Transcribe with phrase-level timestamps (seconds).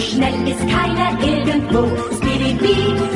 [0.00, 1.88] schnell ist keiner irgendwo.
[2.16, 2.56] Speedy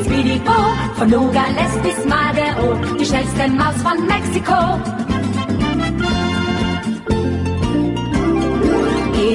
[0.05, 0.51] Speedy Bo,
[0.95, 4.79] von Nogales bis Madero, die schnellste Maus von Mexiko.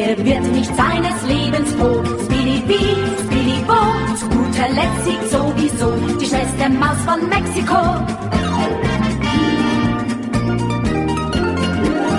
[0.00, 2.02] Er wird nicht seines Lebens froh.
[2.24, 3.80] Speedy Bee, Speedy Bo,
[4.16, 7.78] zu guter Letzt siegt sowieso die schnellste Maus von Mexiko.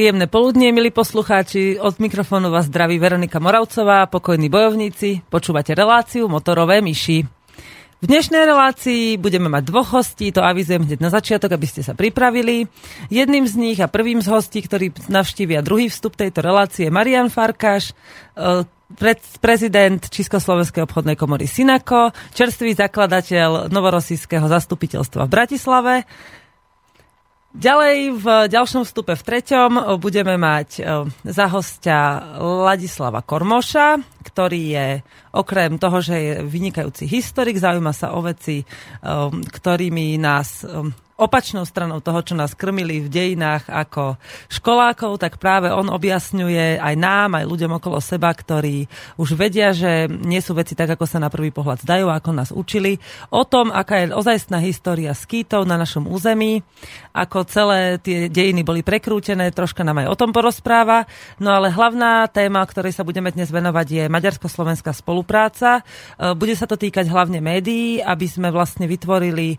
[0.00, 1.76] Príjemné poludnie, milí poslucháči.
[1.76, 5.20] Od mikrofónu vás zdraví Veronika Moravcová, pokojní bojovníci.
[5.28, 7.28] Počúvate reláciu Motorové myši.
[8.00, 11.92] V dnešnej relácii budeme mať dvoch hostí, to avizujem hneď na začiatok, aby ste sa
[11.92, 12.64] pripravili.
[13.12, 17.28] Jedným z nich a prvým z hostí, ktorý navštívia druhý vstup tejto relácie je Marian
[17.28, 17.92] Farkáš,
[18.40, 18.64] e,
[19.44, 25.94] prezident Československej obchodnej komory Sinako, čerstvý zakladateľ novorosijského zastupiteľstva v Bratislave
[27.50, 30.82] Ďalej v ďalšom vstupe v treťom budeme mať e,
[31.26, 34.88] za hostia Ladislava Kormoša, ktorý je
[35.34, 38.62] okrem toho, že je vynikajúci historik, zaujíma sa o veci,
[39.50, 40.62] ktorými nás
[41.20, 44.16] opačnou stranou toho, čo nás krmili v dejinách ako
[44.48, 48.88] školákov, tak práve on objasňuje aj nám, aj ľuďom okolo seba, ktorí
[49.20, 52.50] už vedia, že nie sú veci tak, ako sa na prvý pohľad zdajú, ako nás
[52.50, 52.96] učili,
[53.28, 56.64] o tom, aká je ozajstná história skýtov na našom území,
[57.12, 61.04] ako celé tie dejiny boli prekrútené, troška nám aj o tom porozpráva.
[61.36, 65.82] No ale hlavná téma, ktorej sa budeme dnes venovať, je maďarsko-slovenská spolupráca.
[66.16, 69.58] E, bude sa to týkať hlavne médií, aby sme vlastne vytvorili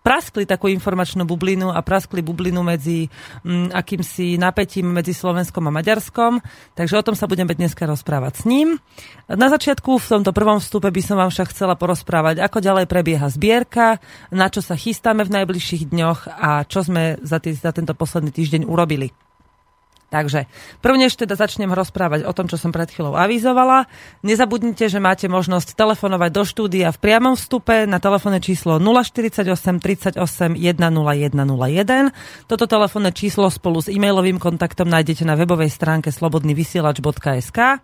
[0.00, 3.06] praskli takú informačnú bublinu a praskli bublinu medzi
[3.44, 6.40] m, mm, akýmsi napätím medzi Slovenskom a Maďarskom.
[6.74, 8.80] Takže o tom sa budeme dneska rozprávať s ním.
[9.28, 13.28] Na začiatku v tomto prvom vstupe by som vám však chcela porozprávať, ako ďalej prebieha
[13.30, 14.02] zbierka,
[14.32, 18.32] na čo sa chystáme v najbližších dňoch a čo sme za, tý, za tento posledný
[18.34, 19.29] týždeň urobili.
[20.10, 20.50] Takže
[20.82, 23.86] prvnež teda začnem rozprávať o tom, čo som pred chvíľou avizovala.
[24.26, 29.46] Nezabudnite, že máte možnosť telefonovať do štúdia v priamom vstupe na telefónne číslo 048
[29.78, 30.18] 38
[30.58, 32.10] 10101.
[32.50, 37.78] Toto telefónne číslo spolu s e-mailovým kontaktom nájdete na webovej stránke slobodnyvysielač.sk.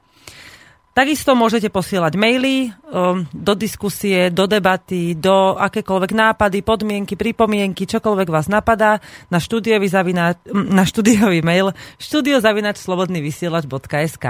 [0.97, 8.33] Takisto môžete posielať maily um, do diskusie, do debaty, do akékoľvek nápady, podmienky, pripomienky, čokoľvek
[8.33, 14.25] vás napadá na štúdiový, zavina, na štúdiový mail studiozavinačslobodnyvysielač.sk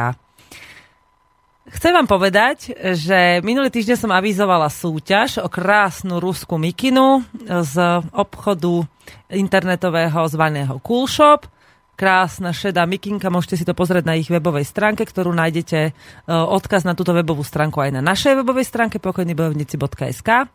[1.67, 8.83] Chcem vám povedať, že minulý týždeň som avizovala súťaž o krásnu ruskú mikinu z obchodu
[9.31, 11.47] internetového zvaného Coolshop
[11.97, 15.91] krásna šedá mikinka, môžete si to pozrieť na ich webovej stránke, ktorú nájdete e,
[16.29, 20.53] odkaz na túto webovú stránku aj na našej webovej stránke pokojnybojovníci.sk.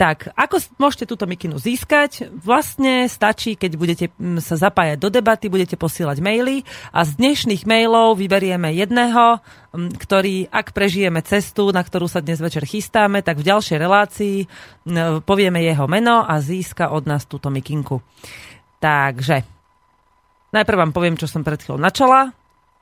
[0.00, 2.32] Tak, ako môžete túto mikinu získať?
[2.32, 4.06] Vlastne stačí, keď budete
[4.40, 9.44] sa zapájať do debaty, budete posielať maily a z dnešných mailov vyberieme jedného,
[9.76, 14.36] ktorý, ak prežijeme cestu, na ktorú sa dnes večer chystáme, tak v ďalšej relácii
[15.28, 18.00] povieme jeho meno a získa od nás túto mikinku.
[18.80, 19.59] Takže
[20.50, 22.34] Najprv vám poviem, čo som pred chvíľou načala.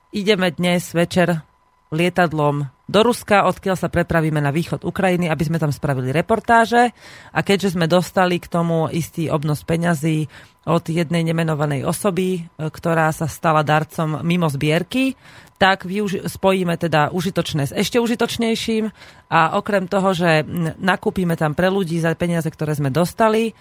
[0.09, 1.45] Ideme dnes večer
[1.93, 6.89] lietadlom do Ruska, odkiaľ sa prepravíme na východ Ukrajiny, aby sme tam spravili reportáže.
[7.29, 10.25] A keďže sme dostali k tomu istý obnos peňazí
[10.65, 15.13] od jednej nemenovanej osoby, e, ktorá sa stala darcom mimo zbierky,
[15.61, 15.85] tak
[16.25, 18.89] spojíme teda užitočné s ešte užitočnejším
[19.29, 20.41] a okrem toho, že
[20.79, 23.53] nakúpime tam pre ľudí za peniaze, ktoré sme dostali,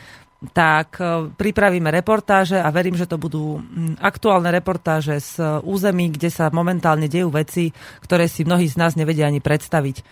[0.54, 3.58] tak e, pripravíme reportáže a verím, že to budú
[3.98, 7.74] aktuálne reportáže z území, kde sa momentálne dejú veci,
[8.06, 10.06] ktoré si mnohí z nás nevedia ani predstaviť.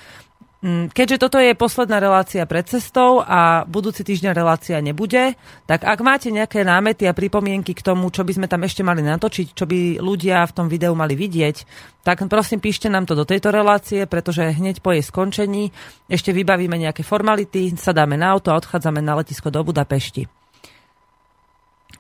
[0.65, 5.37] Keďže toto je posledná relácia pred cestou a budúci týždeň relácia nebude,
[5.69, 9.05] tak ak máte nejaké námety a pripomienky k tomu, čo by sme tam ešte mali
[9.05, 11.57] natočiť, čo by ľudia v tom videu mali vidieť,
[12.01, 15.77] tak prosím píšte nám to do tejto relácie, pretože hneď po jej skončení
[16.09, 20.25] ešte vybavíme nejaké formality, sadáme na auto a odchádzame na letisko do Budapešti.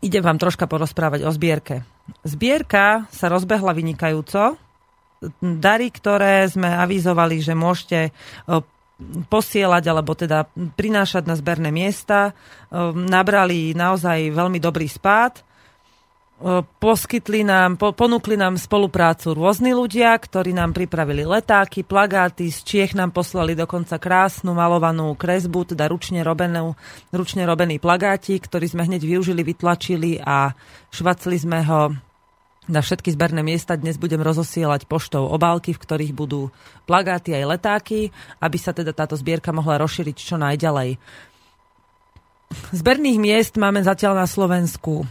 [0.01, 1.85] Idem vám troška porozprávať o zbierke.
[2.25, 4.57] Zbierka sa rozbehla vynikajúco,
[5.41, 8.11] dary, ktoré sme avizovali, že môžete e,
[9.29, 12.33] posielať alebo teda prinášať na zberné miesta, e,
[12.93, 15.45] nabrali naozaj veľmi dobrý spád.
[16.77, 23.17] poskytli nám, ponúkli nám spoluprácu rôzni ľudia, ktorí nám pripravili letáky, plagáty, z Čiech nám
[23.17, 26.77] poslali dokonca krásnu malovanú kresbu, teda ručne, robenú,
[27.09, 30.53] ručne robený plagátik, ktorý sme hneď využili, vytlačili a
[30.93, 31.97] švacli sme ho
[32.67, 33.79] na všetky zberné miesta.
[33.79, 36.51] Dnes budem rozosielať poštou obálky, v ktorých budú
[36.87, 38.11] plagáty aj letáky,
[38.43, 40.99] aby sa teda táto zbierka mohla rozšíriť čo najďalej.
[42.71, 45.07] Zberných miest máme zatiaľ na Slovensku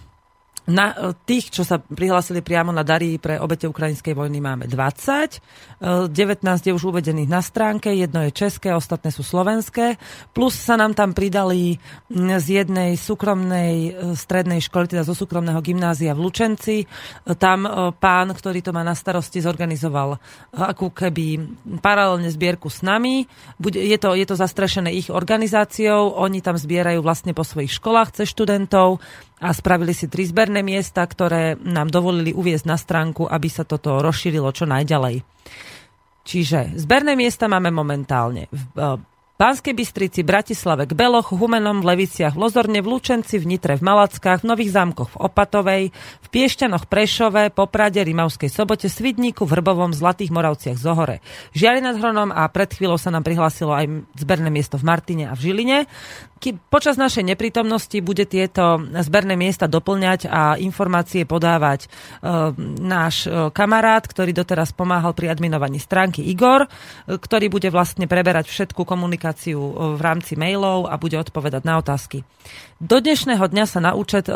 [0.65, 6.09] na e, tých, čo sa prihlásili priamo na dary pre obete ukrajinskej vojny máme 20.
[6.09, 10.01] 19 e, je už uvedených na stránke, jedno je české, ostatné sú slovenské.
[10.33, 11.77] Plus sa nám tam pridali
[12.09, 16.89] z jednej súkromnej e, strednej školy, teda zo súkromného gymnázia v Lučenci.
[17.37, 20.17] Tam pán, ktorý to má na starosti, zorganizoval
[20.55, 21.41] akú keby
[21.81, 23.29] paralelne zbierku s nami.
[23.61, 28.31] Je to, je to zastrešené ich organizáciou, oni tam zbierajú vlastne po svojich školách cez
[28.31, 29.03] študentov
[29.41, 33.99] a spravili si tri zberné miesta, ktoré nám dovolili uviezť na stránku, aby sa toto
[33.99, 35.23] rozšírilo čo najďalej.
[36.25, 38.97] Čiže zberné miesta máme momentálne v
[39.35, 43.83] Pánskej Bystrici, Bratislave, k Beloch, Humenom, v Leviciach, v Lozorne, v Lučenci, v Nitre, v
[43.83, 45.83] Malackách, v Nových zámkoch, v Opatovej,
[46.23, 51.19] v Piešťanoch, Prešove, Poprade, Rimavskej Sobote, Svidníku, v Hrbovom, Zlatých Moravciach, Zohore.
[51.51, 55.35] Žiari nad Hronom a pred chvíľou sa nám prihlásilo aj zberné miesto v Martine a
[55.35, 55.83] v Žiline.
[56.45, 62.23] Počas našej neprítomnosti bude tieto zberné miesta doplňať a informácie podávať e,
[62.85, 68.45] náš e, kamarát, ktorý doteraz pomáhal pri adminovaní stránky Igor, e, ktorý bude vlastne preberať
[68.45, 72.21] všetku komunikáciu komunikáciu e, v rámci mailov a bude odpovedať na otázky.
[72.77, 74.33] Do dnešného dňa sa na účet e,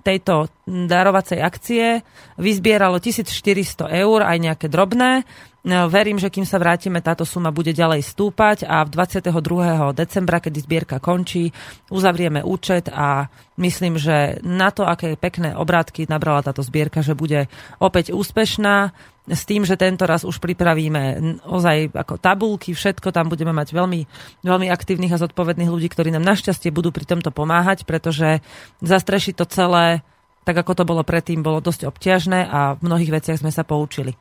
[0.00, 2.00] tejto darovacej akcie
[2.40, 5.28] vyzbieralo 1400 eur, aj nejaké drobné.
[5.60, 9.92] No, verím, že kým sa vrátime, táto suma bude ďalej stúpať a v 22.
[9.92, 11.52] decembra, kedy zbierka končí,
[11.92, 13.28] uzavrieme účet a
[13.60, 17.44] myslím, že na to, aké pekné obrátky nabrala táto zbierka, že bude
[17.76, 18.96] opäť úspešná
[19.28, 24.00] s tým, že tento raz už pripravíme ozaj ako tabulky, všetko, tam budeme mať veľmi,
[24.40, 28.40] veľmi aktívnych a zodpovedných ľudí, ktorí nám našťastie budú pri tomto pomáhať, pretože
[28.80, 30.00] zastrešiť to celé,
[30.48, 34.16] tak ako to bolo predtým, bolo dosť obťažné a v mnohých veciach sme sa poučili.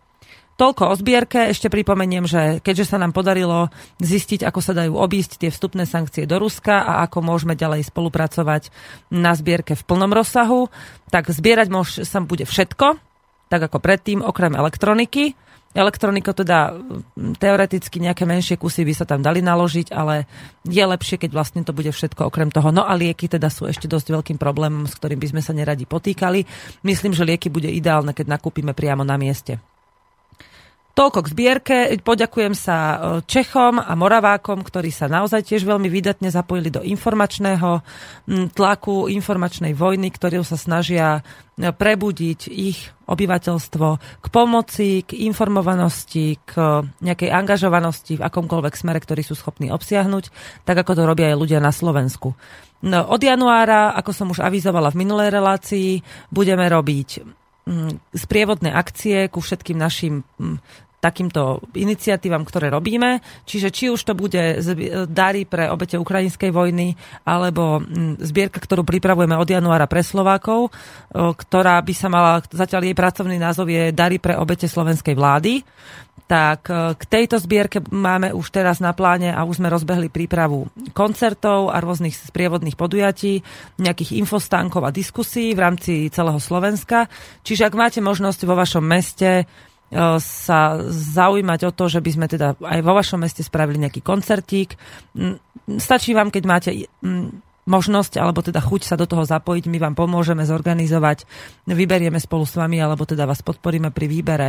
[0.59, 1.47] Toľko o zbierke.
[1.47, 3.71] Ešte pripomeniem, že keďže sa nám podarilo
[4.03, 8.67] zistiť, ako sa dajú obísť tie vstupné sankcie do Ruska a ako môžeme ďalej spolupracovať
[9.07, 10.67] na zbierke v plnom rozsahu,
[11.07, 12.99] tak zbierať môž, sa bude všetko,
[13.47, 15.31] tak ako predtým, okrem elektroniky.
[15.69, 16.75] Elektronika teda
[17.39, 20.27] teoreticky nejaké menšie kusy by sa tam dali naložiť, ale
[20.67, 22.73] je lepšie, keď vlastne to bude všetko okrem toho.
[22.75, 25.87] No a lieky teda sú ešte dosť veľkým problémom, s ktorým by sme sa neradi
[25.87, 26.43] potýkali.
[26.83, 29.68] Myslím, že lieky bude ideálne, keď nakúpime priamo na mieste.
[30.99, 31.77] Toľko k zbierke.
[32.03, 37.79] Poďakujem sa e, Čechom a Moravákom, ktorí sa naozaj tiež veľmi výdatne zapojili do informačného
[38.51, 41.23] tlaku, informačnej vojny, ktorou sa snažia
[41.55, 43.87] e, prebudiť ich obyvateľstvo
[44.19, 50.35] k pomoci, k informovanosti, k nejakej angažovanosti v akomkoľvek smere, ktorý sú schopní obsiahnuť,
[50.67, 52.35] tak ako to robia aj ľudia na Slovensku.
[52.83, 57.39] No, od januára, ako som už avizovala v minulej relácii, budeme robiť
[58.15, 60.25] sprievodné akcie ku všetkým našim
[60.99, 63.23] takýmto iniciatívam, ktoré robíme.
[63.47, 64.59] Čiže či už to bude
[65.07, 66.93] dary pre obete ukrajinskej vojny,
[67.23, 70.75] alebo mm, zbierka, ktorú pripravujeme od januára pre Slovákov,
[71.15, 75.63] ktorá by sa mala, zatiaľ jej pracovný názov je Dary pre obete slovenskej vlády.
[76.29, 81.73] Tak k tejto zbierke máme už teraz na pláne a už sme rozbehli prípravu koncertov
[81.73, 83.41] a rôznych sprievodných podujatí,
[83.81, 87.09] nejakých infostánkov a diskusí v rámci celého Slovenska.
[87.41, 89.68] Čiže ak máte možnosť vo vašom meste E,
[90.21, 94.77] sa zaujímať o to, že by sme teda aj vo vašom meste spravili nejaký koncertík.
[95.81, 96.69] Stačí vám, keď máte
[97.69, 101.29] možnosť alebo teda chuť sa do toho zapojiť, my vám pomôžeme zorganizovať,
[101.69, 104.47] vyberieme spolu s vami alebo teda vás podporíme pri výbere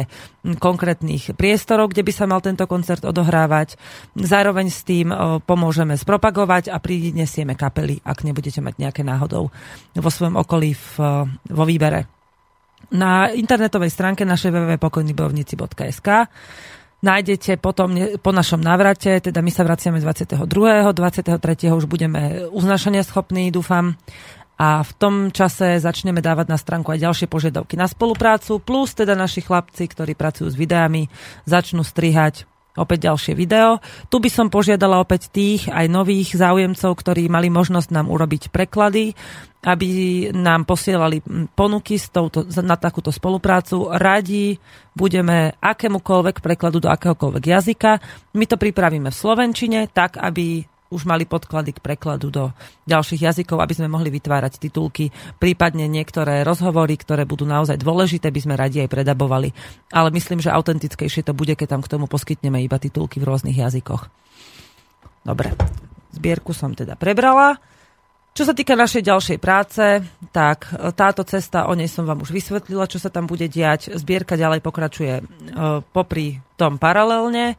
[0.56, 3.76] konkrétnych priestorov, kde by sa mal tento koncert odohrávať.
[4.16, 5.12] Zároveň s tým
[5.44, 9.52] pomôžeme spropagovať a prinesieme kapely, ak nebudete mať nejaké náhodou
[9.92, 10.92] vo svojom okolí v,
[11.44, 12.19] vo výbere
[12.90, 16.08] na internetovej stránke našej www.pokojnybojovníci.sk
[17.00, 20.44] nájdete potom po našom návrate, teda my sa vraciame 22.
[20.44, 21.40] 23.
[21.72, 23.96] už budeme uznašania schopní, dúfam.
[24.60, 29.16] A v tom čase začneme dávať na stránku aj ďalšie požiadavky na spoluprácu, plus teda
[29.16, 31.08] naši chlapci, ktorí pracujú s videami,
[31.48, 32.44] začnú strihať
[32.78, 33.82] opäť ďalšie video.
[34.06, 39.14] Tu by som požiadala opäť tých aj nových záujemcov, ktorí mali možnosť nám urobiť preklady,
[39.60, 39.88] aby
[40.32, 41.20] nám posielali
[41.52, 43.92] ponuky s touto, na takúto spoluprácu.
[43.92, 44.56] Radi
[44.96, 47.90] budeme akémukoľvek prekladu do akéhokoľvek jazyka.
[48.38, 52.44] My to pripravíme v Slovenčine, tak aby už mali podklady k prekladu do
[52.90, 58.40] ďalších jazykov, aby sme mohli vytvárať titulky, prípadne niektoré rozhovory, ktoré budú naozaj dôležité, by
[58.42, 59.54] sme radi aj predabovali.
[59.94, 63.56] Ale myslím, že autentickejšie to bude, keď tam k tomu poskytneme iba titulky v rôznych
[63.56, 64.10] jazykoch.
[65.22, 65.54] Dobre,
[66.10, 67.56] zbierku som teda prebrala.
[68.30, 69.82] Čo sa týka našej ďalšej práce,
[70.30, 73.90] tak e, táto cesta, o nej som vám už vysvetlila, čo sa tam bude diať.
[73.90, 75.22] Zbierka ďalej pokračuje e,
[75.90, 77.58] popri tom paralelne.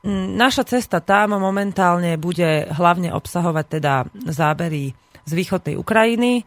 [0.00, 3.94] Mm, naša cesta tam momentálne bude hlavne obsahovať teda
[4.32, 4.96] zábery
[5.28, 6.32] z východnej Ukrajiny.
[6.40, 6.42] E,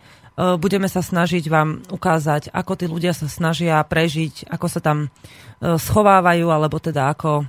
[0.57, 5.13] budeme sa snažiť vám ukázať, ako tí ľudia sa snažia prežiť, ako sa tam
[5.63, 7.47] schovávajú, alebo teda ako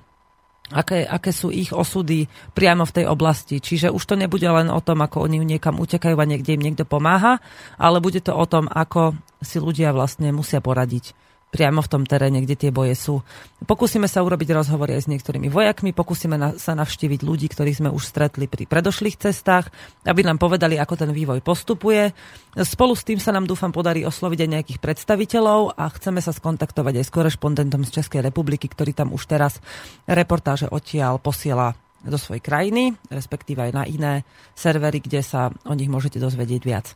[0.71, 2.25] aké, aké sú ich osudy
[2.57, 3.61] priamo v tej oblasti.
[3.61, 6.89] Čiže už to nebude len o tom, ako oni niekam utekajú a niekde im niekto
[6.89, 7.43] pomáha,
[7.77, 11.24] ale bude to o tom, ako si ľudia vlastne musia poradiť
[11.55, 13.23] priamo v tom teréne, kde tie boje sú.
[13.63, 17.91] Pokúsime sa urobiť rozhovory aj s niektorými vojakmi, pokúsime na, sa navštíviť ľudí, ktorých sme
[17.95, 19.71] už stretli pri predošlých cestách,
[20.03, 22.11] aby nám povedali, ako ten vývoj postupuje.
[22.59, 26.99] Spolu s tým sa nám dúfam podarí osloviť aj nejakých predstaviteľov a chceme sa skontaktovať
[26.99, 29.63] aj s korešpondentom z Českej republiky, ktorý tam už teraz
[30.11, 34.15] reportáže odtiaľ posiela do svojej krajiny, respektíve aj na iné
[34.53, 36.93] servery, kde sa o nich môžete dozvedieť viac.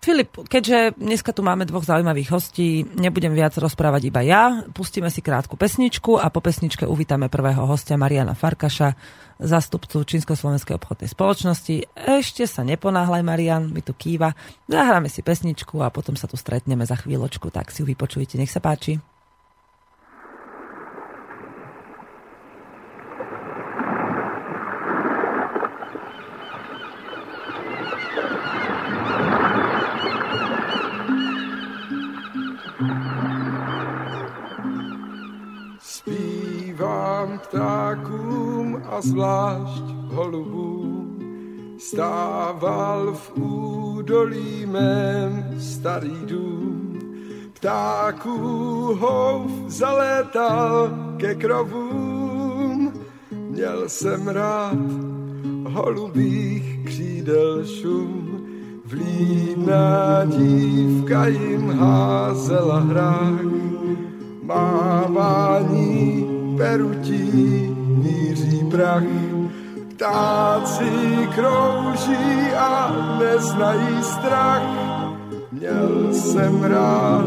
[0.00, 4.64] Filip, keďže dneska tu máme dvoch zaujímavých hostí, nebudem viac rozprávať iba ja.
[4.72, 8.96] Pustíme si krátku pesničku a po pesničke uvítame prvého hostia Mariana Farkaša,
[9.36, 11.76] zastupcu Čínsko-slovenskej obchodnej spoločnosti.
[11.92, 14.32] Ešte sa neponáhľaj, Marian, mi tu kýva.
[14.72, 18.40] Zahráme si pesničku a potom sa tu stretneme za chvíľočku, tak si ju vypočujte.
[18.40, 19.09] Nech sa páči.
[39.02, 41.18] Zvlášť holubům.
[41.78, 46.98] Stával v údolí mém starý dům.
[47.52, 48.38] Ptáků
[49.00, 52.92] hov zalétal ke krovům.
[53.30, 54.78] Měl jsem rád
[55.64, 58.46] holubých křídel šum.
[58.84, 63.44] Vlídná dívka jim házela hrách.
[64.42, 66.26] Mávání
[66.56, 68.29] perutí míří
[68.70, 69.02] prach.
[69.94, 74.62] Ptáci krouží a neznají strach.
[75.52, 77.24] Měl jsem rád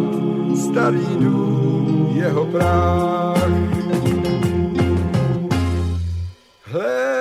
[0.65, 3.49] starý dům, jeho práh.
[6.63, 7.12] Hledám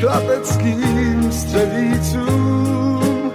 [0.00, 3.32] Chlapeckým střevícům,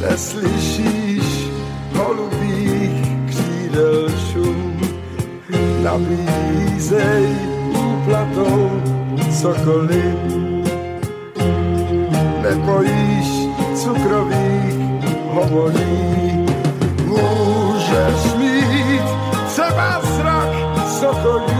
[0.00, 1.48] neslyšíš
[1.94, 4.80] holubých křídel šum.
[5.82, 7.26] Nabízej
[7.70, 8.70] úplatou
[9.40, 10.18] cokoliv,
[12.42, 13.28] nebojíš
[13.74, 14.74] cukrových
[15.30, 16.46] hovorí,
[17.04, 19.02] můžeš mít
[19.46, 20.48] třeba zrak
[20.88, 21.54] sokolí,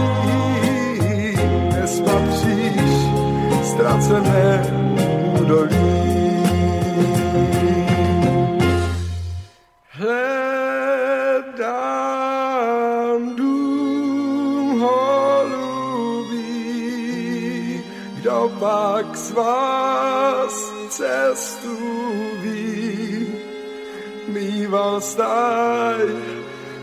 [3.95, 4.59] ztracené
[5.39, 5.75] údolí.
[9.89, 11.35] Hledám
[13.35, 15.83] dům holubí,
[18.15, 21.77] kdo pak z vás cestu
[24.27, 25.99] mýval stáj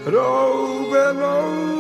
[0.07, 1.72] roubenou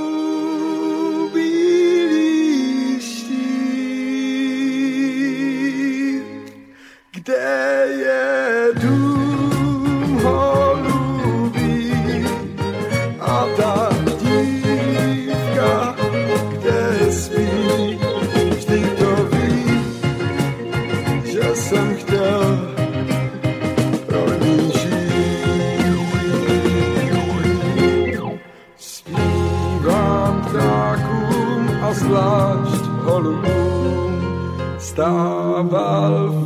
[35.63, 36.43] stával v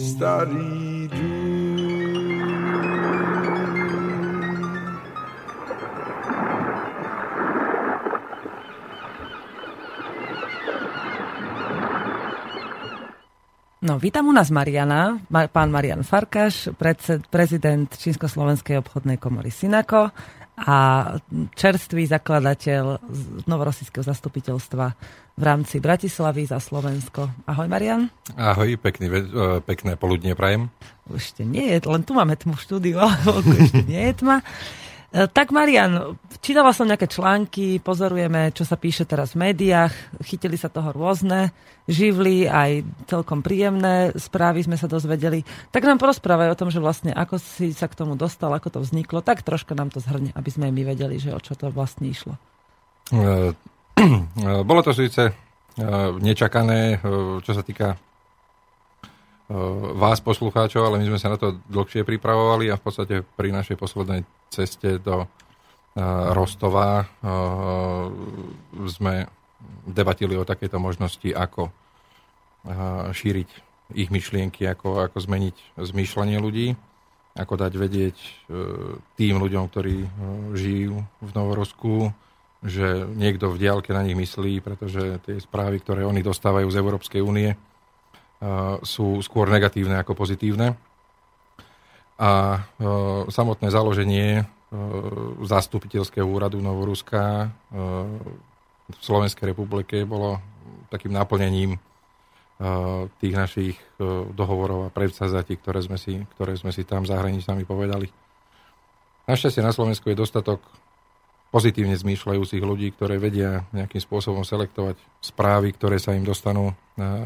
[0.00, 0.72] starý.
[13.82, 16.70] No, vítam u nás Mariana, ma- pán Marian Farkaš,
[17.34, 20.14] prezident Čínsko-slovenskej obchodnej komory Sinako
[20.62, 20.76] a
[21.58, 24.86] čerstvý zakladateľ z novorosijského zastupiteľstva
[25.34, 27.26] v rámci Bratislavy za Slovensko.
[27.50, 28.06] Ahoj Marian.
[28.38, 30.70] Ahoj, pekný, e, pekné poludnie prajem.
[31.10, 34.38] Ešte nie je, len tu máme tmu štúdiu, ale ešte nie je tma.
[35.12, 39.92] E, Tak Marian, čítala som nejaké články, pozorujeme, čo sa píše teraz v médiách,
[40.24, 41.52] chytili sa toho rôzne
[41.84, 45.44] živly, aj celkom príjemné správy sme sa dozvedeli.
[45.68, 48.78] Tak nám porozprávaj o tom, že vlastne ako si sa k tomu dostal, ako to
[48.80, 51.68] vzniklo, tak troška nám to zhrne, aby sme aj my vedeli, že o čo to
[51.68, 52.40] vlastne išlo.
[53.12, 53.52] E,
[54.68, 55.32] Bolo to síce e,
[56.24, 56.98] nečakané, e,
[57.44, 57.96] čo sa týka e,
[59.98, 63.76] vás, poslucháčov, ale my sme sa na to dlhšie pripravovali a v podstate pri našej
[63.76, 65.26] poslednej ceste do e,
[66.32, 67.04] Rostova e,
[68.88, 69.28] sme
[69.86, 71.70] debatili o takejto možnosti, ako
[73.10, 73.50] šíriť
[73.98, 76.74] ich myšlienky, ako, ako zmeniť zmýšľanie ľudí,
[77.34, 78.16] ako dať vedieť
[79.18, 80.06] tým ľuďom, ktorí
[80.54, 82.14] žijú v Novorosku,
[82.62, 87.22] že niekto v diálke na nich myslí, pretože tie správy, ktoré oni dostávajú z Európskej
[87.22, 87.58] únie,
[88.82, 90.74] sú skôr negatívne ako pozitívne.
[92.22, 92.60] A e,
[93.32, 94.44] samotné založenie e,
[95.42, 97.46] zastupiteľského úradu Novoruska e,
[98.92, 100.38] v Slovenskej republike bolo
[100.92, 101.80] takým naplnením
[103.18, 103.74] tých našich
[104.38, 108.06] dohovorov a predsazatí, ktoré sme si, ktoré sme si tam zahraničnými povedali.
[109.26, 110.62] Našťastie na Slovensku je dostatok
[111.50, 116.70] pozitívne zmýšľajúcich ľudí, ktoré vedia nejakým spôsobom selektovať správy, ktoré sa im dostanú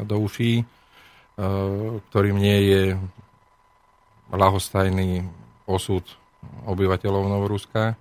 [0.09, 0.65] do uší,
[1.37, 2.83] ktorým nie je
[4.33, 5.23] lahostajný
[5.69, 6.03] osud
[6.65, 7.93] obyvateľov Novoruska.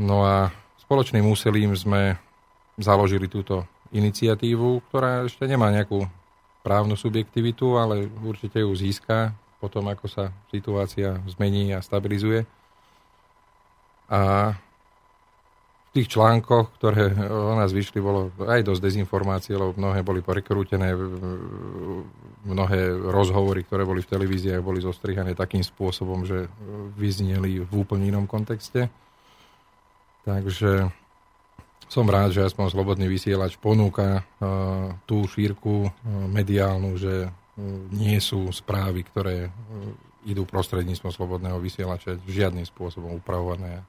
[0.00, 0.50] No a
[0.82, 2.18] spoločným úsilím sme
[2.80, 3.62] založili túto
[3.94, 6.08] iniciatívu, ktorá ešte nemá nejakú
[6.66, 12.48] právnu subjektivitu, ale určite ju získa potom, ako sa situácia zmení a stabilizuje.
[14.08, 14.52] A
[15.90, 20.94] tých článkoch, ktoré o nás vyšli, bolo aj dosť dezinformácií, lebo mnohé boli porekrútené,
[22.46, 26.46] mnohé rozhovory, ktoré boli v televíziách, boli zostrihané takým spôsobom, že
[26.94, 28.86] vyzneli v úplne inom kontexte.
[30.22, 30.94] Takže
[31.90, 35.90] som rád, že aspoň Slobodný vysielač ponúka uh, tú šírku uh,
[36.30, 37.30] mediálnu, že uh,
[37.90, 39.50] nie sú správy, ktoré
[40.22, 43.82] idú prostredníctvom Slobodného vysielača žiadnym spôsobom upravované.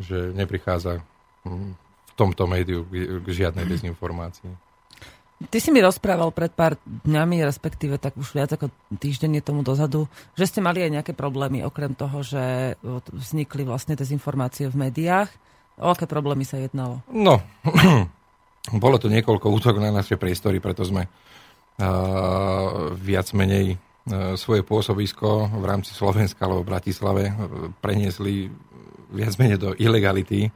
[0.00, 1.04] Že neprichádza
[1.44, 1.76] um,
[2.12, 4.52] v tomto médiu k, žiadnej dezinformácii.
[5.42, 9.66] Ty si mi rozprával pred pár dňami, respektíve tak už viac ako týždeň je tomu
[9.66, 10.06] dozadu,
[10.38, 12.76] že ste mali aj nejaké problémy, okrem toho, že
[13.10, 15.30] vznikli vlastne dezinformácie v médiách.
[15.82, 17.02] O aké problémy sa jednalo?
[17.10, 17.42] No,
[18.84, 25.50] bolo to niekoľko útok na naše priestory, preto sme uh, viac menej uh, svoje pôsobisko
[25.50, 27.34] v rámci Slovenska alebo v Bratislave uh,
[27.82, 28.52] preniesli
[29.12, 30.48] viac menej do ilegality.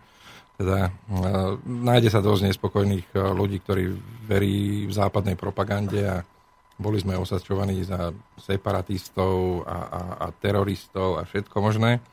[0.57, 3.93] Teda uh, nájde sa dosť nespokojných uh, ľudí, ktorí
[4.25, 6.25] verí v západnej propagande a
[6.77, 12.05] boli sme osačovaní za separatistov a, a, a teroristov a všetko možné.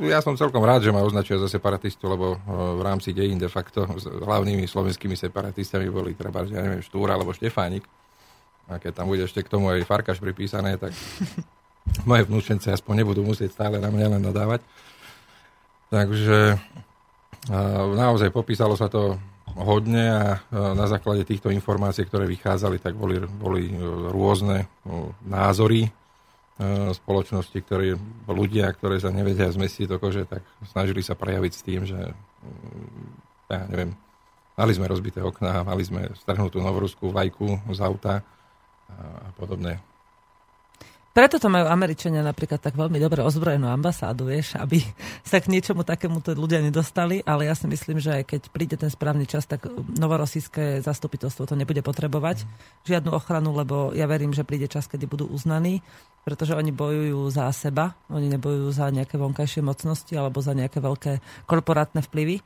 [0.00, 3.84] Ja som celkom rád, že ma označujú za separatistu, lebo v rámci dejín de facto
[4.00, 7.84] s hlavnými slovenskými separatistami boli treba, ja neviem, Štúr alebo Štefánik.
[8.72, 10.96] A keď tam bude ešte k tomu aj Farkaš pripísané, tak
[12.08, 14.64] moje vnúčence aspoň nebudú musieť stále na mňa len nadávať.
[15.92, 16.58] Takže
[17.94, 19.20] naozaj popísalo sa to
[19.56, 23.72] hodne a na základe týchto informácií, ktoré vychádzali, tak boli, boli
[24.12, 24.68] rôzne
[25.24, 25.88] názory
[26.92, 27.96] spoločnosti, ktorí
[28.28, 33.52] ľudia, ktorí sa nevedia zmestiť do kože, tak snažili sa prejaviť s tým, že mm,
[33.52, 33.92] ja neviem,
[34.56, 38.24] mali sme rozbité okná, mali sme strhnutú novoruskú vlajku z auta
[38.88, 39.84] a podobné.
[41.16, 44.84] Preto to majú Američania napríklad tak veľmi dobre ozbrojenú ambasádu, vieš, aby
[45.24, 48.92] sa k niečomu takému ľudia nedostali, ale ja si myslím, že aj keď príde ten
[48.92, 49.64] správny čas, tak
[49.96, 52.44] novorosijské zastupiteľstvo to nebude potrebovať,
[52.84, 55.80] žiadnu ochranu, lebo ja verím, že príde čas, kedy budú uznaní,
[56.28, 61.24] pretože oni bojujú za seba, oni nebojujú za nejaké vonkajšie mocnosti alebo za nejaké veľké
[61.48, 62.44] korporátne vplyvy.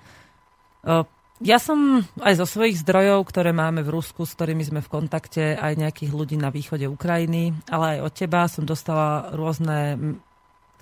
[1.40, 5.56] Ja som aj zo svojich zdrojov, ktoré máme v Rusku, s ktorými sme v kontakte,
[5.56, 9.96] aj nejakých ľudí na východe Ukrajiny, ale aj od teba som dostala rôzne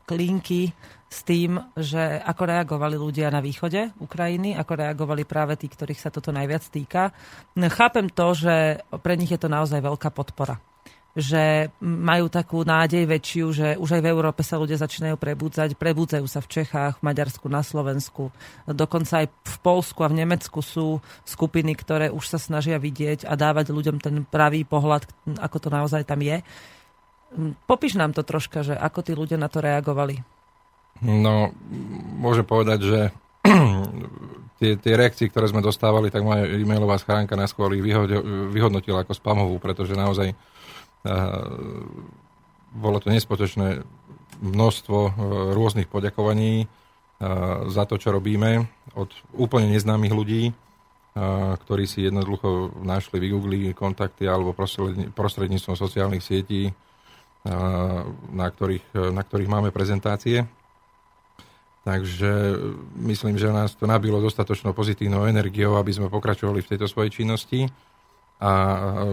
[0.02, 0.74] klinky
[1.06, 6.10] s tým, že ako reagovali ľudia na východe Ukrajiny, ako reagovali práve tí, ktorých sa
[6.10, 7.14] toto najviac týka.
[7.54, 10.58] Chápem to, že pre nich je to naozaj veľká podpora
[11.18, 15.74] že majú takú nádej väčšiu, že už aj v Európe sa ľudia začínajú prebúdzať.
[15.74, 18.30] Prebúdzajú sa v Čechách, v Maďarsku, na Slovensku.
[18.70, 23.34] Dokonca aj v Polsku a v Nemecku sú skupiny, ktoré už sa snažia vidieť a
[23.34, 25.10] dávať ľuďom ten pravý pohľad,
[25.42, 26.38] ako to naozaj tam je.
[27.66, 30.22] Popíš nám to troška, že ako tí ľudia na to reagovali.
[31.02, 31.50] No,
[32.14, 33.00] môžem povedať, že
[34.62, 39.58] tie, tie reakcie, ktoré sme dostávali, tak moja e-mailová schránka skôr ich vyhodnotila ako spamovú,
[39.58, 40.30] pretože naozaj
[42.74, 43.82] bolo to nespotočné
[44.38, 45.10] množstvo e,
[45.54, 46.66] rôznych poďakovaní e,
[47.68, 50.52] za to, čo robíme od úplne neznámych ľudí, e,
[51.58, 54.54] ktorí si jednoducho našli, vygooglili kontakty alebo
[55.14, 56.70] prostredníctvom sociálnych sietí,
[58.34, 60.44] na ktorých, na ktorých máme prezentácie.
[61.86, 62.60] Takže
[63.08, 67.70] myslím, že nás to nabilo dostatočnou pozitívnou energiou, aby sme pokračovali v tejto svojej činnosti
[68.38, 68.50] a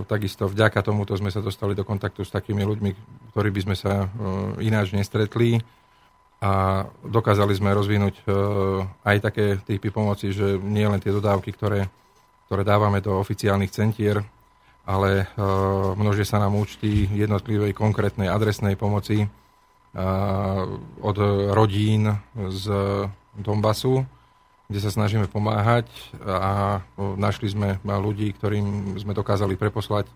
[0.06, 2.90] takisto vďaka tomuto sme sa dostali do kontaktu s takými ľuďmi,
[3.34, 4.08] ktorí by sme sa e,
[4.70, 5.58] ináč nestretli.
[6.46, 8.24] A dokázali sme rozvinúť e,
[9.02, 11.90] aj také typy pomoci, že nie len tie dodávky, ktoré,
[12.46, 14.22] ktoré dávame do oficiálnych centier,
[14.86, 15.42] ale e,
[15.98, 19.26] množie sa nám účty jednotlivej konkrétnej adresnej pomoci
[21.00, 21.18] od
[21.56, 22.68] rodín z
[23.32, 24.04] Donbasu,
[24.66, 25.86] kde sa snažíme pomáhať
[26.22, 30.10] a našli sme ľudí, ktorým sme dokázali preposlať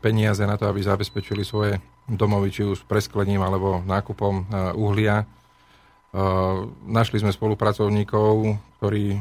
[0.00, 1.78] peniaze na to, aby zabezpečili svoje
[2.08, 5.28] domovy, či už presklením alebo nákupom uhlia.
[6.88, 9.18] Našli sme spolupracovníkov, ktorí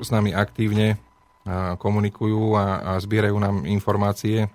[0.00, 0.96] s nami aktívne
[1.82, 4.46] komunikujú a, zbierajú nám informácie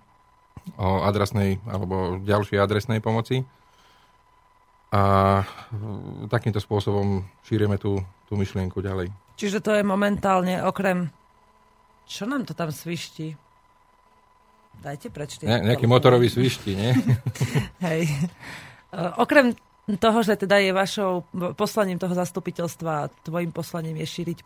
[0.79, 3.43] o adresnej alebo ďalšej adresnej pomoci.
[4.87, 5.43] A
[6.31, 9.07] takýmto spôsobom šírime tú tú myšlienku ďalej.
[9.39, 11.09] Čiže to je momentálne okrem...
[12.07, 13.35] Čo nám to tam svišti?
[14.79, 15.43] Dajte prečte.
[15.43, 16.91] Ne, nejaký motorový svišti, nie?
[17.87, 18.07] Hej.
[19.19, 19.51] Okrem
[19.95, 21.23] toho, že teda je vašou
[21.55, 24.37] poslaním toho zastupiteľstva a tvojim poslaním je šíriť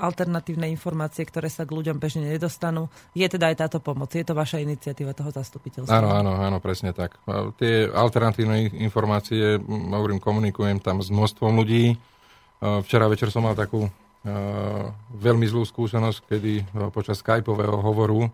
[0.00, 4.08] alternatívne informácie, ktoré sa k ľuďom bežne nedostanú, je teda aj táto pomoc.
[4.16, 5.92] Je to vaša iniciatíva toho zastupiteľstva?
[5.92, 7.20] Áno, áno, áno, presne tak.
[7.60, 12.00] Tie alternatívne informácie, hovorím, komunikujem tam s množstvom ľudí,
[12.62, 13.90] Včera večer som mal takú
[15.18, 16.52] veľmi zlú skúsenosť, kedy
[16.94, 18.30] počas skypového hovoru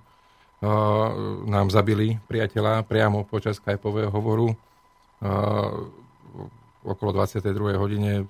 [1.48, 4.52] nám zabili priateľa priamo počas skypového hovoru.
[6.86, 7.74] Okolo 22.
[7.74, 8.24] hodine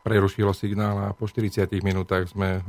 [0.00, 2.64] prerušilo signál a po 40 minútach sme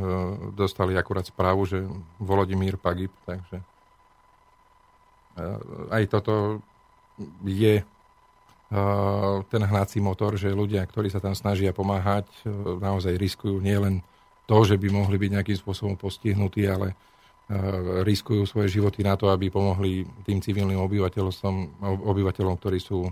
[0.52, 1.80] dostali akurát správu, že
[2.20, 3.64] Volodymír Pagib, takže
[5.88, 6.60] aj toto
[7.48, 7.80] je
[9.52, 14.00] ten hnací motor, že ľudia, ktorí sa tam snažia pomáhať, e, naozaj riskujú nielen
[14.48, 16.96] to, že by mohli byť nejakým spôsobom postihnutí, ale e,
[18.08, 21.34] riskujú svoje životy na to, aby pomohli tým civilným obyvateľom,
[21.84, 23.12] obyvateľom ktorí sú e,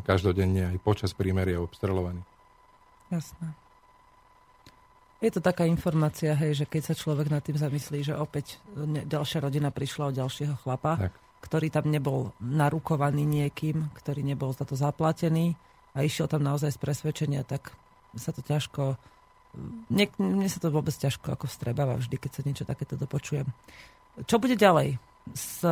[0.00, 2.24] každodenne aj počas prímeria obstrelovaní.
[3.12, 3.52] Jasné.
[5.20, 8.60] Je to taká informácia, hej, že keď sa človek nad tým zamyslí, že opäť
[9.08, 14.66] ďalšia rodina prišla od ďalšieho chlapa, tak ktorý tam nebol narukovaný niekým, ktorý nebol za
[14.66, 15.54] to zaplatený
[15.94, 17.76] a išiel tam naozaj z presvedčenia, tak
[18.16, 18.96] sa to ťažko...
[19.88, 23.48] Nie, mne sa to vôbec ťažko ako vstrebáva vždy, keď sa niečo takéto dopočujem.
[24.28, 25.00] Čo bude ďalej
[25.32, 25.64] s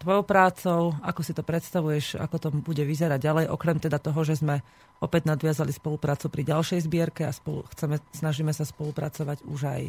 [0.00, 0.96] tvojou prácou?
[1.04, 2.16] Ako si to predstavuješ?
[2.16, 3.44] Ako to bude vyzerať ďalej?
[3.52, 4.64] Okrem teda toho, že sme
[5.02, 9.82] opäť nadviazali spoluprácu pri ďalšej zbierke a spolu, chceme, snažíme sa spolupracovať už aj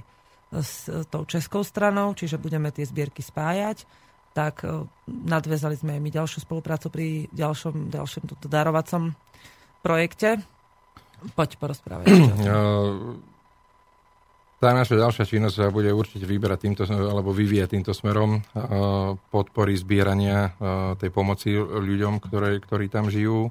[0.49, 3.85] s tou českou stranou, čiže budeme tie zbierky spájať
[4.33, 9.17] tak e, nadviazali sme aj my ďalšiu spoluprácu pri ďalšom, ďalšom darovacom
[9.81, 10.39] projekte.
[11.35, 12.05] Poď porozprávať.
[14.59, 18.43] Tá naša ďalšia činnosť sa bude určite vyberať týmto, alebo vyvíjať týmto smerom
[19.31, 20.51] podpory zbierania
[20.99, 23.47] tej pomoci ľuďom, ktoré, ktorí tam žijú.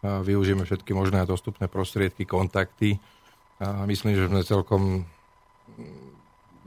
[0.00, 2.96] Využijeme všetky možné dostupné prostriedky, kontakty.
[3.84, 5.04] Myslím, že sme celkom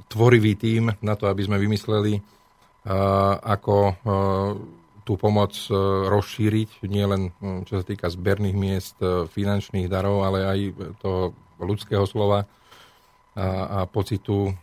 [0.06, 2.22] tvorivý tým na to, aby sme vymysleli
[3.42, 3.98] ako
[5.10, 5.74] tú pomoc e,
[6.06, 7.34] rozšíriť, nielen
[7.65, 10.60] čo sa týka zberných miest, e, finančných darov, ale aj
[11.02, 12.45] toho ľudského slova a,
[13.41, 14.54] a pocitu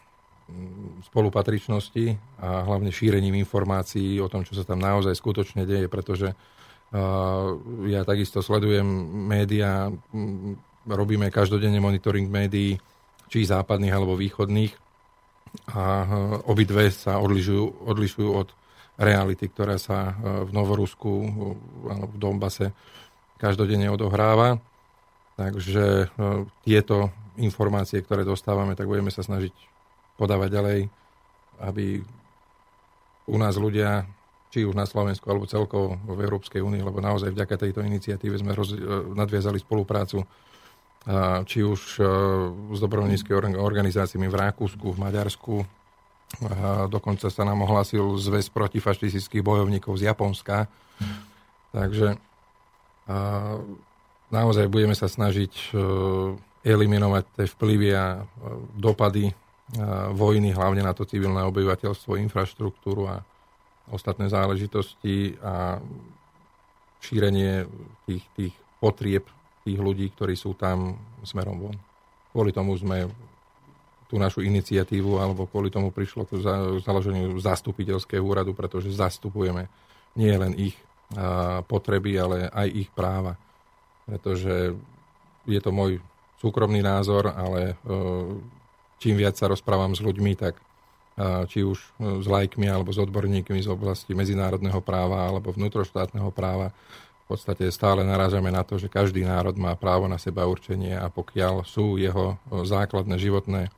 [1.10, 6.38] spolupatričnosti a hlavne šírením informácií o tom, čo sa tam naozaj skutočne deje, pretože
[7.82, 8.86] ja takisto sledujem
[9.26, 9.90] médiá,
[10.86, 12.78] robíme každodenne monitoring médií,
[13.26, 14.70] či západných alebo východných
[15.74, 16.06] a e,
[16.46, 18.48] obidve sa odlišujú, odlišujú od
[18.96, 20.12] reality, ktorá sa e,
[20.44, 21.10] v Novorusku
[21.88, 22.66] alebo v Donbase
[23.36, 24.60] každodenne odohráva.
[25.36, 26.08] Takže
[26.64, 29.52] tieto informácie, ktoré dostávame, tak budeme sa snažiť
[30.16, 30.78] podávať ďalej,
[31.60, 32.00] aby
[33.28, 34.08] u nás ľudia,
[34.48, 38.56] či už na Slovensku, alebo celkovo v Európskej únii, lebo naozaj vďaka tejto iniciatíve sme
[38.56, 38.72] roz,
[39.12, 40.24] nadviazali spoluprácu
[41.46, 42.02] či už
[42.74, 45.54] s dobrovoľníckými organizáciami v Rakúsku, v Maďarsku,
[46.90, 50.66] dokonca sa nám ohlásil zväz protifašistických bojovníkov z Japonska.
[51.70, 52.18] Takže
[54.32, 55.66] naozaj budeme sa snažiť e,
[56.66, 58.26] eliminovať tie vplyvy a
[58.74, 59.30] dopady
[60.14, 63.16] vojny, hlavne na to civilné obyvateľstvo, infraštruktúru a
[63.90, 65.82] ostatné záležitosti a
[67.02, 67.66] šírenie
[68.06, 69.26] tých, tých potrieb
[69.66, 70.94] tých ľudí, ktorí sú tam
[71.26, 71.76] smerom von.
[72.30, 73.10] Kvôli tomu sme
[74.06, 76.38] tú našu iniciatívu, alebo kvôli tomu prišlo k
[76.82, 79.66] založeniu zastupiteľského úradu, pretože zastupujeme
[80.14, 80.78] nie len ich
[81.66, 83.38] potreby, ale aj ich práva.
[84.06, 84.74] Pretože
[85.46, 86.02] je to môj
[86.38, 87.94] súkromný názor, ale e,
[88.98, 90.58] čím viac sa rozprávam s ľuďmi, tak
[91.48, 91.88] či už e,
[92.20, 96.76] s lajkmi alebo s odborníkmi z oblasti medzinárodného práva alebo vnútroštátneho práva,
[97.26, 101.10] v podstate stále narážame na to, že každý národ má právo na seba určenie a
[101.10, 103.72] pokiaľ sú jeho e, základné životné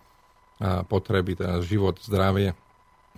[0.87, 2.55] potreby, teda život, zdravie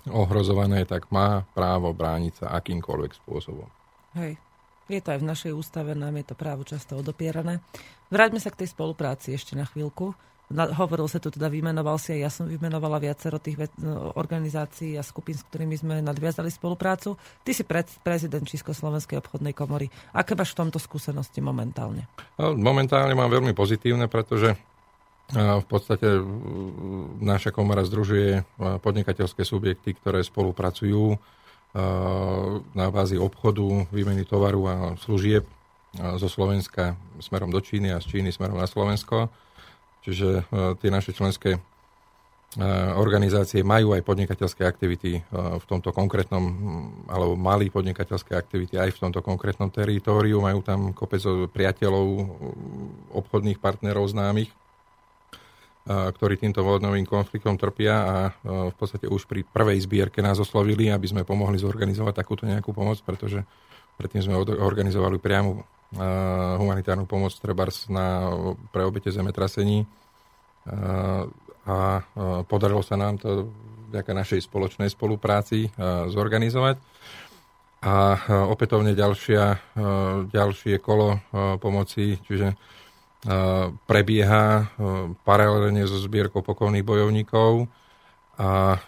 [0.08, 3.68] ohrozované, tak má právo brániť sa akýmkoľvek spôsobom.
[4.16, 4.40] Hej,
[4.88, 7.60] je to aj v našej ústave, nám je to právo často odopierané.
[8.08, 10.16] Vráťme sa k tej spolupráci ešte na chvíľku.
[10.50, 14.10] Na, hovoril sa tu teda, vymenoval si aj ja som vymenovala viacero tých ve- no,
[14.18, 17.14] organizácií a skupín, s ktorými sme nadviazali spoluprácu.
[17.46, 19.86] Ty si pre- prezident Československej obchodnej komory.
[20.10, 22.10] Aké máš v tomto skúsenosti momentálne?
[22.34, 24.58] No, momentálne mám veľmi pozitívne, pretože
[25.34, 26.18] v podstate
[27.22, 31.14] naša komora združuje podnikateľské subjekty, ktoré spolupracujú
[32.74, 35.46] na bázi obchodu, výmeny tovaru a služieb
[35.94, 39.30] zo Slovenska smerom do Číny a z Číny smerom na Slovensko.
[40.02, 40.50] Čiže
[40.82, 41.62] tie naše členské
[42.98, 46.42] organizácie majú aj podnikateľské aktivity v tomto konkrétnom,
[47.06, 50.42] alebo mali podnikateľské aktivity aj v tomto konkrétnom teritóriu.
[50.42, 51.22] Majú tam kopec
[51.54, 52.06] priateľov,
[53.14, 54.50] obchodných partnerov známych
[55.88, 61.08] ktorí týmto vojnovým konfliktom trpia a v podstate už pri prvej zbierke nás oslovili, aby
[61.08, 63.42] sme pomohli zorganizovať takúto nejakú pomoc, pretože
[63.96, 65.64] predtým sme organizovali priamu
[66.60, 68.30] humanitárnu pomoc trebárs na,
[68.70, 69.88] pre obete zemetrasení
[71.66, 72.04] a
[72.46, 73.50] podarilo sa nám to
[73.90, 75.72] vďaka našej spoločnej spolupráci
[76.12, 76.78] zorganizovať.
[77.80, 78.20] A
[78.52, 79.72] opätovne ďalšia,
[80.28, 81.24] ďalšie kolo
[81.58, 82.54] pomoci, čiže
[83.84, 84.72] prebieha
[85.28, 87.68] paralelne so zbierkou pokojných bojovníkov
[88.40, 88.80] a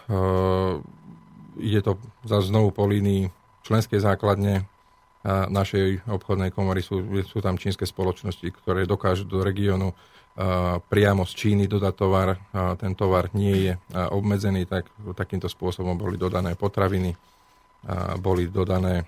[1.61, 3.29] ide to za znovu po línii
[3.61, 4.65] členskej základne
[5.53, 6.81] našej obchodnej komory.
[6.81, 9.93] Sú, sú tam čínske spoločnosti, ktoré dokážu do regiónu
[10.89, 12.41] priamo z Číny dodať tovar.
[12.81, 17.13] Ten tovar nie je obmedzený, tak takýmto spôsobom boli dodané potraviny,
[18.17, 19.05] boli dodané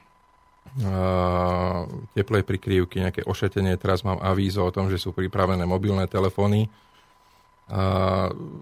[2.11, 3.79] teplej prikrývky, nejaké ošetenie.
[3.79, 6.67] Teraz mám avízo o tom, že sú pripravené mobilné telefóny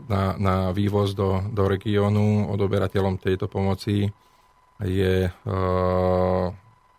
[0.07, 2.53] na, na vývoz do, do regiónu.
[2.53, 4.13] Odoberateľom tejto pomoci
[4.81, 6.45] je uh,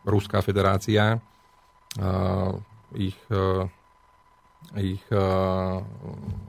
[0.05, 1.21] Ruská federácia.
[1.95, 2.59] Uh,
[2.95, 3.67] ich uh,
[4.79, 5.79] ich uh,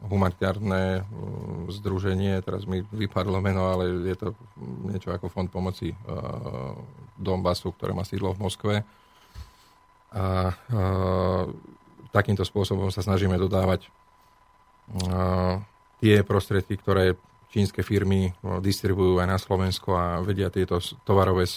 [0.09, 4.27] humanitárne uh, združenie, teraz mi vypadlo meno, ale je to
[4.89, 6.73] niečo ako Fond pomoci uh,
[7.17, 8.75] Donbasu, ktoré má sídlo v Moskve.
[10.15, 11.43] A uh,
[12.09, 13.89] takýmto spôsobom sa snažíme dodávať
[15.05, 15.61] uh,
[16.01, 17.13] tie prostriedky, ktoré
[17.53, 20.75] čínske firmy distribujú aj na Slovensko a vedia tieto
[21.07, 21.47] tovarové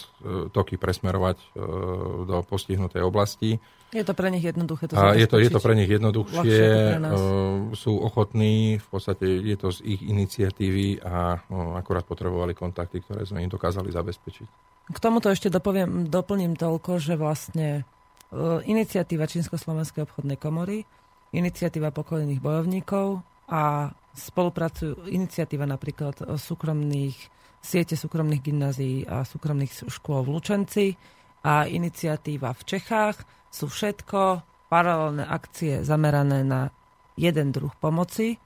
[0.55, 1.59] toky presmerovať
[2.23, 3.59] do postihnutej oblasti.
[3.89, 6.61] Je to pre nich jednoduché to a je to, je to pre nich jednoduchšie,
[7.01, 7.01] pre
[7.73, 11.41] sú ochotní, v podstate je to z ich iniciatívy a
[11.81, 14.49] akurát potrebovali kontakty, ktoré sme im dokázali zabezpečiť.
[14.93, 17.89] K tomuto ešte dopoviem, doplním toľko, že vlastne
[18.69, 20.85] iniciatíva Čínsko-Slovenskej obchodnej komory,
[21.33, 27.17] iniciatíva pokojných bojovníkov a spolupracujú iniciatíva napríklad súkromných
[27.65, 30.87] siete súkromných gymnázií a súkromných škôl v Lučenci
[31.43, 33.17] a iniciatíva v Čechách
[33.49, 36.69] sú všetko paralelné akcie zamerané na
[37.17, 38.37] jeden druh pomoci,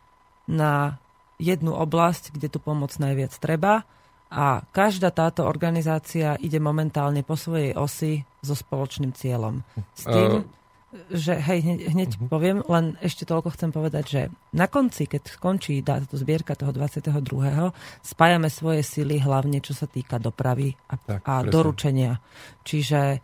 [0.47, 1.03] na
[1.43, 3.83] jednu oblasť, kde tu pomoc najviac treba
[4.33, 9.61] a každá táto organizácia ide momentálne po svojej osi so spoločným cieľom.
[9.93, 10.45] S tým, uh,
[11.13, 12.29] že hej, hneď, hneď uh-huh.
[12.33, 14.23] poviem, len ešte toľko chcem povedať, že
[14.57, 17.13] na konci, keď skončí táto zbierka toho 22.
[18.01, 22.17] spájame svoje sily hlavne, čo sa týka dopravy a, tak, a doručenia.
[22.65, 23.21] Čiže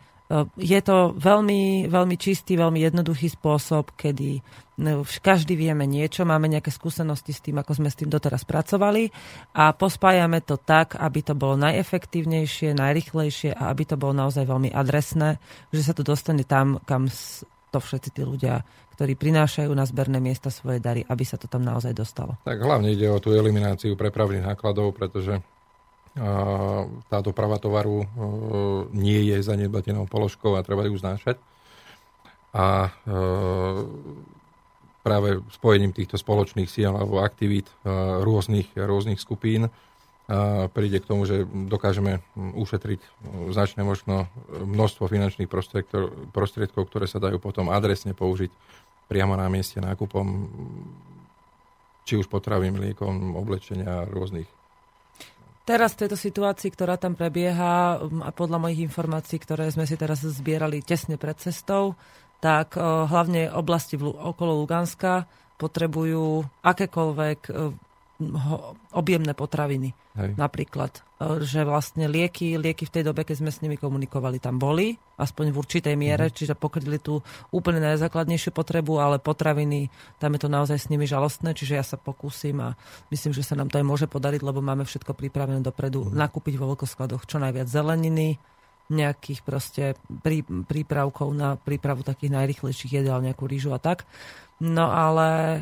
[0.57, 4.45] je to veľmi, veľmi čistý, veľmi jednoduchý spôsob, kedy
[4.77, 9.09] no, každý vieme niečo, máme nejaké skúsenosti s tým, ako sme s tým doteraz pracovali
[9.57, 14.69] a pospájame to tak, aby to bolo najefektívnejšie, najrychlejšie a aby to bolo naozaj veľmi
[14.69, 15.41] adresné,
[15.73, 17.09] že sa to dostane tam, kam
[17.73, 18.61] to všetci tí ľudia,
[18.93, 22.37] ktorí prinášajú na zberné miesta svoje dary, aby sa to tam naozaj dostalo.
[22.45, 25.41] Tak hlavne ide o tú elimináciu prepravných nákladov, pretože
[27.09, 28.05] tá doprava tovaru
[28.95, 31.37] nie je zanedbateľnou položkou a treba ju znášať.
[32.49, 32.89] A
[35.05, 37.69] práve spojením týchto spoločných síl alebo aktivít
[38.25, 39.69] rôznych, rôznych skupín
[40.73, 43.01] príde k tomu, že dokážeme ušetriť
[43.49, 45.49] značné možno množstvo finančných
[46.29, 48.53] prostriedkov, ktoré sa dajú potom adresne použiť
[49.09, 50.25] priamo na mieste nákupom
[52.05, 54.49] či už potravím, liekom, oblečenia rôznych
[55.69, 60.25] Teraz v tejto situácii, ktorá tam prebieha, a podľa mojich informácií, ktoré sme si teraz
[60.25, 61.93] zbierali tesne pred cestou,
[62.41, 65.29] tak uh, hlavne oblasti okolo Luganska
[65.61, 67.69] potrebujú akékoľvek uh,
[68.91, 69.95] objemné potraviny.
[70.19, 70.35] Hej.
[70.35, 70.91] Napríklad,
[71.23, 74.99] e, že vlastne lieky, lieky v tej dobe, keď sme s nimi komunikovali, tam boli,
[75.15, 76.35] aspoň v určitej miere, mm.
[76.35, 77.23] čiže pokryli tú
[77.55, 79.87] úplne najzákladnejšiu potrebu, ale potraviny,
[80.19, 82.75] tam je to naozaj s nimi žalostné, čiže ja sa pokúsim a
[83.07, 86.19] myslím, že sa nám to aj môže podariť, lebo máme všetko pripravené dopredu, mm.
[86.19, 88.35] nakúpiť vo veľkoskladoch čo najviac zeleniny,
[88.89, 89.83] nejakých proste
[90.25, 94.03] prí, prípravkov na prípravu takých najrychlejších jedál, nejakú rýžu a tak.
[94.59, 95.61] No ale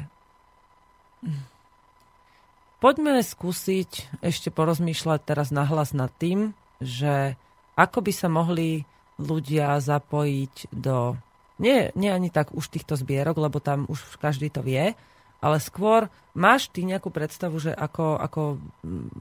[2.78, 7.34] Poďme skúsiť ešte porozmýšľať teraz nahlas nad tým, že
[7.74, 8.86] ako by sa mohli
[9.18, 11.18] ľudia zapojiť do,
[11.58, 14.94] nie, nie ani tak už týchto zbierok, lebo tam už každý to vie,
[15.42, 18.42] ale skôr máš ty nejakú predstavu, že ako, ako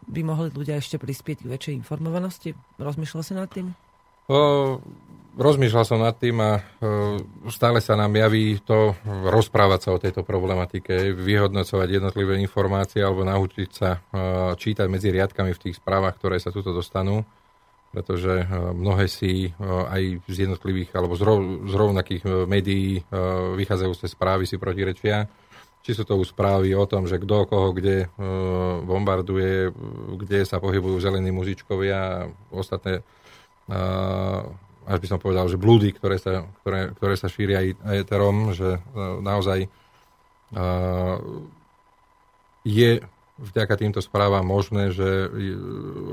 [0.08, 2.52] by mohli ľudia ešte prispieť k väčšej informovanosti?
[2.76, 3.72] Rozmýšľal si nad tým?
[4.26, 4.38] O,
[5.38, 6.58] rozmýšľal som nad tým a
[7.46, 13.70] stále sa nám javí to rozprávať sa o tejto problematike, vyhodnocovať jednotlivé informácie alebo naučiť
[13.70, 14.02] sa
[14.58, 17.22] čítať medzi riadkami v tých správach, ktoré sa tuto dostanú,
[17.94, 21.38] pretože mnohé si aj z jednotlivých alebo z, rov,
[21.70, 23.06] z rovnakých médií
[23.54, 25.30] vychádzajúce správy si protirečia.
[25.86, 28.10] Či sú to už správy o tom, že kto koho kde
[28.82, 29.70] bombarduje,
[30.18, 33.06] kde sa pohybujú zelení mužičkovia a ostatné
[34.86, 38.78] až by som povedal, že blúdy, ktoré sa, ktoré, ktoré sa šíria aj eterom, že
[38.78, 38.80] e,
[39.18, 41.18] naozaj uh,
[42.62, 43.02] je
[43.36, 45.28] vďaka týmto správam možné, že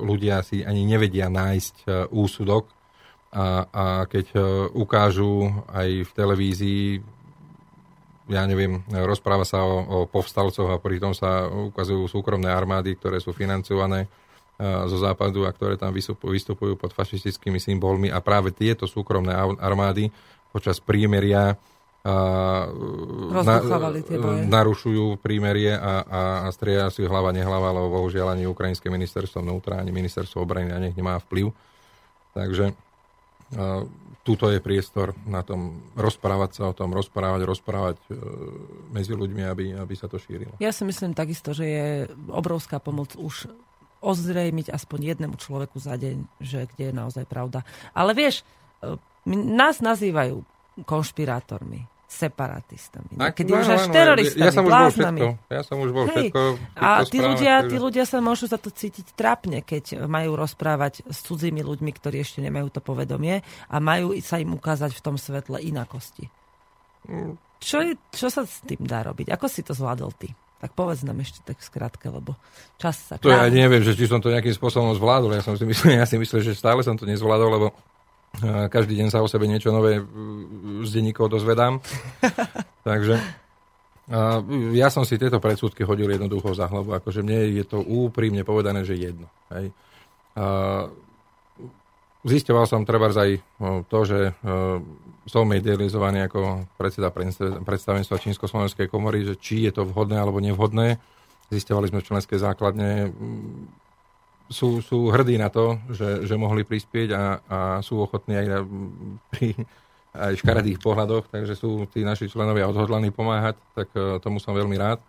[0.03, 2.67] ľudia si ani nevedia nájsť úsudok.
[3.33, 4.37] A, a keď
[4.77, 6.85] ukážu aj v televízii,
[8.29, 13.33] ja neviem, rozpráva sa o, o povstalcoch a pritom sa ukazujú súkromné armády, ktoré sú
[13.33, 14.11] financované
[14.61, 20.13] zo západu a ktoré tam vystupujú pod fašistickými symbolmi a práve tieto súkromné armády
[20.53, 21.57] počas prímeria
[22.03, 23.55] na,
[24.43, 29.79] narušujú prímerie a, a, a strieľa si hlava nehlava, lebo bohužiaľ ani ukrajinské ministerstvo vnútra,
[29.79, 31.55] ani ministerstvo obrany na nich nemá vplyv.
[32.35, 32.75] Takže
[33.55, 33.87] a,
[34.23, 38.15] tuto je priestor na tom rozprávať sa o tom, rozprávať, rozprávať e,
[38.95, 40.55] medzi ľuďmi, aby, aby sa to šírilo.
[40.63, 41.87] Ja si myslím takisto, že je
[42.31, 43.51] obrovská pomoc už
[44.03, 47.63] ozrejmiť aspoň jednému človeku za deň, že kde je naozaj pravda.
[47.95, 48.43] Ale vieš,
[48.83, 48.99] e,
[49.31, 50.43] nás nazývajú
[50.83, 53.17] konšpirátormi, separatistami.
[53.17, 55.21] Keď už až teroristami, ja, ja bláznami.
[55.49, 56.29] Ja som už bol Hej.
[56.29, 56.41] všetko.
[56.77, 61.25] A tí ľudia, tí ľudia sa môžu za to cítiť trapne, keď majú rozprávať s
[61.25, 65.57] cudzími ľuďmi, ktorí ešte nemajú to povedomie a majú sa im ukázať v tom svetle
[65.57, 66.29] inakosti.
[67.09, 67.33] Mm.
[67.63, 69.33] Čo, je, čo sa s tým dá robiť?
[69.33, 70.29] Ako si to zvládol ty?
[70.63, 72.39] Tak povedz nám ešte tak skrátke, lebo
[72.79, 73.19] čas sa...
[73.19, 75.35] To ja neviem, že či som to nejakým spôsobom zvládol.
[75.35, 77.67] Ja, som si myslel, ja si myslím, že stále som to nezvládol, lebo
[78.39, 80.03] eh, každý deň sa o sebe niečo nové eh,
[80.87, 81.83] z denníkov dozvedám.
[82.87, 83.19] Takže
[84.75, 86.91] ja som si tieto predsudky hodil jednoducho za hlavu.
[86.99, 89.31] Akože mne je to úprimne povedané, že jedno.
[89.47, 89.71] Hej.
[92.23, 93.39] Zisťoval som treba aj
[93.91, 94.31] to, že
[95.27, 97.11] som medializovaný ako predseda
[97.63, 101.03] predstavenstva Čínsko-Slovenskej komory, že či je to vhodné alebo nevhodné.
[101.51, 103.11] Zistovali sme v členskej základne,
[104.47, 108.47] sú, sú hrdí na to, že, že mohli prispieť a, a sú ochotní aj
[109.31, 109.55] pri
[110.13, 114.77] aj škaredých pohľadoch, takže sú tí naši členovia odhodlaní pomáhať, tak uh, tomu som veľmi
[114.77, 115.01] rád.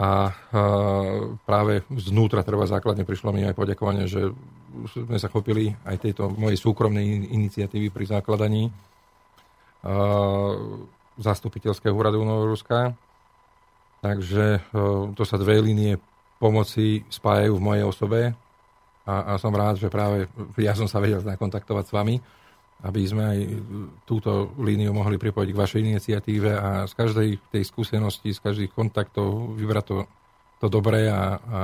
[0.00, 4.32] A uh, práve znútra treba základne prišlo mi aj poďakovanie, že
[4.84, 8.68] sme sa chopili aj tejto mojej súkromnej iniciatívy pri základaní
[11.16, 12.92] zastupiteľského úradu Novoruska.
[14.04, 14.66] Takže
[15.16, 15.96] to sa dve línie
[16.36, 18.20] pomoci spájajú v mojej osobe
[19.08, 20.28] a, a som rád, že práve
[20.60, 22.16] ja som sa vedel nakontaktovať s vami
[22.84, 23.38] aby sme aj
[24.04, 29.56] túto líniu mohli pripojiť k vašej iniciatíve a z každej tej skúsenosti, z každých kontaktov
[29.56, 29.96] vybrať to,
[30.60, 31.60] to dobré a, a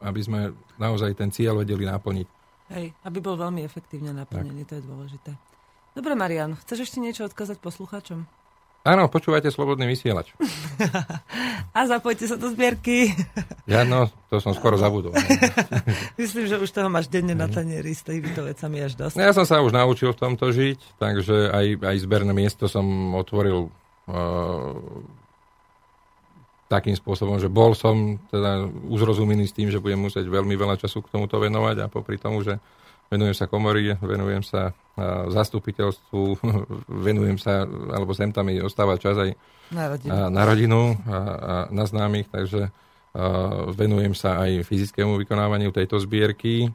[0.00, 0.40] aby sme
[0.80, 2.26] naozaj ten cieľ vedeli naplniť.
[2.70, 4.68] Hej, aby bol veľmi efektívne naplnený, tak.
[4.68, 5.30] to je dôležité.
[5.90, 8.22] Dobre, Marian, chceš ešte niečo odkázať poslucháčom?
[8.80, 10.32] Áno, počúvajte Slobodný vysielač.
[11.76, 13.12] A zapojte sa do zbierky.
[13.68, 15.12] Ja no, to som skoro zabudol.
[16.20, 19.20] Myslím, že už toho máš denne na tanieri s týmito vecami až dosť.
[19.20, 23.68] Ja som sa už naučil v tomto žiť, takže aj, aj zberné miesto som otvoril
[23.68, 24.72] uh,
[26.70, 31.02] takým spôsobom, že bol som teda uzrozumený s tým, že budem musieť veľmi veľa času
[31.02, 32.62] k tomuto venovať a popri tomu, že
[33.10, 34.70] venujem sa komory, venujem sa
[35.34, 36.22] zastupiteľstvu,
[37.10, 39.30] venujem sa, alebo sem tam mi ostáva čas aj
[39.74, 42.70] na rodinu, na, rodinu a, a na známych, takže
[43.74, 46.70] venujem sa aj fyzickému vykonávaniu tejto zbierky.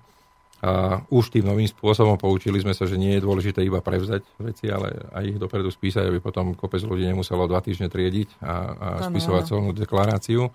[0.65, 4.65] A už tým novým spôsobom poučili sme sa, že nie je dôležité iba prevzať veci,
[4.65, 8.87] ale aj ich dopredu spísať, aby potom kopec ľudí nemuselo dva týždne triediť a, a
[9.05, 10.49] spisovať celú deklaráciu.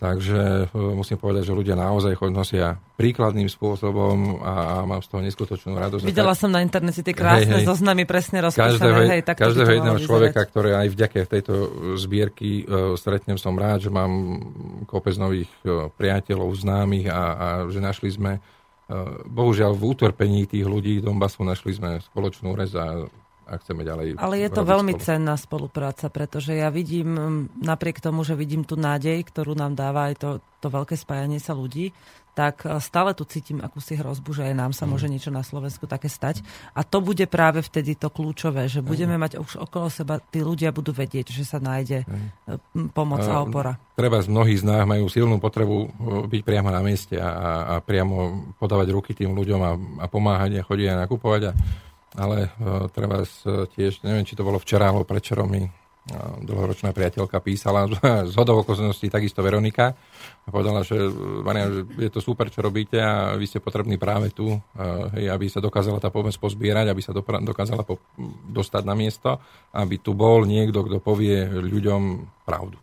[0.00, 5.20] Takže e, musím povedať, že ľudia naozaj nosia príkladným spôsobom a, a mám z toho
[5.20, 6.08] neskutočnú radosť.
[6.08, 8.80] Videla som na internete tie krásne hej, hej, zoznamy presne rozpísané.
[8.80, 11.52] Každého, hej, tak každého jedného človeka, ktoré aj vďaka tejto
[12.00, 14.40] zbierky uh, stretnem, som rád, že mám
[14.88, 18.59] kopec nových uh, priateľov, známych a, a že našli sme uh,
[19.30, 23.06] bohužiaľ v utrpení tých ľudí Donbasu našli sme spoločnú rez a
[23.50, 24.14] a chceme ďalej.
[24.14, 25.02] Ale je to veľmi spolu.
[25.02, 27.18] cenná spolupráca, pretože ja vidím,
[27.58, 30.28] napriek tomu, že vidím tú nádej, ktorú nám dáva aj to,
[30.62, 31.90] to veľké spájanie sa ľudí,
[32.30, 34.90] tak e, stále tu cítim akúsi hrozbu, že aj nám sa mm.
[34.90, 36.46] môže niečo na Slovensku také stať.
[36.72, 39.20] A to bude práve vtedy to kľúčové, že budeme mm.
[39.20, 42.94] mať už okolo seba, tí ľudia budú vedieť, že sa nájde mm.
[42.94, 43.72] pomoc a opora.
[43.98, 45.86] Treba z mnohých z nás majú silnú potrebu e,
[46.30, 50.66] byť priamo na mieste a, a priamo podávať ruky tým ľuďom a, a pomáhať a
[50.66, 51.42] chodiť a nakupovať.
[51.50, 51.52] A
[52.18, 53.22] ale uh, treba
[53.76, 55.70] tiež, neviem, či to bolo včera alebo prečerom mi uh,
[56.42, 57.86] dlhoročná priateľka písala,
[58.30, 59.94] z hodov okolností takisto Veronika,
[60.44, 60.98] a povedala, že,
[61.44, 64.56] Maria, že je to super, čo robíte a vy ste potrební práve tu,
[65.14, 68.02] hej, aby sa dokázala tá pomoc pozbierať, aby sa dopra- dokázala po-
[68.48, 69.38] dostať na miesto,
[69.70, 72.80] aby tu bol niekto, kto povie ľuďom pravdu.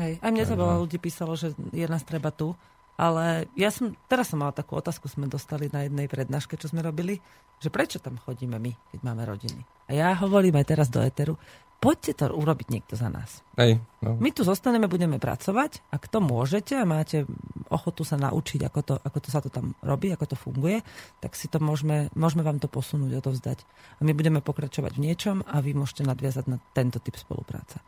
[0.00, 2.56] Hej, aj mne sa veľa ľudí písalo, že je nás treba tu,
[3.00, 6.84] ale ja som, teraz som mala takú otázku, sme dostali na jednej prednáške, čo sme
[6.84, 7.16] robili,
[7.56, 9.64] že prečo tam chodíme my, keď máme rodiny.
[9.88, 11.40] A ja hovorím aj teraz do Eteru,
[11.80, 13.40] poďte to urobiť niekto za nás.
[13.56, 14.20] Hej, no.
[14.20, 17.24] My tu zostaneme, budeme pracovať, ak to môžete a máte
[17.72, 20.84] ochotu sa naučiť, ako to, ako to sa to tam robí, ako to funguje,
[21.24, 23.64] tak si to môžeme, môžeme vám to posunúť, odovzdať.
[23.96, 27.80] A my budeme pokračovať v niečom a vy môžete nadviazať na tento typ spolupráce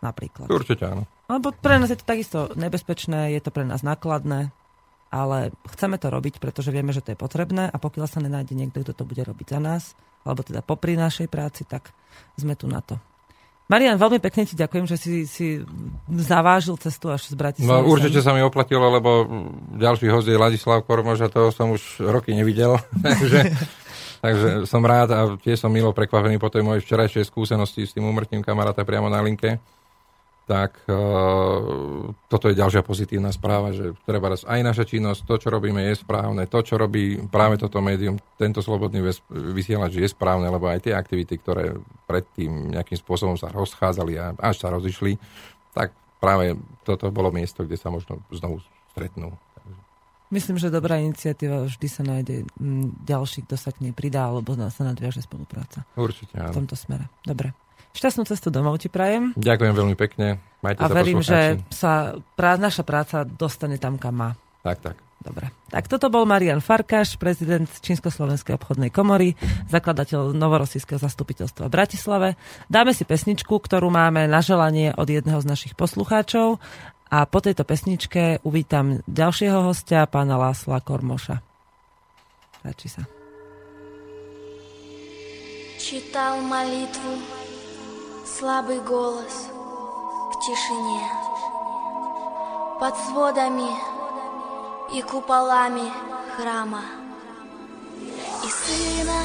[0.00, 0.46] napríklad.
[0.50, 1.02] Určite áno.
[1.28, 4.54] Lebo pre nás je to takisto nebezpečné, je to pre nás nákladné,
[5.08, 8.84] ale chceme to robiť, pretože vieme, že to je potrebné a pokiaľ sa nenájde niekto,
[8.84, 9.82] kto to bude robiť za nás,
[10.24, 11.92] alebo teda popri našej práci, tak
[12.36, 13.00] sme tu na to.
[13.68, 15.60] Marian, veľmi pekne ti ďakujem, že si, si
[16.08, 17.68] zavážil cestu až z Bratislavy.
[17.68, 19.28] No určite sa mi oplatilo, lebo
[19.76, 22.80] ďalší host je Ladislav Kormož a toho som už roky nevidel.
[23.04, 23.52] takže,
[24.24, 28.08] takže som rád a tiež som milo prekvapený po tej mojej včerajšej skúsenosti s tým
[28.08, 29.60] umrtím kamaráta priamo na linke
[30.48, 35.48] tak uh, toto je ďalšia pozitívna správa, že treba raz aj naša činnosť, to, čo
[35.52, 36.48] robíme, je správne.
[36.48, 41.36] To, čo robí práve toto médium, tento slobodný vysielač je správne, lebo aj tie aktivity,
[41.36, 41.76] ktoré
[42.08, 45.20] predtým nejakým spôsobom sa rozchádzali a až sa rozišli,
[45.76, 46.56] tak práve
[46.88, 48.64] toto bolo miesto, kde sa možno znovu
[48.96, 49.36] stretnú.
[50.32, 52.44] Myslím, že dobrá iniciatíva vždy sa nájde
[53.04, 55.88] ďalší, kto sa k nej pridá, alebo sa nadviaže spolupráca.
[55.96, 56.52] Určite, áno.
[56.52, 57.08] V tomto smere.
[57.24, 57.52] Dobre.
[57.96, 59.32] Šťastnú cestu domov ti prajem.
[59.34, 60.38] Ďakujem veľmi pekne.
[60.62, 64.30] Majte a sa verím, že sa prá- naša práca dostane tam, kam má.
[64.66, 64.96] Tak, tak.
[65.18, 65.50] Dobre.
[65.74, 69.34] Tak toto bol Marian Farkáš, prezident Čínsko-Slovenskej obchodnej komory,
[69.66, 72.28] zakladateľ Novorosijského zastupiteľstva v Bratislave.
[72.70, 76.62] Dáme si pesničku, ktorú máme na želanie od jedného z našich poslucháčov
[77.10, 81.42] a po tejto pesničke uvítam ďalšieho hostia, pána Lásla Kormoša.
[82.62, 83.02] Páči sa.
[85.82, 87.37] Čítal molitvu
[88.38, 89.48] слабый голос
[90.30, 91.02] в тишине.
[92.78, 93.70] Под сводами
[94.92, 95.90] и куполами
[96.36, 96.82] храма.
[98.44, 99.22] И сына,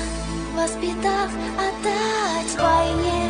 [0.55, 1.29] воспитав,
[1.67, 3.29] отдать войне.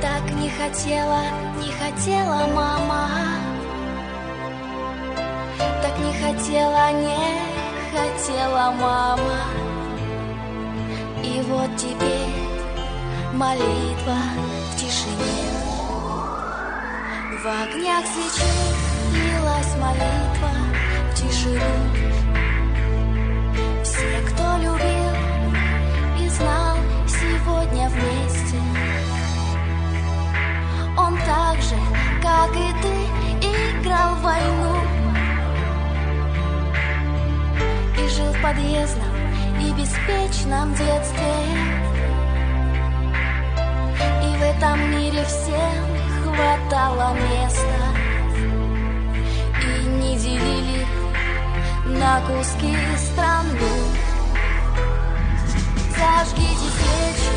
[0.00, 1.22] Так не хотела,
[1.58, 3.08] не хотела мама.
[5.82, 7.40] Так не хотела, не
[7.90, 9.40] хотела мама.
[11.24, 12.43] И вот теперь
[13.34, 14.16] молитва
[14.70, 15.42] в тишине.
[17.42, 18.70] В огнях свечей
[19.12, 20.52] лилась молитва
[21.10, 21.60] в тишину
[23.82, 25.14] Все, кто любил
[26.20, 26.76] и знал
[27.08, 28.56] сегодня вместе.
[30.96, 31.76] Он так же,
[32.22, 33.48] как и ты,
[33.80, 34.76] играл в войну.
[37.98, 39.14] И жил в подъездном
[39.60, 41.93] и беспечном детстве
[44.64, 45.84] этом мире всем
[46.22, 47.86] хватало места.
[49.62, 50.86] И не делили
[51.86, 53.74] на куски страну.
[55.96, 57.36] Зажгите свечи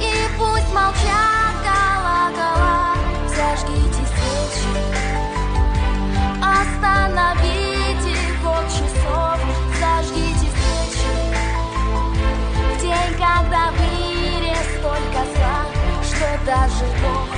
[0.00, 2.94] И пусть молчат колокола.
[3.28, 4.74] Зажгите свечи
[6.42, 9.38] Остановите ход часов.
[9.80, 11.14] Зажгите свечи
[12.68, 13.91] В день, когда в
[16.44, 17.28] даже Бог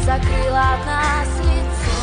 [0.00, 0.54] закрыл
[0.86, 1.98] нас лицо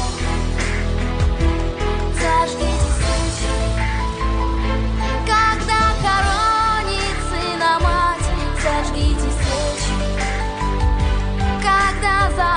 [2.14, 3.56] Зажгите свечи
[5.26, 8.30] Когда хоронит сына мать.
[8.64, 9.98] Зажгите свечи
[11.62, 12.57] Когда за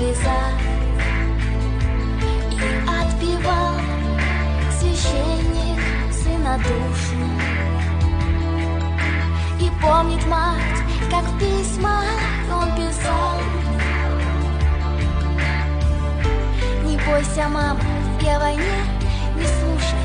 [0.00, 0.14] И
[2.86, 3.74] отпевал
[4.78, 5.80] священник
[6.12, 6.56] сына
[9.60, 11.38] И помнит мать, как в
[12.52, 13.40] он писал.
[16.84, 17.80] Не бойся, мама,
[18.20, 18.84] я войне
[19.34, 19.98] не слушай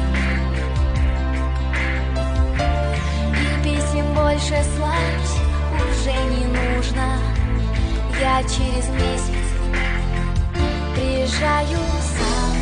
[3.30, 5.34] И писем больше слать
[5.70, 7.20] уже не нужно.
[8.20, 9.43] Я через месяц
[11.24, 11.80] приезжаю
[12.18, 12.54] сам.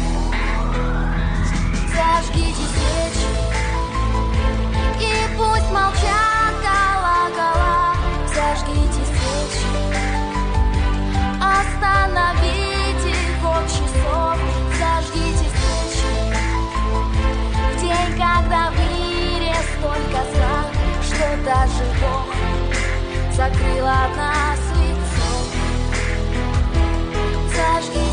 [1.96, 3.32] Зажгите свечи
[5.00, 7.96] И пусть молчат колокола.
[8.28, 9.74] Зажгите свечи
[11.42, 14.38] Остановите ход часов.
[14.80, 16.14] Зажгите свечи
[17.72, 20.58] В день, когда в мире столько зла
[21.02, 22.28] Что даже Бог
[23.36, 25.32] закрыл от нас лицо.
[27.56, 28.11] Зажгите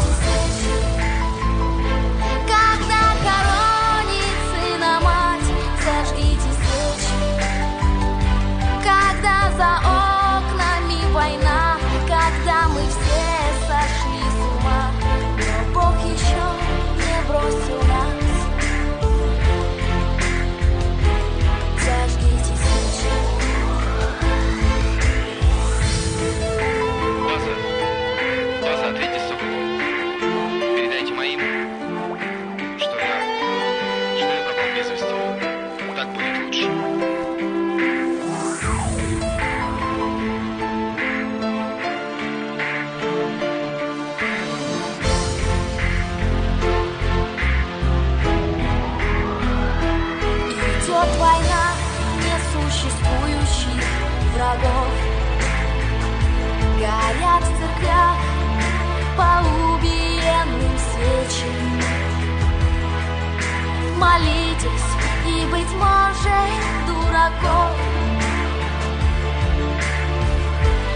[63.99, 64.91] Молитесь
[65.27, 67.77] и, быть может, дураков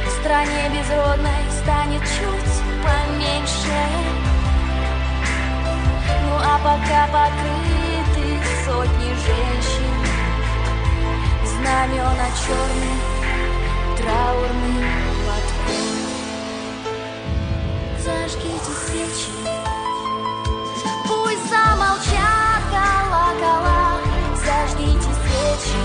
[0.07, 3.83] В стране безродной станет чуть поменьше.
[6.23, 9.95] Ну а пока покрыты сотни женщин
[11.45, 13.03] Знамена черных
[13.99, 14.87] траурным
[15.25, 15.91] платком
[17.99, 19.62] Зажгите свечи
[23.43, 23.99] колокола
[24.45, 25.85] Зажгите свечи.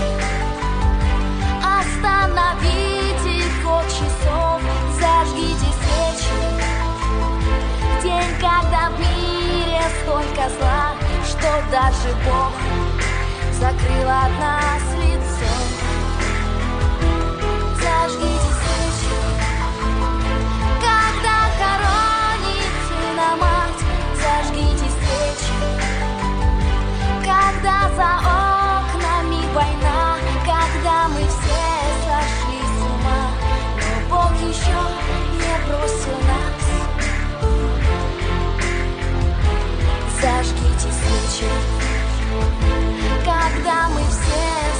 [1.78, 4.60] Остановите ход часов.
[5.00, 6.40] Зажгите свечи.
[7.98, 10.94] В день, когда в мире столько зла
[11.24, 12.52] Что даже Бог
[13.52, 15.52] закрыл от нас лицо.
[17.82, 18.57] Зажгите
[27.60, 31.64] Когда за окнами война Когда мы все
[32.06, 33.22] сошли с ума.
[33.74, 34.80] Но Бог еще
[35.32, 36.62] не бросил нас.
[40.20, 41.50] Зажгите свечи.
[43.24, 44.77] Когда мы все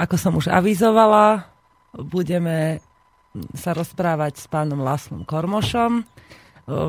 [0.00, 1.44] Ako som už avizovala,
[1.92, 2.80] budeme
[3.52, 6.08] sa rozprávať s pánom Laslom Kormošom.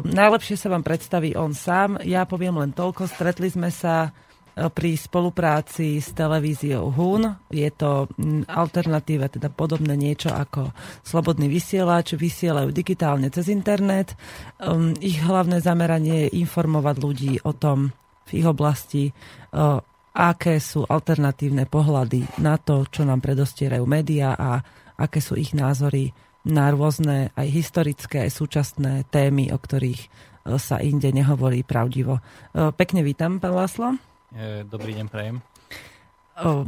[0.07, 1.99] Najlepšie sa vám predstaví on sám.
[2.07, 3.12] Ja poviem len toľko.
[3.12, 4.16] Stretli sme sa
[4.55, 7.36] pri spolupráci s televíziou HUN.
[7.51, 8.07] Je to
[8.47, 10.72] alternatíva, teda podobné niečo ako
[11.03, 12.16] Slobodný vysielač.
[12.16, 14.16] Vysielajú digitálne cez internet.
[14.55, 17.91] Um, ich hlavné zameranie je informovať ľudí o tom
[18.28, 19.12] v ich oblasti,
[19.51, 24.59] uh, aké sú alternatívne pohľady na to, čo nám predostierajú médiá a
[24.99, 26.12] aké sú ich názory
[26.43, 32.18] na rôzne aj historické, aj súčasné témy, o ktorých uh, sa inde nehovorí pravdivo.
[32.51, 33.95] Uh, pekne vítam, pán Laslo.
[34.32, 35.38] E, dobrý deň, prajem.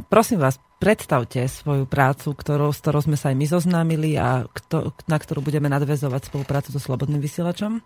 [0.06, 4.94] Prosím vás, predstavte svoju prácu, ktorou, s ktorou sme sa aj my zoznámili a kto,
[5.10, 7.82] na ktorú budeme nadvezovať spoluprácu so Slobodným vysielačom.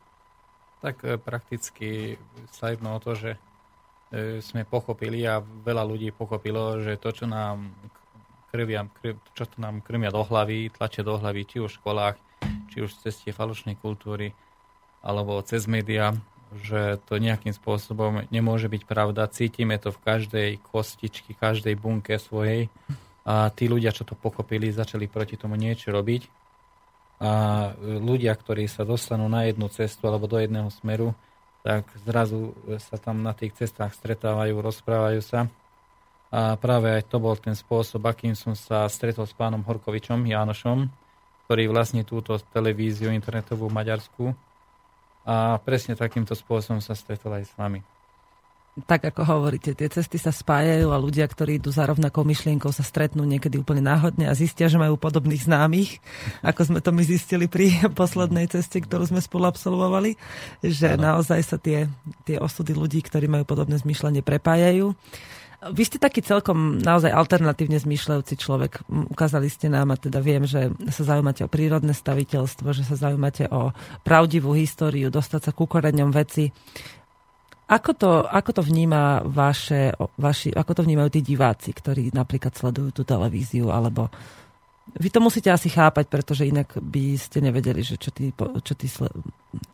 [0.85, 2.19] Tak e, prakticky
[2.53, 3.39] sa jedno o to, že e,
[4.41, 7.77] sme pochopili a veľa ľudí pochopilo, že to, čo nám
[8.49, 12.17] krvia, krv, čo to nám krmia do hlavy, tlačia do hlavy, či už v školách,
[12.73, 14.33] či už cez tie falošnej kultúry,
[15.05, 16.17] alebo cez médiá,
[16.65, 19.29] že to nejakým spôsobom nemôže byť pravda.
[19.29, 22.73] Cítime to v každej kostičky, každej bunke svojej.
[23.29, 26.23] A tí ľudia, čo to pochopili, začali proti tomu niečo robiť.
[27.21, 27.33] A
[27.77, 31.13] ľudia, ktorí sa dostanú na jednu cestu alebo do jedného smeru,
[31.69, 35.53] tak zrazu sa tam na tých cestách stretávajú, rozprávajú sa.
[36.33, 40.89] A práve aj to bol ten spôsob, akým som sa stretol s pánom Horkovičom, Jánošom,
[41.45, 44.33] ktorý vlastne túto televíziu internetovú Maďarsku
[45.29, 47.85] a presne takýmto spôsobom sa stretol aj s vami.
[48.87, 52.87] Tak ako hovoríte, tie cesty sa spájajú a ľudia, ktorí idú za rovnakou myšlienkou, sa
[52.87, 55.99] stretnú niekedy úplne náhodne a zistia, že majú podobných známych,
[56.47, 60.15] ako sme to my zistili pri poslednej ceste, ktorú sme spolu absolvovali,
[60.63, 61.17] že ano.
[61.17, 61.91] naozaj sa tie,
[62.23, 64.95] tie osudy ľudí, ktorí majú podobné zmyšľanie, prepájajú.
[65.59, 68.87] Vy ste taký celkom naozaj alternatívne zmýšľajúci človek.
[68.87, 73.51] Ukázali ste nám, a teda viem, že sa zaujímate o prírodné staviteľstvo, že sa zaujímate
[73.51, 73.75] o
[74.07, 76.55] pravdivú históriu, dostať sa ku koreňom veci.
[77.69, 82.91] Ako to, ako to vníma vaše, vaši, ako to vnímajú tí diváci, ktorí napríklad sledujú
[82.97, 84.09] tú televíziu, alebo
[84.97, 88.33] vy to musíte asi chápať, pretože inak by ste nevedeli, že čo tí,
[88.65, 88.89] čo tí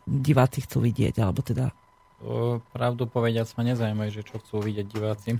[0.03, 1.71] diváci chcú vidieť, alebo teda...
[2.19, 5.39] O, pravdu povediac ma nezaujímajú, že čo chcú vidieť diváci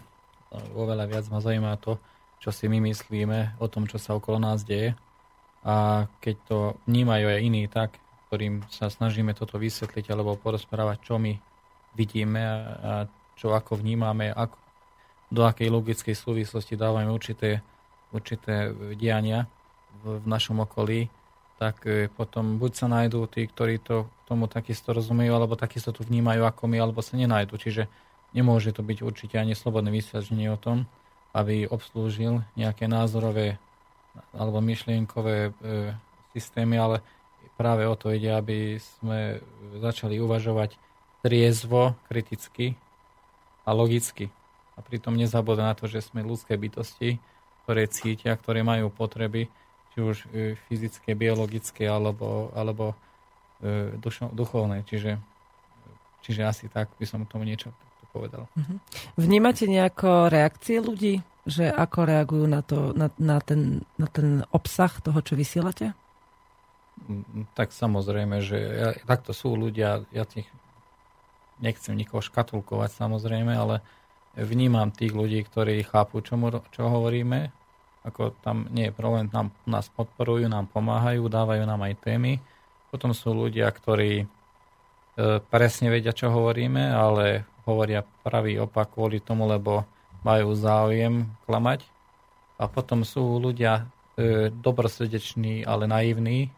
[0.75, 1.97] oveľa viac ma zaujíma to,
[2.39, 4.93] čo si my myslíme o tom, čo sa okolo nás deje.
[5.65, 7.97] A keď to vnímajú aj iní tak,
[8.29, 11.33] ktorým sa snažíme toto vysvetliť alebo porozprávať, čo my
[11.95, 14.55] vidíme a čo ako vnímame, ako,
[15.31, 17.59] do akej logickej súvislosti dávame určité,
[18.13, 19.49] určité diania
[20.03, 21.11] v, v našom okolí,
[21.59, 26.03] tak e, potom buď sa nájdú tí, ktorí to tomu takisto rozumejú, alebo takisto to
[26.03, 27.55] vnímajú ako my, alebo sa nenájdu.
[27.59, 27.83] Čiže
[28.35, 30.83] Nemôže to byť určite ani slobodné vysvedčenie o tom,
[31.31, 33.55] aby obslúžil nejaké názorové
[34.35, 35.51] alebo myšlienkové e,
[36.35, 36.97] systémy, ale
[37.55, 39.39] práve o to ide, aby sme
[39.79, 40.75] začali uvažovať
[41.25, 42.77] triezvo, kriticky
[43.65, 44.29] a logicky.
[44.77, 47.17] A pritom nezabúda na to, že sme ľudské bytosti,
[47.65, 49.49] ktoré cítia, ktoré majú potreby,
[49.95, 52.93] či už e, fyzické, biologické alebo, alebo
[53.57, 53.97] e,
[54.29, 54.85] duchovné.
[54.85, 55.17] Čiže,
[56.21, 57.73] čiže asi tak by som tomu niečo
[58.13, 58.45] povedal.
[58.53, 58.75] Mhm.
[59.17, 61.25] Vnímate nejako reakcie ľudí?
[61.45, 65.93] Že ako reagujú na, to, na, na, ten, na ten obsah toho, čo vysielate?
[67.05, 70.49] Mm, tak samozrejme, že ja, takto sú ľudia, ja tých
[71.59, 73.79] nechcem nikoho škatulkovať samozrejme, ale
[74.35, 77.51] vnímam tých ľudí, ktorí chápu, čo, mu, čo hovoríme,
[78.05, 82.37] ako tam nie je problém, nám, nás podporujú, nám pomáhajú, dávajú nám aj témy.
[82.93, 84.25] Potom sú ľudia, ktorí e,
[85.49, 89.89] presne vedia, čo hovoríme, ale hovoria pravý opak kvôli tomu, lebo
[90.21, 91.81] majú záujem klamať.
[92.61, 96.39] A potom sú ľudia e, dobrosrdeční, ale naivní.
[96.45, 96.49] E,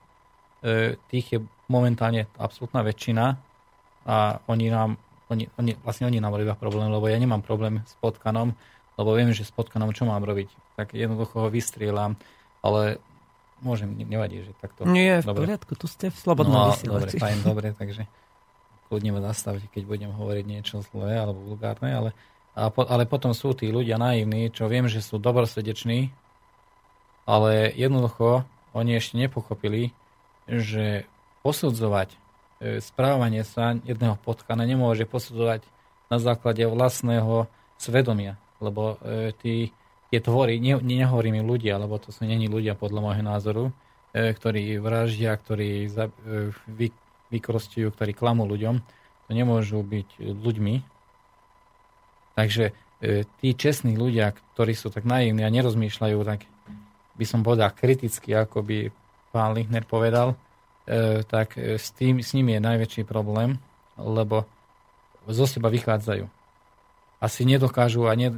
[1.07, 1.39] tých je
[1.71, 3.46] momentálne absolútna väčšina
[4.07, 4.95] a oni nám,
[5.27, 8.55] oni, oni, vlastne oni nám robia problém, lebo ja nemám problém s potkanom,
[8.95, 10.47] lebo viem, že s potkanom čo mám robiť.
[10.79, 12.15] Tak jednoducho ho vystrieľam,
[12.63, 13.03] ale
[13.59, 14.87] môžem, nevadí, že takto.
[14.87, 15.43] Nie, v dobre.
[15.45, 18.07] poriadku, tu ste v slobodnom no, Dobre, fajn, dobre, takže
[18.87, 22.09] kľudne ma zastaviť, keď budem hovoriť niečo zlé alebo vulgárne, ale,
[22.55, 26.15] a po, ale potom sú tí ľudia naivní, čo viem, že sú dobrosrdeční,
[27.27, 29.91] ale jednoducho oni ešte nepochopili,
[30.47, 31.03] že
[31.43, 32.15] posudzovať
[32.57, 35.61] správanie sa jedného potkana nemôže posudzovať
[36.07, 37.45] na základe vlastného
[37.77, 39.55] svedomia, lebo e, tí,
[40.09, 44.33] tie tvory, ne, nehovorím im ľudia, lebo to sú není ľudia podľa môjho názoru, e,
[44.33, 46.09] ktorí vraždia, ktorí e,
[46.65, 46.87] vy,
[47.29, 48.75] vykrostujú, ktorí klamú ľuďom,
[49.27, 50.75] to nemôžu byť ľuďmi.
[52.33, 52.73] Takže e,
[53.43, 56.47] tí čestní ľudia, ktorí sú tak naivní a nerozmýšľajú, tak
[57.17, 58.77] by som povedal kriticky, ako by
[59.35, 60.35] pán Lichner povedal, e,
[61.27, 63.59] tak e, s, tým, s nimi je najväčší problém,
[63.99, 64.47] lebo
[65.27, 66.31] zo seba vychádzajú.
[67.17, 68.37] Asi nedokážu a ne,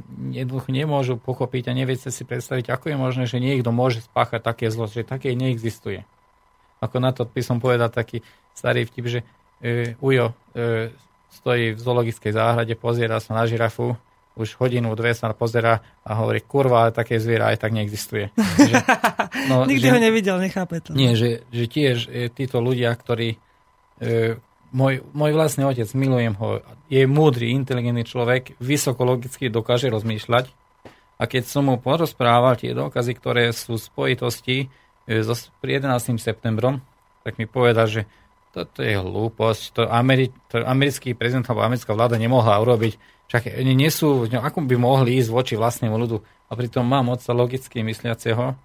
[0.66, 4.90] nemôžu pochopiť a neviete si predstaviť, ako je možné, že niekto môže spáchať také zlo,
[4.90, 6.02] že také neexistuje.
[6.80, 8.24] Ako na to by som povedal taký
[8.56, 9.20] starý vtip, že
[9.60, 10.90] e, Ujo e,
[11.30, 13.94] stojí v zoologickej záhrade, poziera sa na žirafu,
[14.38, 18.30] už hodinu, dve sa pozera a hovorí, kurva, ale také zviera aj tak neexistuje.
[18.36, 18.74] Že,
[19.50, 20.94] no, Nikdy že, ho nevidel, nechápe to.
[20.94, 23.36] Nie, že, že tiež e, títo ľudia, ktorí...
[24.00, 24.38] E,
[24.70, 30.54] môj, môj vlastný otec, milujem ho, je múdry, inteligentný človek, vysokologicky dokáže rozmýšľať
[31.20, 34.66] a keď som mu porozprával tie dôkazy, ktoré sú v spojitosti e,
[35.20, 36.16] so 11.
[36.16, 36.80] septembrom,
[37.26, 38.02] tak mi povedal, že
[38.50, 42.96] toto je hlúposť, to, Ameri- to americký prezident alebo americká vláda nemohla urobiť.
[43.30, 46.18] Však nie sú, no, ako by mohli ísť voči vlastnému ľudu.
[46.50, 48.58] A pritom mám otca logicky mysliaceho,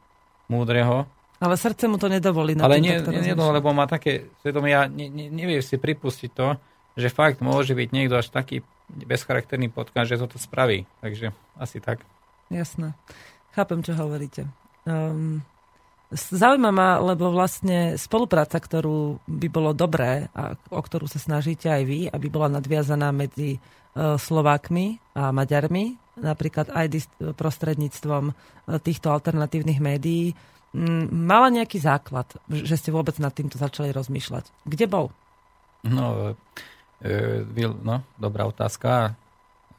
[0.49, 1.05] múdreho.
[1.37, 2.57] Ale srdce mu to nedovolí.
[2.57, 6.57] Ale nie, nie, nie lebo má také svedomie, ja ne, ne, neviem si pripustiť to,
[6.97, 10.89] že fakt môže byť niekto až taký bezcharakterný potkan, že toto spraví.
[10.97, 11.29] Takže
[11.61, 12.01] asi tak.
[12.49, 12.97] Jasné.
[13.53, 14.49] Chápem, čo hovoríte.
[14.89, 15.45] Um,
[16.13, 21.83] Zaujíma ma, lebo vlastne spolupráca, ktorú by bolo dobré a o ktorú sa snažíte aj
[21.85, 23.57] vy, aby bola nadviazaná medzi
[23.95, 27.07] Slovákmi a Maďarmi, napríklad aj
[27.39, 28.33] prostredníctvom e,
[28.83, 30.35] týchto alternatívnych médií,
[31.15, 34.51] mala nejaký základ, že ste vôbec nad týmto začali rozmýšľať.
[34.67, 35.15] Kde bol?
[35.87, 36.35] No,
[36.99, 39.15] e, no dobrá otázka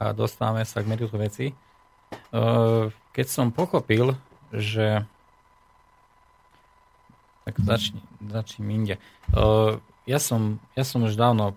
[0.01, 1.53] a dostávame sa k meritu veci.
[1.53, 1.55] E,
[2.89, 4.17] keď som pochopil,
[4.49, 5.05] že
[7.47, 8.95] tak začni, začni inde.
[9.31, 11.55] Uh, ja som, ja som už dávno e,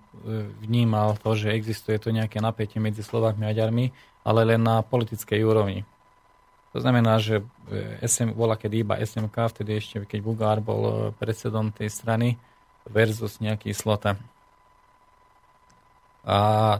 [0.65, 3.93] vnímal to, že existuje tu nejaké napätie medzi Slovákmi a Maďarmi,
[4.25, 5.85] ale len na politickej úrovni.
[6.73, 10.93] To znamená, že e, SM, bola kedy iba SMK, vtedy ešte, keď Bugár bol e,
[11.17, 12.41] predsedom tej strany,
[12.89, 14.17] versus nejaký Slota.
[16.25, 16.37] A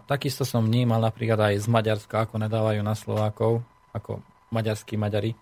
[0.09, 3.61] takisto som vnímal napríklad aj z Maďarska, ako nadávajú na Slovákov,
[3.93, 4.19] ako
[4.51, 5.37] maďarskí Maďari.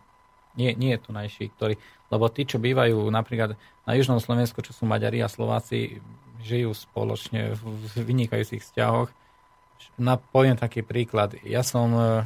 [0.58, 1.78] Nie, nie je tu najší, ktorí
[2.08, 6.00] lebo tí, čo bývajú napríklad na južnom Slovensku, čo sú Maďari a Slováci,
[6.44, 9.12] žijú spoločne v vynikajúcich vzťahoch.
[10.00, 11.36] Na, poviem taký príklad.
[11.44, 12.24] Ja som e,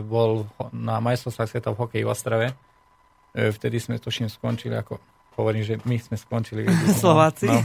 [0.00, 2.46] bol na majstrovstvách sveta v hokeji v Ostrave.
[3.36, 4.96] E, vtedy sme tuším skončili ako
[5.38, 6.66] hovorím, že my sme skončili.
[6.98, 7.46] Slováci.
[7.46, 7.62] No,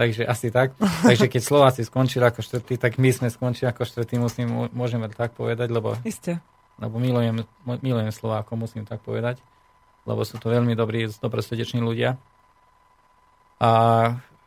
[0.00, 0.74] takže asi tak.
[1.06, 5.36] Takže keď Slováci skončili ako štvrtý, tak my sme skončili ako štvrtý, musím, môžeme tak
[5.38, 6.42] povedať, lebo, Isté.
[6.78, 7.42] Lebo milujem,
[7.82, 9.42] milujem Slovákov, musím tak povedať
[10.08, 12.16] lebo sú to veľmi dobrí, dobrosrdeční ľudia.
[13.60, 13.70] A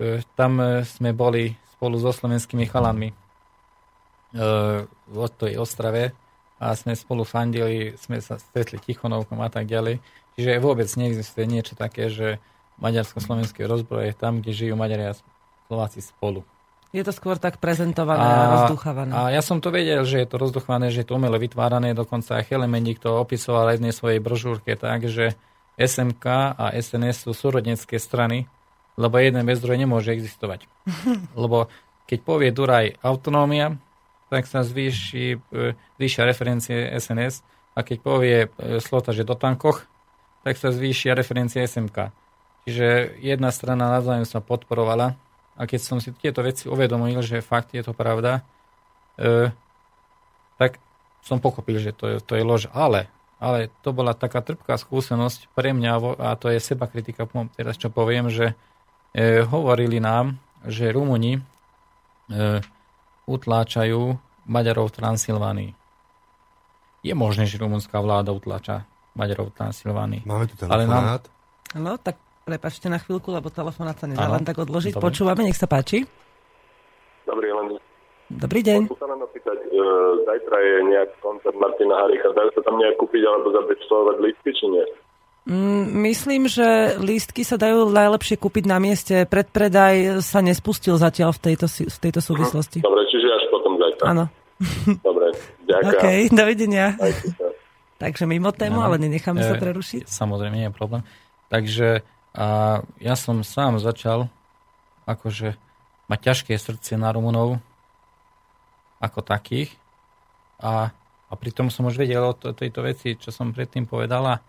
[0.01, 3.15] e, tam e, sme boli spolu so slovenskými chalanmi e,
[4.89, 6.17] v tej Ostrave
[6.57, 10.01] a sme spolu fandili, sme sa stretli tichonovkom a tak ďalej.
[10.33, 12.41] Čiže vôbec neexistuje niečo také, že
[12.81, 15.17] maďarsko-slovenské rozbroje tam, kde žijú Maďari a
[15.69, 16.41] Slováci spolu.
[16.91, 19.11] Je to skôr tak prezentované a, a rozduchávané.
[19.15, 22.35] A ja som to vedel, že je to rozduchované, že je to umelo vytvárané, dokonca
[22.35, 25.39] aj Chelemendik to opisoval aj v svojej brožúrke tak, že
[25.79, 26.25] SMK
[26.59, 28.51] a SNS sú súrodnecké strany,
[28.99, 30.67] lebo jeden bez druhej nemôže existovať.
[31.41, 31.71] Lebo
[32.05, 33.79] keď povie Duraj autonómia,
[34.27, 37.39] tak sa zvýši, e, zvýšia referencie SNS
[37.71, 38.47] a keď povie e,
[38.83, 39.87] Slota, že do tankoch,
[40.43, 42.11] tak sa zvýšia referencie SMK.
[42.67, 45.15] Čiže jedna strana navzájom sa podporovala
[45.61, 48.41] a keď som si tieto veci uvedomil, že fakt je to pravda,
[49.21, 49.53] e,
[50.57, 50.81] tak
[51.21, 52.65] som pochopil, že to je, to je lož.
[52.73, 53.05] Ale
[53.41, 57.25] ale to bola taká trpká skúsenosť pre mňa, a to je seba kritika
[57.57, 58.53] teraz, čo poviem, že
[59.17, 61.41] e, hovorili nám, že Rumuni e,
[63.25, 64.13] utláčajú
[64.45, 65.71] Maďarov v Transylvánii.
[67.01, 68.85] Je možné, že rumunská vláda utláča
[69.17, 70.21] Maďarov v Transylvánii.
[70.21, 71.25] Máme tu telefonát.
[71.73, 71.81] Nám...
[71.81, 74.97] No, tak prepačte na chvíľku, lebo telefonát sa nedá len tak odložiť.
[74.97, 75.05] Dobre.
[75.09, 76.03] Počúvame, nech sa páči.
[77.25, 77.77] Dobrý, len
[78.31, 78.87] Dobrý deň.
[78.87, 79.83] Môžem sa len opýtať, e,
[80.23, 84.65] zajtra je nejaký koncert Martina Haricha, dajú sa tam nejak kúpiť alebo zabečtovať lístky, či
[84.71, 84.85] nie?
[85.41, 89.25] Mm, myslím, že lístky sa dajú najlepšie kúpiť na mieste.
[89.25, 92.79] Predpredaj sa nespustil zatiaľ v tejto, v tejto súvislosti.
[92.79, 94.05] Dobre, čiže až potom zajtra.
[94.15, 94.25] Áno.
[95.07, 95.33] Dobre,
[95.65, 95.91] ďakujem.
[95.97, 96.95] OK, dovidenia.
[97.97, 100.05] Takže mimo tému, ale nenecháme sa e, prerušiť.
[100.07, 101.01] Samozrejme, nie je problém.
[101.49, 104.31] Takže a ja som sám začal
[105.03, 105.59] akože
[106.07, 107.59] mať ťažké srdce na Rumunov,
[109.03, 109.73] ako takých.
[110.61, 110.93] A,
[111.27, 114.39] a pritom som už vedel o to, tejto veci, čo som predtým povedala.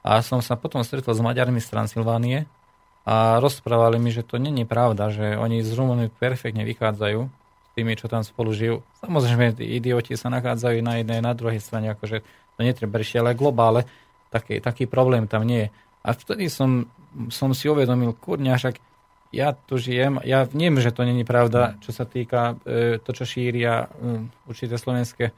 [0.00, 2.48] A som sa potom stretol s Maďarmi z Transylvánie
[3.04, 7.94] a rozprávali mi, že to není pravda, že oni z Rumúny perfektne vychádzajú s tými,
[8.00, 8.80] čo tam spolu žijú.
[9.04, 12.24] Samozrejme, idioti sa nachádzajú na jednej, na druhej strane, akože
[12.56, 13.84] to netreba riešiť, ale globále
[14.32, 15.72] taký, taký problém tam nie je.
[16.00, 16.88] A vtedy som,
[17.30, 18.76] som si uvedomil, kurňa, však
[19.30, 23.22] ja tu žijem, ja viem, že to není pravda, čo sa týka e, to, čo
[23.22, 25.30] šíria e, určité slovenské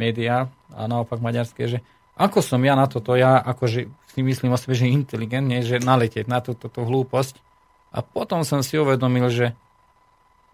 [0.00, 1.78] médiá a naopak maďarské, že
[2.14, 6.30] ako som ja na toto, ja akože si myslím o sebe, že inteligentne, že naletieť
[6.30, 7.42] na túto tú, tú hlúposť.
[7.90, 9.54] A potom som si uvedomil, že,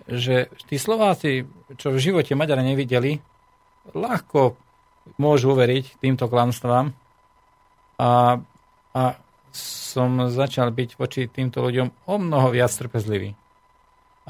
[0.09, 1.45] že tí Slováci,
[1.77, 3.21] čo v živote Maďara nevideli,
[3.93, 4.57] ľahko
[5.21, 6.93] môžu uveriť týmto klamstvám
[8.01, 8.41] a,
[8.97, 9.03] a
[9.57, 13.35] som začal byť voči týmto ľuďom o mnoho viac trpezlivý.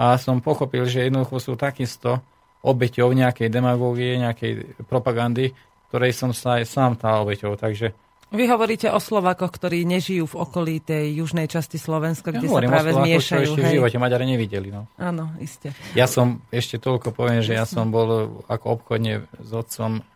[0.00, 2.24] A som pochopil, že jednoducho sú takisto
[2.64, 5.52] obeťou nejakej demagógie, nejakej propagandy,
[5.90, 7.56] ktorej som sa aj sám tá obeťou.
[7.56, 7.92] Takže
[8.30, 12.62] vy hovoríte o Slovakoch, ktorí nežijú v okolí tej južnej časti Slovenska, kde ja sa
[12.62, 13.42] práve Slovákoch, zmiešajú.
[13.42, 14.68] Čo ešte v živote Maďare nevideli.
[14.70, 14.86] No.
[15.02, 15.74] Áno, iste.
[15.98, 20.06] Ja som, ešte toľko poviem, že ja som bol ako obchodne s otcom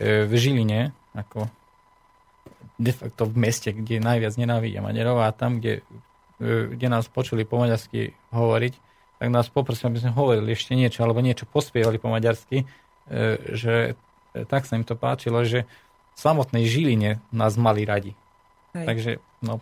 [0.00, 1.52] e, v Žiline, ako
[2.80, 5.84] de facto v meste, kde najviac nenávidia Maďarov a tam, kde,
[6.40, 8.74] e, kde nás počuli po maďarsky hovoriť,
[9.20, 12.66] tak nás poprosím, aby sme hovorili ešte niečo, alebo niečo pospievali po maďarsky, e,
[13.52, 14.00] že
[14.48, 15.68] tak sa im to páčilo, že
[16.14, 18.16] v samotnej Žiline nás mali radi.
[18.72, 18.86] Hej.
[18.86, 19.10] Takže,
[19.44, 19.60] no,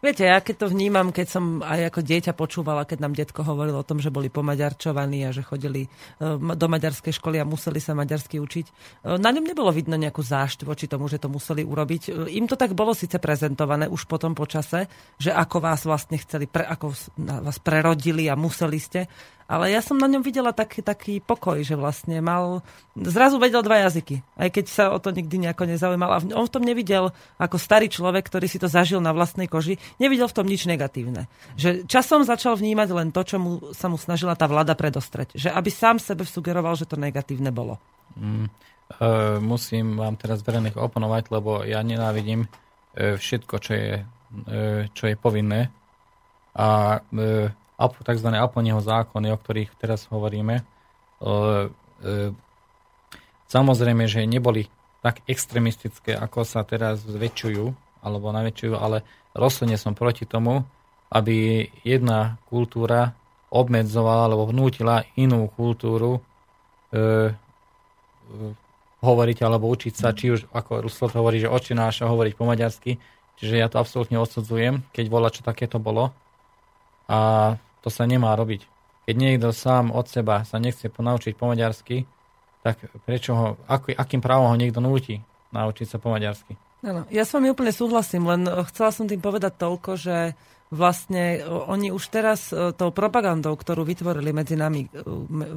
[0.00, 3.76] Viete, ja keď to vnímam, keď som aj ako dieťa počúvala, keď nám detko hovoril
[3.76, 5.88] o tom, že boli pomaďarčovaní a že chodili e,
[6.40, 8.66] do maďarskej školy a museli sa maďarsky učiť.
[8.66, 8.72] E,
[9.20, 12.02] Na ňom nebolo vidno nejakú zášť voči tomu, že to museli urobiť.
[12.08, 14.88] E, Im to tak bolo síce prezentované už potom po čase,
[15.20, 19.04] že ako vás vlastne chceli, pre, ako vás prerodili a museli ste.
[19.50, 22.62] Ale ja som na ňom videla taký, taký pokoj, že vlastne mal,
[22.94, 26.06] zrazu vedel dva jazyky, aj keď sa o to nikdy nejako nezaujímal.
[26.14, 29.82] A on v tom nevidel, ako starý človek, ktorý si to zažil na vlastnej koži,
[29.98, 31.26] nevidel v tom nič negatívne.
[31.58, 35.34] Že časom začal vnímať len to, čo mu, sa mu snažila tá vláda predostreť.
[35.34, 37.82] Že aby sám sebe sugeroval, že to negatívne bolo.
[38.14, 39.06] Mm, e,
[39.42, 43.92] musím vám teraz verejných oponovať, lebo ja nenávidím e, všetko, čo je,
[44.46, 45.74] e, čo je povinné.
[46.54, 47.50] A e,
[47.80, 48.28] tzv.
[48.36, 50.64] Aponieho zákony, o ktorých teraz hovoríme, e,
[51.24, 52.14] e,
[53.48, 54.68] samozrejme, že neboli
[55.00, 57.72] tak extremistické, ako sa teraz zväčšujú,
[58.04, 60.64] alebo naväčšujú, ale rozhodne som proti tomu,
[61.10, 63.16] aby jedna kultúra
[63.50, 66.22] obmedzovala alebo vnútila inú kultúru
[66.94, 67.32] e, e,
[69.02, 73.00] hovoriť alebo učiť sa, či už ako Ruslov hovorí, že očináša hovoriť po maďarsky,
[73.40, 76.14] čiže ja to absolútne odsudzujem, keď bola čo takéto bolo.
[77.10, 78.64] A to sa nemá robiť.
[79.08, 82.04] Keď niekto sám od seba sa nechce ponaučiť po maďarsky,
[82.60, 82.76] tak
[83.08, 85.18] prečo ho, aký, akým právom ho niekto núti
[85.50, 86.54] naučiť sa po maďarsky?
[86.80, 90.16] Ano, ja s vami úplne súhlasím, len chcela som tým povedať toľko, že
[90.70, 94.88] vlastne oni už teraz e, tou propagandou, ktorú vytvorili medzi nami, e,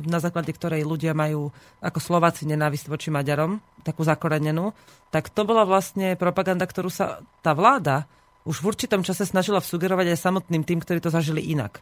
[0.09, 4.73] na základe ktorej ľudia majú ako Slováci nenávisť voči Maďarom, takú zakorenenú,
[5.13, 8.09] tak to bola vlastne propaganda, ktorú sa tá vláda
[8.43, 11.79] už v určitom čase snažila vsugerovať aj samotným tým, ktorí to zažili inak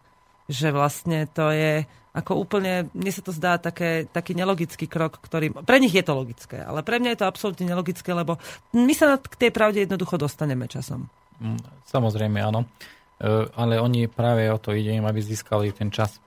[0.49, 5.55] že vlastne to je ako úplne, mne sa to zdá také, taký nelogický krok, ktorý,
[5.63, 8.35] pre nich je to logické, ale pre mňa je to absolútne nelogické, lebo
[8.75, 11.07] my sa k tej pravde jednoducho dostaneme časom.
[11.39, 12.67] Mm, samozrejme, áno.
[13.15, 16.19] E, ale oni práve o to ide aby získali ten čas.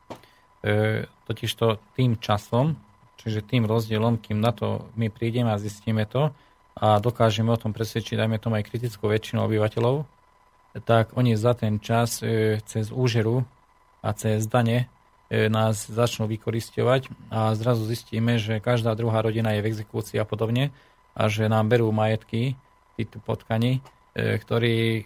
[0.65, 2.81] E, totižto tým časom,
[3.21, 6.33] čiže tým rozdielom, kým na to my prídeme a zistíme to
[6.81, 10.09] a dokážeme o tom presvedčiť, dajme tomu aj kritickú väčšinu obyvateľov,
[10.89, 13.45] tak oni za ten čas e, cez úžeru
[14.05, 14.93] a cez dane
[15.33, 20.29] e, nás začnú vykoristovať a zrazu zistíme, že každá druhá rodina je v exekúcii a
[20.29, 20.69] podobne
[21.17, 22.61] a že nám berú majetky,
[23.01, 23.81] títo potkani,
[24.13, 25.03] e, ktorí e,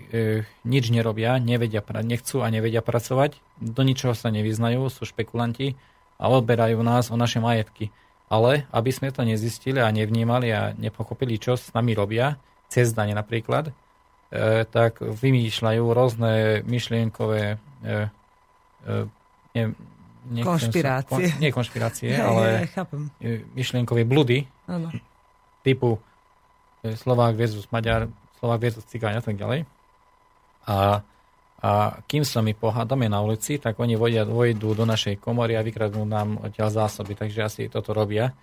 [0.66, 5.78] nič nerobia, nevedia, nechcú a nevedia pracovať, do ničoho sa nevyznajú, sú špekulanti
[6.18, 7.94] a odberajú nás o naše majetky.
[8.28, 12.36] Ale aby sme to nezistili a nevnímali a nepochopili, čo s nami robia,
[12.68, 13.72] cez dane napríklad,
[14.68, 17.56] tak vymýšľajú rôzne myšlienkové
[19.54, 19.62] ne,
[20.28, 21.08] nechcem konšpirácie.
[21.08, 23.08] Sa, kon, nie konšpirácie, ja, ale ja, chápem.
[23.56, 24.92] myšlienkové bludy ano.
[25.64, 26.00] typu
[26.84, 28.08] e, Slovák versus Maďar,
[28.40, 29.64] Slovák versus Cigáň a tak ďalej.
[30.68, 31.00] A,
[31.58, 31.70] a
[32.04, 36.04] kým sa my pohádame na ulici, tak oni vodia, vojdu do našej komory a vykradnú
[36.04, 38.36] nám odtiaľ zásoby, takže asi toto robia.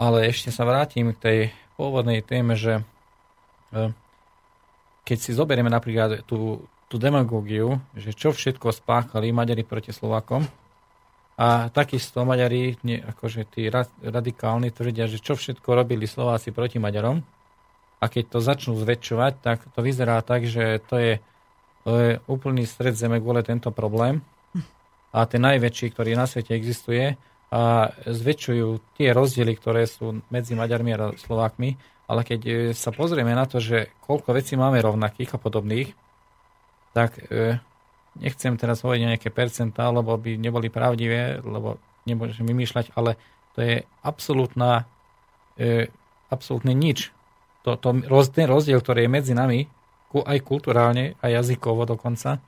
[0.00, 1.38] Ale ešte sa vrátim k tej
[1.76, 2.82] pôvodnej téme, že
[3.70, 3.92] e,
[5.06, 10.42] keď si zoberieme napríklad tú tú demagógiu, že čo všetko spáchali Maďari proti Slovákom.
[11.38, 13.70] A takisto Maďari, akože tí
[14.02, 17.22] radikálni, tvrdia, že čo všetko robili Slováci proti Maďarom.
[18.02, 21.12] A keď to začnú zväčšovať, tak to vyzerá tak, že to je,
[21.86, 24.20] to je úplný stred zeme kvôli tento problém.
[25.14, 27.14] A ten najväčší, ktorý na svete existuje,
[27.50, 31.74] a zväčšujú tie rozdiely, ktoré sú medzi Maďarmi a Slovákmi.
[32.06, 35.90] Ale keď e, sa pozrieme na to, že koľko vecí máme rovnakých a podobných,
[36.92, 37.58] tak e,
[38.18, 41.78] nechcem teraz hovoriť nejaké percentá, lebo by neboli pravdivé, lebo
[42.08, 43.20] nemôžem vymýšľať, ale
[43.54, 44.88] to je absolútna,
[45.60, 45.90] e,
[46.32, 47.14] absolútne nič.
[47.62, 49.68] To, to, roz, ten rozdiel, ktorý je medzi nami,
[50.10, 52.42] ku, aj kulturálne, aj jazykovo dokonca,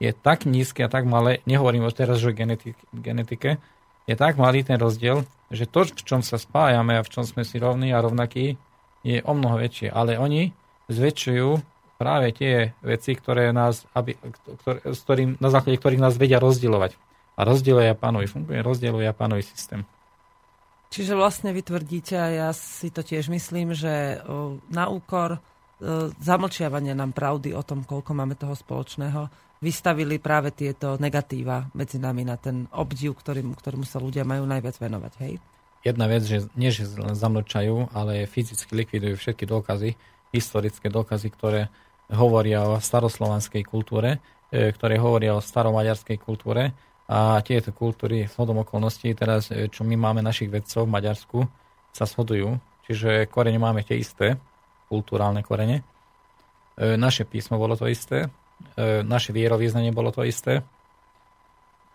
[0.00, 3.62] je tak nízky a tak malé, nehovorím o teraz o genetik, genetike,
[4.06, 5.22] je tak malý ten rozdiel,
[5.52, 8.58] že to, v čom sa spájame a v čom sme si rovní a rovnakí,
[9.06, 9.94] je o mnoho väčšie.
[9.94, 10.50] Ale oni
[10.90, 11.71] zväčšujú
[12.02, 14.18] práve tie veci, ktoré nás, aby,
[14.58, 16.98] ktoré, s ktorým, na základe ktorých nás vedia rozdielovať.
[17.38, 17.96] A rozdieluje a
[18.26, 19.86] funguje rozdieluje a systém.
[20.92, 24.20] Čiže vlastne vy tvrdíte, a ja si to tiež myslím, že
[24.68, 25.40] na úkor
[26.20, 29.32] zamlčiavania nám pravdy o tom, koľko máme toho spoločného,
[29.64, 34.76] vystavili práve tieto negatíva medzi nami na ten obdiv, ktorým, ktorému sa ľudia majú najviac
[34.76, 35.12] venovať.
[35.22, 35.40] Hej?
[35.82, 39.98] jedna vec, že nie že zamlčajú, ale fyzicky likvidujú všetky dôkazy,
[40.30, 41.68] historické dôkazy, ktoré
[42.12, 44.20] hovoria o staroslovanskej kultúre,
[44.52, 46.76] e, ktoré hovoria o staromaďarskej kultúre
[47.08, 51.38] a tieto kultúry s hodom okolností, teraz e, čo my máme našich vedcov v Maďarsku,
[51.92, 52.56] sa shodujú,
[52.88, 54.36] čiže korene máme tie isté,
[54.88, 55.80] kulturálne korene.
[56.76, 58.28] E, naše písmo bolo to isté,
[59.02, 60.62] naše vierovýznanie bolo to isté.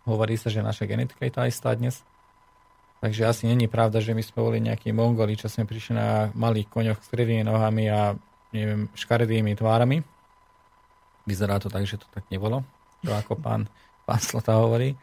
[0.04, 2.04] Hovorí sa, že naša genetika je tá istá dnes.
[3.00, 6.68] Takže asi není pravda, že my sme boli nejakí mongoli, čo sme prišli na malých
[6.68, 8.20] koňoch s krivými nohami a
[8.52, 10.04] neviem, škaredými tvárami.
[11.28, 12.64] Vyzerá to tak, že to tak nebolo.
[13.04, 13.68] To ako pán,
[14.08, 14.96] pán Slota hovorí.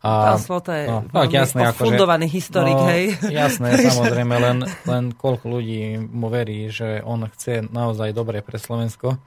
[0.00, 3.20] A, pán Slota je no, tak jasné, ako, fundovaný historik, no, hej?
[3.28, 9.20] Jasné, samozrejme, len, len koľko ľudí mu verí, že on chce naozaj dobre pre Slovensko,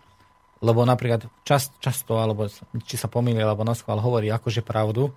[0.65, 2.49] lebo napríklad čas, často, alebo
[2.89, 5.13] či sa pomýli, alebo na schvál hovorí akože pravdu,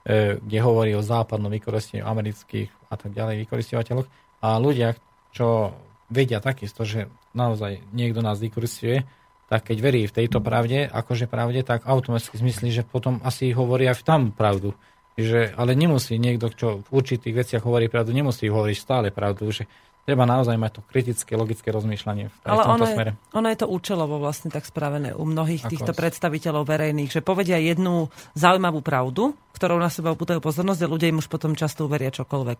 [0.00, 4.08] E, kde hovorí o západnom vykoristení amerických a tak ďalej vykoristovateľoch.
[4.40, 4.96] A ľudia,
[5.28, 5.76] čo
[6.10, 9.06] vedia takisto, že naozaj niekto nás vykoristuje,
[9.50, 13.90] tak keď verí v tejto pravde, akože pravde, tak automaticky zmyslí, že potom asi hovorí
[13.90, 14.74] aj tam pravdu.
[15.18, 19.50] Že, ale nemusí niekto, čo v určitých veciach hovorí pravdu, nemusí hovoriť stále pravdu.
[19.50, 19.66] Že
[20.06, 23.10] treba naozaj mať to kritické, logické rozmýšľanie v, Ale tomto ono smere.
[23.14, 27.20] Je, ono je to účelovo vlastne tak spravené u mnohých Ako týchto predstaviteľov verejných, že
[27.20, 28.08] povedia jednu
[28.38, 32.58] zaujímavú pravdu, ktorou na seba upútajú pozornosť a ľudia im už potom často uveria čokoľvek.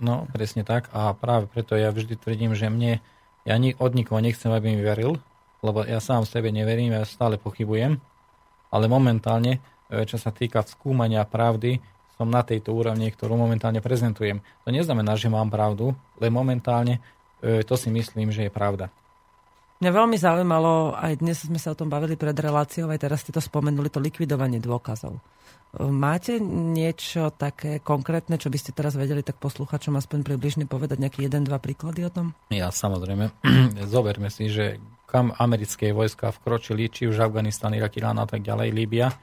[0.00, 0.88] No, presne tak.
[0.96, 3.04] A práve preto ja vždy tvrdím, že mne,
[3.44, 5.20] ja ni, od nikoho nechcem, aby mi veril,
[5.60, 8.00] lebo ja sám sebe neverím, ja stále pochybujem.
[8.72, 9.60] Ale momentálne,
[9.92, 11.78] e, čo sa týka skúmania pravdy,
[12.16, 14.40] som na tejto úrovni, ktorú momentálne prezentujem.
[14.64, 17.00] To neznamená, že mám pravdu, len momentálne
[17.44, 18.92] e, to si myslím, že je pravda.
[19.80, 23.32] Mňa veľmi zaujímalo, aj dnes sme sa o tom bavili pred reláciou, aj teraz ste
[23.32, 25.16] to spomenuli, to likvidovanie dôkazov.
[25.78, 31.30] Máte niečo také konkrétne, čo by ste teraz vedeli tak posluchačom aspoň približne povedať, nejaký
[31.30, 32.34] jeden, dva príklady o tom?
[32.50, 33.30] Ja samozrejme.
[33.94, 38.74] Zoberme si, že kam americké vojska vkročili, či už Afganistan, Irak, Irán a tak ďalej,
[38.74, 39.14] Líbia,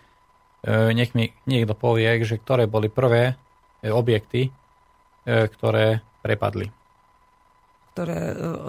[0.67, 3.37] E, nech mi niekto povie, že ktoré boli prvé
[3.79, 4.51] e, objekty, e,
[5.47, 6.67] ktoré prepadli.
[7.93, 8.17] Ktoré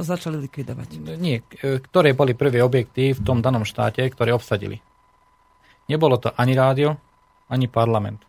[0.01, 0.89] začali likvidovať.
[1.21, 4.81] Nie, ktoré boli prvé objekty v tom danom štáte, ktoré obsadili.
[5.85, 6.97] Nebolo to ani rádio,
[7.49, 8.25] ani parlament.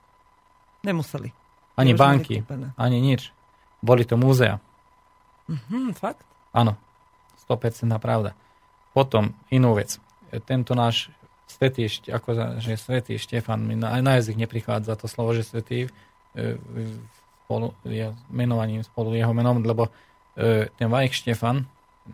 [0.84, 1.32] Nemuseli.
[1.76, 2.44] Ani banky,
[2.76, 3.32] ani nič.
[3.80, 4.60] Boli to múzea.
[5.48, 6.28] Mhm, fakt?
[6.52, 6.76] Áno,
[7.48, 8.36] 100% pravda.
[8.92, 9.98] Potom inú vec.
[10.44, 11.10] Tento náš
[11.50, 15.90] Svetý, ako, že Svetý Štefan, mi na, na jazyk neprichádza to slovo, že Svetý
[16.38, 16.62] e,
[17.50, 19.90] spolu, je menovaním spolu jeho menom, lebo
[20.38, 21.66] e, ten Vajk Štefan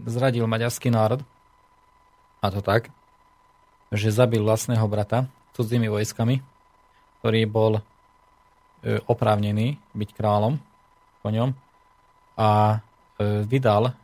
[0.08, 1.20] zradil maďarský národ
[2.40, 2.88] a to tak,
[3.92, 6.40] že zabil vlastného brata cudzími vojskami,
[7.26, 7.82] ktorý bol e,
[9.10, 10.62] oprávnený byť kráľom
[11.26, 11.58] po ňom
[12.38, 12.78] a
[13.18, 13.98] e, vydal,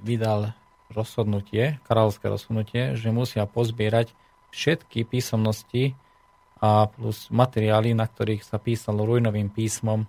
[0.00, 0.56] vydal
[0.88, 4.16] rozhodnutie, kráľovské rozhodnutie, že musia pozbierať
[4.56, 5.92] všetky písomnosti
[6.64, 10.08] a plus materiály, na ktorých sa písalo rujnovým písmom.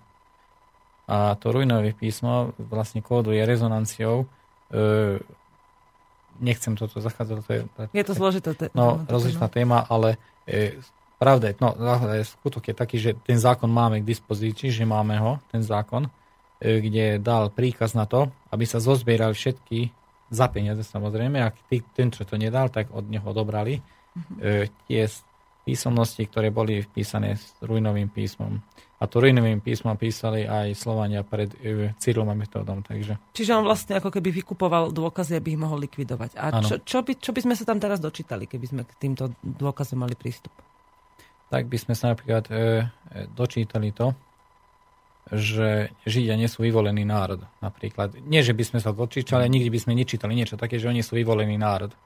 [1.04, 4.24] A to rujnové písmo vlastne kóduje rezonanciou.
[4.72, 5.20] E,
[6.40, 7.36] nechcem toto zachádzať.
[7.44, 7.60] To je,
[7.92, 8.72] je to zložitá téma.
[8.72, 10.16] No, rozličná téma, ale
[10.48, 10.80] e,
[11.24, 11.72] pravda je, no,
[12.20, 16.04] skutok je taký, že ten zákon máme k dispozícii, že máme ho, ten zákon,
[16.60, 19.88] e, kde dal príkaz na to, aby sa zozbierali všetky
[20.28, 25.08] za peniaze samozrejme, ak tí, ten, čo to nedal, tak od neho odobrali e, tie
[25.64, 28.60] písomnosti, ktoré boli vpísané s rujnovým písmom.
[29.00, 32.84] A to rujnovým písmom písali aj Slovania pred e, Cyrilom a Metodom.
[32.84, 33.16] Takže...
[33.32, 36.36] Čiže on vlastne ako keby vykupoval dôkazy, aby ich mohol likvidovať.
[36.36, 39.32] A čo, čo, by, čo by sme sa tam teraz dočítali, keby sme k týmto
[39.40, 40.52] dôkazom mali prístup?
[41.52, 42.60] Tak by sme sa napríklad e, e
[43.32, 44.16] dočítali to,
[45.32, 47.40] že Židia nie sú vyvolený národ.
[47.64, 48.20] Napríklad.
[48.28, 51.16] Nie, že by sme sa dočítali, nikdy by sme nečítali niečo také, že oni sú
[51.16, 51.96] vyvolený národ.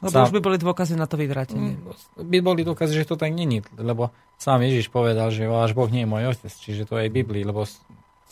[0.00, 1.76] Lebo Sám- už by boli dôkazy na to vyvrátenie.
[2.16, 4.08] by boli dôkazy, že to tak není, lebo
[4.40, 7.44] sám Ježiš povedal, že váš Boh nie je môj otec, čiže to je aj Biblii,
[7.44, 7.68] lebo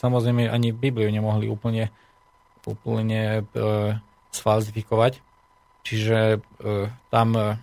[0.00, 1.92] samozrejme ani Bibliu nemohli úplne,
[2.64, 3.60] úplne e,
[4.32, 5.20] sfalzifikovať.
[5.84, 7.60] Čiže e, tam e,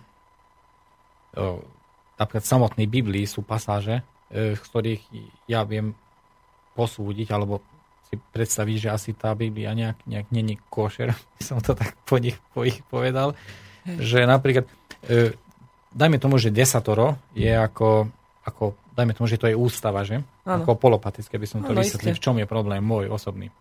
[1.34, 1.42] e,
[2.16, 4.02] napríklad v samotnej Biblii sú pasáže,
[4.32, 5.02] e, z ktorých
[5.48, 5.92] ja viem
[6.76, 7.64] posúdiť, alebo
[8.06, 12.20] si predstaviť, že asi tá Biblia nejak, nejak není košer, by som to tak po
[12.20, 13.34] nich, po ich povedal,
[13.86, 14.66] že napríklad
[15.06, 15.34] e,
[15.94, 18.10] dajme tomu, že desatoro je ako,
[18.44, 18.64] ako
[18.96, 20.24] dajme tomu, že to je ústava, že?
[20.48, 20.64] Áno.
[20.64, 22.20] Ako polopatické by som to Áno, vysvetlil, isté.
[22.20, 23.52] v čom je problém môj osobný.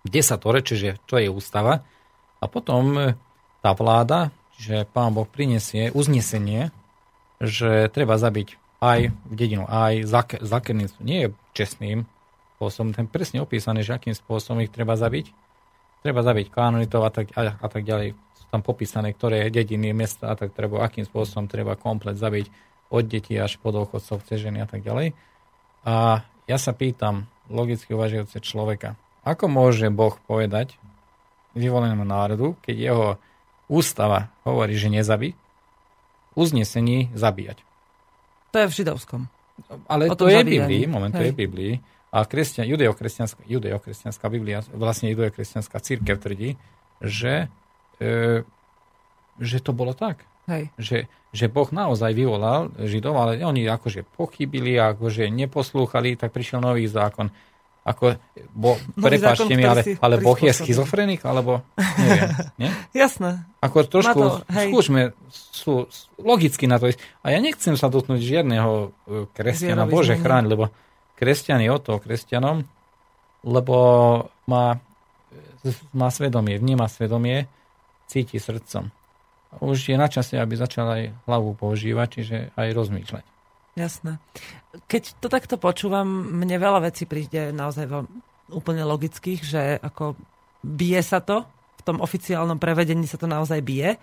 [0.00, 1.84] Desatore, čiže čo je ústava,
[2.40, 3.00] a potom e,
[3.60, 6.72] tá vláda, čiže pán Boh prinesie uznesenie,
[7.40, 10.40] že treba zabiť aj dedinu, aj zak-.
[11.00, 12.04] Nie je čestným
[12.56, 15.32] spôsobom, ten presne opísaný, že akým spôsobom ich treba zabiť.
[16.04, 18.16] Treba zabiť kanonitov a tak, a, a tak ďalej.
[18.36, 22.48] Sú tam popísané, ktoré dediny, mesta a tak treba, akým spôsobom treba komplet zabiť
[22.92, 25.16] od detí až po dôchodcov, cez ženy a tak ďalej.
[25.84, 30.76] A ja sa pýtam logicky uvažujúce človeka, ako môže Boh povedať
[31.52, 33.06] vyvolenému národu, keď jeho
[33.70, 35.36] ústava hovorí, že nezabí,
[36.34, 37.62] uznesení zabíjať.
[38.50, 39.20] To je v židovskom.
[39.86, 40.66] Ale O to je zabíjaní.
[40.66, 41.74] Biblii, moment, to je Biblii.
[42.10, 46.58] A kresťan, judeokresťanská, judeokresťanská Biblia, vlastne judeokresťanská církev tvrdí,
[46.98, 47.46] že,
[48.02, 48.42] e,
[49.38, 50.26] že to bolo tak.
[50.50, 50.74] Hej.
[50.74, 50.98] Že,
[51.30, 57.30] že Boh naozaj vyvolal Židov, ale oni akože pochybili, akože neposlúchali, tak prišiel nový zákon.
[57.90, 58.14] Ako,
[58.54, 62.70] bo, prepáčte mi, ale, ale Boh je schizofrenik, alebo neviem, nie?
[63.02, 63.42] Jasné.
[63.58, 64.70] Ako trošku, to, hej.
[64.70, 65.00] skúsme
[65.34, 65.90] sú,
[66.22, 67.02] logicky na to ísť.
[67.26, 69.94] A ja nechcem sa dotknúť žiadneho e, kresťana, Vierovýznania.
[69.98, 70.64] Bože chráň, lebo
[71.18, 72.62] kresťan je o to kresťanom,
[73.42, 73.76] lebo
[74.46, 74.78] má,
[75.90, 77.50] má svedomie, vníma svedomie,
[78.06, 78.94] cíti srdcom.
[79.58, 83.24] Už je na čase, aby začal aj hlavu používať, čiže aj rozmýšľať.
[83.78, 84.18] Jasné.
[84.90, 88.02] Keď to takto počúvam, mne veľa vecí príde naozaj veľ,
[88.54, 90.18] úplne logických, že ako
[90.60, 91.46] bije sa to,
[91.80, 93.96] v tom oficiálnom prevedení sa to naozaj bije,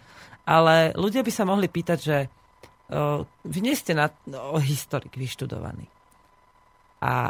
[0.48, 4.10] ale ľudia by sa mohli pýtať, že uh, vy nie ste na,
[4.50, 5.86] o historik vyštudovaní.
[7.04, 7.30] A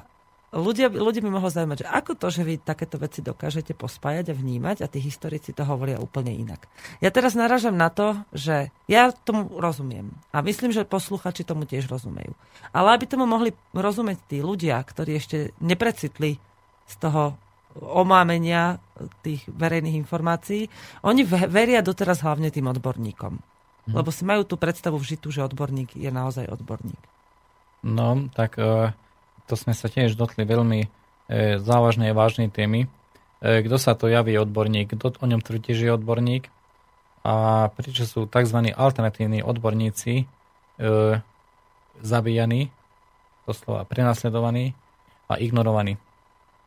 [0.60, 4.38] ľudia, ľudia by mohlo zaujímať, že ako to, že vy takéto veci dokážete pospájať a
[4.38, 6.66] vnímať a tí historici to hovoria úplne inak.
[7.00, 11.86] Ja teraz naražam na to, že ja tomu rozumiem a myslím, že posluchači tomu tiež
[11.88, 12.34] rozumejú.
[12.74, 16.42] Ale aby tomu mohli rozumieť tí ľudia, ktorí ešte neprecitli
[16.88, 17.38] z toho
[17.78, 18.82] omámenia
[19.22, 20.66] tých verejných informácií,
[21.06, 23.38] oni ve- veria doteraz hlavne tým odborníkom.
[23.88, 27.00] Lebo si majú tú predstavu vžitú, že odborník je naozaj odborník.
[27.88, 28.92] No, tak e,
[29.48, 30.88] to sme sa tiež dotkli veľmi e,
[31.64, 32.86] závažnej a vážnej témy.
[33.40, 36.52] E, Kto sa to javí odborník, kto o ňom tvrdí, že je odborník
[37.28, 38.72] a prečo sú tzv.
[38.72, 40.26] alternatívni odborníci e,
[42.00, 42.72] zabíjaní,
[43.44, 44.76] doslova prenasledovaní
[45.28, 46.00] a ignorovaní.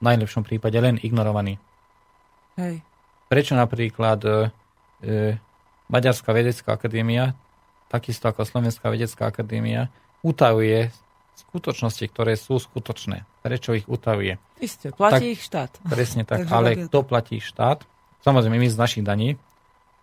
[0.01, 1.61] V najlepšom prípade len ignorovaní.
[2.61, 2.85] Hej.
[3.28, 4.31] Prečo napríklad e,
[5.05, 5.12] e,
[5.89, 7.32] Maďarská vedecká akadémia,
[7.89, 9.89] takisto ako Slovenská vedecká akadémia,
[10.23, 10.93] utajuje
[11.49, 13.25] skutočnosti, ktoré sú skutočné.
[13.41, 14.37] Prečo ich utajuje?
[14.61, 15.71] Isté, platí Tak- ich štát.
[15.89, 17.85] Presne tak, Takže ale robia kto platí štát?
[18.21, 19.41] Samozrejme my z našich daní,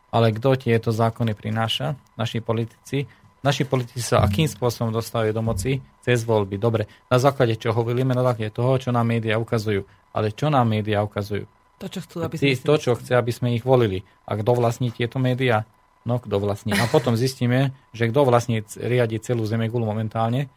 [0.09, 1.93] ale kto tieto zákony prináša?
[2.17, 3.05] Naši politici.
[3.45, 5.77] Naši politici sa akým spôsobom dostávajú do moci?
[6.01, 6.57] Cez voľby.
[6.57, 8.17] Dobre, na základe čoho hovoríme?
[8.17, 9.85] Na základe toho, čo nám médiá ukazujú.
[10.15, 11.45] Ale čo nám médiá ukazujú?
[11.77, 14.01] To, čo chcú, aby sme to, čo chce, aby sme ich volili.
[14.25, 15.69] A kto vlastní tieto médiá?
[16.07, 16.73] No, kto vlastní.
[16.73, 20.47] A potom zistíme, že kto vlastní riadi celú Zemegulu momentálne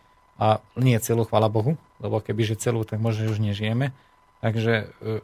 [0.41, 3.93] a nie celú, chvala Bohu, lebo kebyže celú, tak možno už nežijeme.
[4.41, 5.21] Takže e,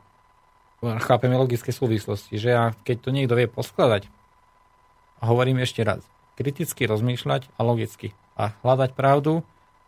[1.00, 4.12] chápeme logické súvislosti, že a keď to niekto vie poskladať,
[5.24, 6.04] hovorím ešte raz,
[6.36, 9.40] kriticky rozmýšľať a logicky a hľadať pravdu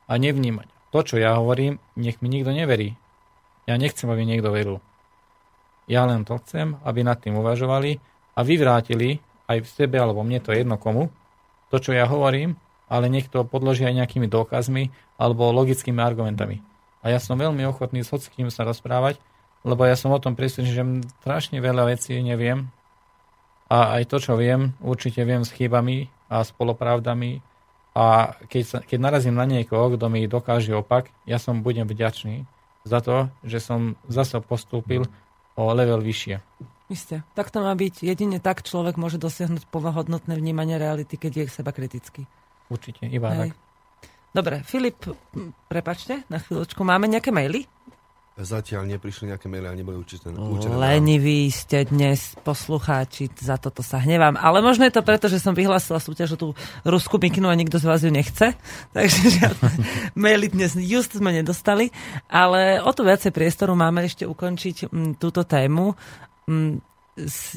[0.09, 0.65] a nevnímať.
[0.97, 2.97] To, čo ja hovorím, nech mi nikto neverí.
[3.69, 4.81] Ja nechcem, aby niekto veril.
[5.85, 8.01] Ja len to chcem, aby nad tým uvažovali
[8.33, 11.13] a vyvrátili aj v sebe, alebo mne to je jedno komu,
[11.69, 12.57] to, čo ja hovorím,
[12.89, 14.91] ale nech to aj nejakými dôkazmi
[15.21, 16.65] alebo logickými argumentami.
[17.05, 19.21] A ja som veľmi ochotný s hocikým sa rozprávať,
[19.63, 20.85] lebo ja som o tom presvedčený, že
[21.23, 22.73] strašne veľa vecí neviem
[23.69, 27.45] a aj to, čo viem, určite viem s chybami a s polopravdami
[27.93, 32.47] a keď, sa, keď narazím na niekoho, kto mi dokáže opak, ja som budem vďačný
[32.87, 35.05] za to, že som zase postúpil
[35.59, 36.39] o level vyššie.
[36.89, 37.21] Isté.
[37.37, 38.01] Tak to má byť.
[38.01, 42.25] Jedine tak človek môže dosiahnuť plnohodnotné vnímanie reality, keď je seba kritický.
[42.69, 43.41] Určite, iba Hej.
[43.41, 43.69] tak.
[44.29, 45.09] Dobre, Filip,
[45.73, 46.85] prepačte, na chvíľočku.
[46.85, 47.65] Máme nejaké maily?
[48.39, 50.71] Zatiaľ neprišli nejaké maily a neboli určite určené.
[50.71, 54.39] Leniví ste dnes poslucháči, za toto sa hnevám.
[54.39, 56.49] Ale možno je to preto, že som vyhlásila súťaž o tú
[56.87, 58.55] ruskú mikinu a nikto z vás ju nechce.
[58.95, 59.71] Takže žiadne
[60.23, 61.91] maily dnes just sme nedostali.
[62.31, 65.99] Ale o to viacej priestoru máme ešte ukončiť m, túto tému.
[66.47, 66.79] M,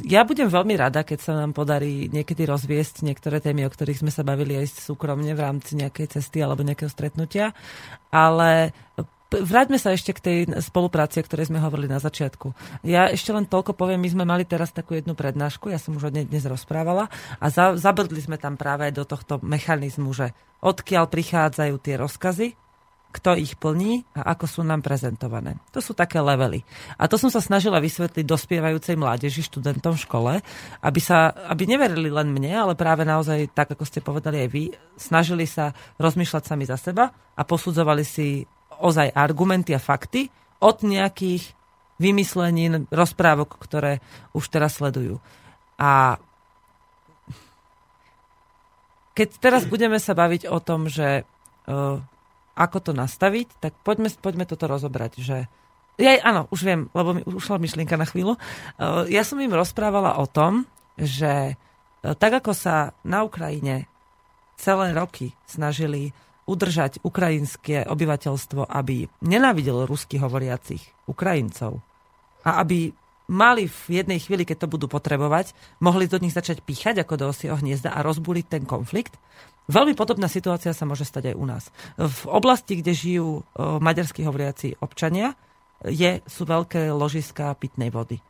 [0.06, 4.12] ja budem veľmi rada, keď sa nám podarí niekedy rozviesť niektoré témy, o ktorých sme
[4.14, 7.54] sa bavili aj súkromne v rámci nejakej cesty alebo nejakého stretnutia.
[8.10, 8.74] Ale
[9.32, 12.52] vráťme sa ešte k tej spolupráci, o ktorej sme hovorili na začiatku.
[12.84, 16.12] Ja ešte len toľko poviem, my sme mali teraz takú jednu prednášku, ja som už
[16.12, 17.08] o nej dnes rozprávala
[17.40, 22.48] a za, zabrdli sme tam práve do tohto mechanizmu, že odkiaľ prichádzajú tie rozkazy,
[23.12, 25.60] kto ich plní a ako sú nám prezentované.
[25.76, 26.64] To sú také levely.
[26.96, 30.34] A to som sa snažila vysvetliť dospievajúcej mládeži, študentom v škole,
[30.80, 34.64] aby, sa, aby neverili len mne, ale práve naozaj, tak ako ste povedali aj vy,
[34.96, 38.48] snažili sa rozmýšľať sami za seba a posudzovali si
[38.80, 40.32] ozaj argumenty a fakty
[40.64, 41.54] od nejakých
[42.02, 44.02] vymyslenín, rozprávok, ktoré
[44.34, 45.22] už teraz sledujú.
[45.78, 46.18] A
[49.14, 51.28] keď teraz budeme sa baviť o tom, že
[51.68, 52.00] uh,
[52.56, 55.38] ako to nastaviť, tak poďme, poďme toto rozobrať, že
[56.00, 58.40] ja, áno, už viem, lebo mi ušla myšlienka na chvíľu.
[58.80, 60.66] Uh, ja som im rozprávala o tom,
[60.98, 63.86] že uh, tak ako sa na Ukrajine
[64.58, 66.16] celé roky snažili
[66.50, 71.80] udržať ukrajinské obyvateľstvo, aby nenávidelo rusky hovoriacich Ukrajincov
[72.42, 72.92] a aby
[73.32, 77.26] mali v jednej chvíli, keď to budú potrebovať, mohli do nich začať píchať ako do
[77.32, 79.16] osieho hniezda a rozbúriť ten konflikt.
[79.70, 81.64] Veľmi podobná situácia sa môže stať aj u nás.
[81.96, 83.42] V oblasti, kde žijú e,
[83.78, 85.38] maďarskí hovoriaci občania,
[85.86, 88.22] je, sú veľké ložiská pitnej vody.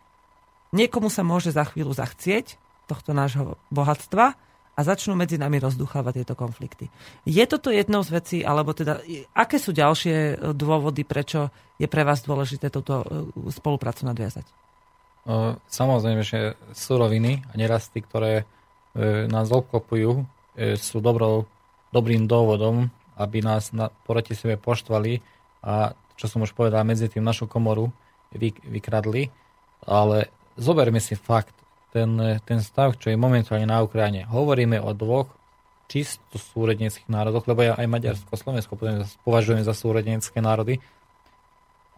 [0.72, 2.56] Niekomu sa môže za chvíľu zachcieť
[2.88, 4.26] tohto nášho bohatstva
[4.72, 6.88] a začnú medzi nami rozduchávať tieto konflikty.
[7.28, 9.03] Je toto jednou z vecí, alebo teda,
[9.36, 11.48] aké sú ďalšie e, dôvody, prečo
[11.80, 13.06] je pre vás dôležité túto e,
[13.52, 14.48] spoluprácu nadviazať?
[15.70, 18.49] Samozrejme, že suroviny a nerasty, ktoré
[19.30, 20.26] nás obklopujú,
[20.76, 21.48] sú dobrou,
[21.95, 25.22] dobrým dôvodom, aby nás na, proti sebe poštvali
[25.61, 27.91] a, čo som už povedal, medzi tým našu komoru
[28.34, 29.30] vy, vykradli.
[29.86, 31.53] Ale zoberme si fakt,
[31.91, 34.26] ten, e, ten stav, čo je momentálne na Ukrajine.
[34.26, 35.28] Hovoríme o dvoch
[35.91, 38.80] čisto súrodeneckých národoch, lebo ja aj Maďarsko, Slovensko
[39.28, 40.80] považujem za súrodenecké národy,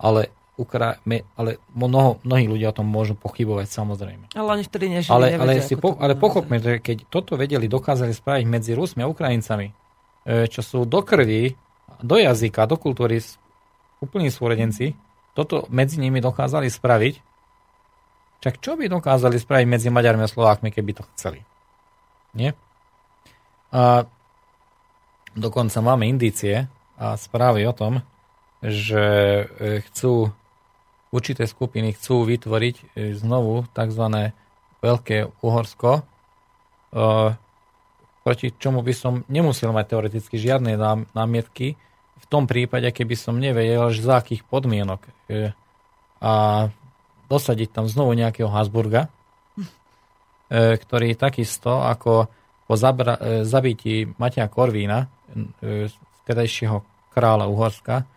[0.02, 1.02] ale Ukra-
[1.34, 4.30] ale mnoho, mnohí ľudia o tom môžu pochybovať samozrejme.
[4.38, 7.66] Ale oni vtedy nežili, Ale, nevedia, ale, si po, ale pochopme, že keď toto vedeli,
[7.66, 9.74] dokázali spraviť medzi Rusmi a Ukrajincami, e,
[10.46, 11.58] čo sú do krvi,
[12.06, 13.18] do jazyka, do kultúry
[13.98, 14.94] úplní súrodenci,
[15.34, 17.14] toto medzi nimi dokázali spraviť,
[18.46, 21.42] čak čo by dokázali spraviť medzi Maďarmi a Slovákmi, keby to chceli?
[22.38, 22.54] Nie?
[23.74, 24.06] A
[25.34, 28.06] dokonca máme indície a správy o tom,
[28.62, 30.30] že e, chcú
[31.14, 34.34] určité skupiny chcú vytvoriť e, znovu tzv.
[34.82, 36.04] Veľké Uhorsko, e,
[38.26, 41.78] proti čomu by som nemusel mať teoreticky žiadne nám- námietky,
[42.18, 45.54] v tom prípade, keby som nevedel, že za akých podmienok e,
[46.24, 46.34] a
[47.30, 52.32] dosadiť tam znovu nejakého Habsburga, e, ktorý takisto ako
[52.64, 55.12] po zabra- zabití Matia Korvína,
[56.24, 56.80] vtedajšieho
[57.12, 58.08] kráľa Uhorska,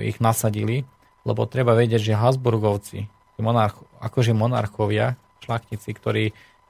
[0.00, 0.88] ich nasadili,
[1.22, 3.06] lebo treba vedieť, že Habsburgovci,
[3.42, 6.24] monarch, akože monarchovia, šlachtici, ktorí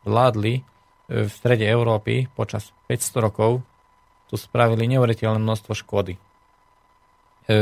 [0.09, 0.63] vládli e,
[1.27, 3.61] v strede Európy počas 500 rokov,
[4.33, 6.17] tu spravili neuveriteľné množstvo škody.
[6.17, 6.21] E,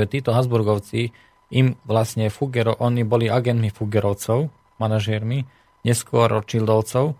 [0.06, 1.10] Títo Habsburgovci,
[1.50, 4.46] im vlastne Fugero, oni boli agentmi Fugerovcov,
[4.78, 5.42] manažérmi,
[5.82, 7.18] neskôr Rothschildovcov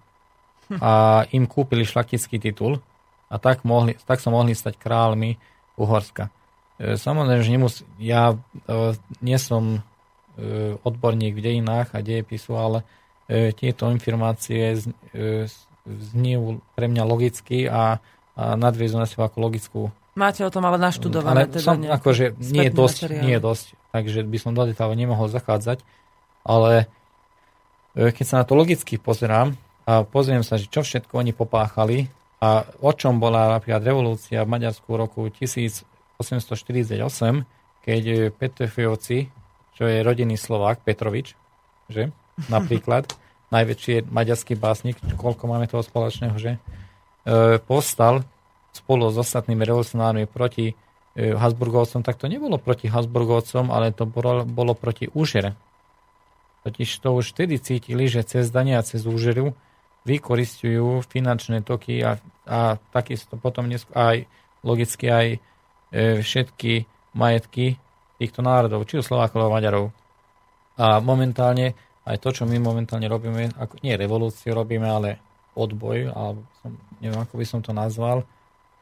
[0.79, 2.79] a im kúpili šlachtický titul
[3.27, 5.35] a tak, mohli, tak sa mohli stať kráľmi
[5.75, 6.31] Uhorska.
[6.81, 9.85] E, Samozrejme, že nemus, ja e, nie som
[10.41, 12.89] e, odborník v dejinách a dejepisu, ale
[13.29, 15.45] e, tieto informácie z, e,
[15.85, 18.01] zniejú pre mňa logicky a,
[18.33, 21.47] a nadviezu na seba ako logickú Máte o tom ale naštudované.
[21.47, 23.25] ale teda som, akože nie spätné dosť, materiály.
[23.25, 25.79] nie dosť, takže by som do detailu nemohol zachádzať,
[26.43, 26.91] ale
[27.95, 29.55] e, keď sa na to logicky pozerám
[29.87, 32.11] a pozriem sa, že čo všetko oni popáchali
[32.43, 35.90] a o čom bola napríklad revolúcia v Maďarsku v roku 1848,
[37.81, 39.33] keď e, Petrofejovci,
[39.75, 41.35] čo je rodinný Slovák, Petrovič,
[41.89, 42.13] že?
[42.55, 43.09] Napríklad,
[43.51, 46.57] najväčší maďarský básnik, koľko máme toho spoločného, že?
[47.25, 48.25] E, povstal
[48.71, 50.75] spolu s ostatnými revolucionármi proti e,
[51.35, 55.59] Habsburgovcom, tak to nebolo proti Habsburgovcom, ale to bolo, bolo proti úžere.
[56.63, 59.57] Totiž to už vtedy cítili, že cez dania a cez úžeru
[60.05, 64.29] vykoristujú finančné toky a, a takisto potom nesk- aj
[64.65, 65.27] logicky aj
[65.95, 66.87] všetky
[67.19, 67.77] majetky
[68.17, 69.87] týchto národov, či Slovákov alebo Maďarov.
[70.81, 71.75] A momentálne
[72.07, 75.21] aj to, čo my momentálne robíme, ako, nie revolúciu robíme, ale
[75.55, 76.71] odboj, alebo som,
[77.03, 78.25] neviem, ako by som to nazval,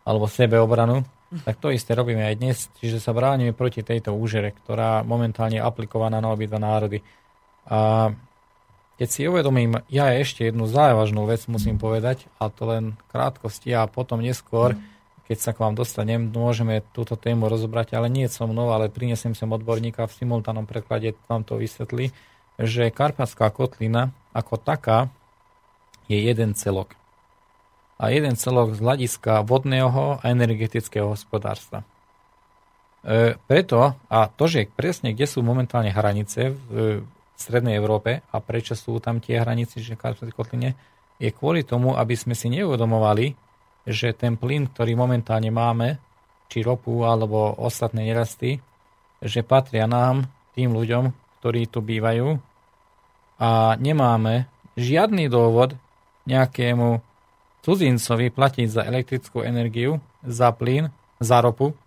[0.04, 1.02] alebo sebeobranu,
[1.44, 5.64] tak to isté robíme aj dnes, čiže sa bránime proti tejto úžere, ktorá momentálne je
[5.64, 7.04] aplikovaná na obidva národy.
[7.68, 8.08] A
[8.96, 13.84] keď si uvedomím, ja ešte jednu závažnú vec musím povedať, a to len krátkosti a
[13.84, 14.72] potom neskôr,
[15.28, 19.36] keď sa k vám dostanem, môžeme túto tému rozobrať, ale nie so mnou, ale prinesem
[19.36, 22.16] sem odborníka v simultánom preklade, vám to vysvetlí,
[22.56, 25.12] že Karpatská kotlina ako taká
[26.08, 26.98] je jeden celok
[27.98, 31.82] a jeden celok z hľadiska vodného a energetického hospodárstva.
[33.02, 38.36] E, preto, a to, že presne kde sú momentálne hranice v, v Strednej Európe a
[38.38, 40.78] prečo sú tam tie hranice, že v kotline,
[41.18, 43.34] je kvôli tomu, aby sme si neuvedomovali,
[43.84, 46.00] že ten plyn, ktorý momentálne máme,
[46.48, 48.58] či ropu alebo ostatné nerasty,
[49.20, 50.26] že patria nám,
[50.56, 52.40] tým ľuďom, ktorí tu bývajú
[53.38, 55.78] a nemáme žiadny dôvod
[56.26, 56.98] nejakému
[57.62, 60.90] cudzincovi platiť za elektrickú energiu, za plyn,
[61.22, 61.78] za ropu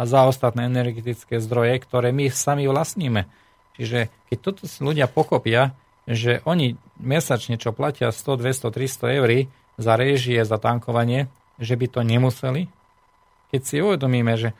[0.00, 3.28] a za ostatné energetické zdroje, ktoré my sami vlastníme.
[3.76, 5.76] Čiže keď toto si ľudia pokopia,
[6.08, 9.30] že oni mesačne, čo platia 100, 200, 300 eur
[9.80, 12.68] za réžie, za tankovanie, že by to nemuseli,
[13.50, 14.54] keď si uvedomíme, že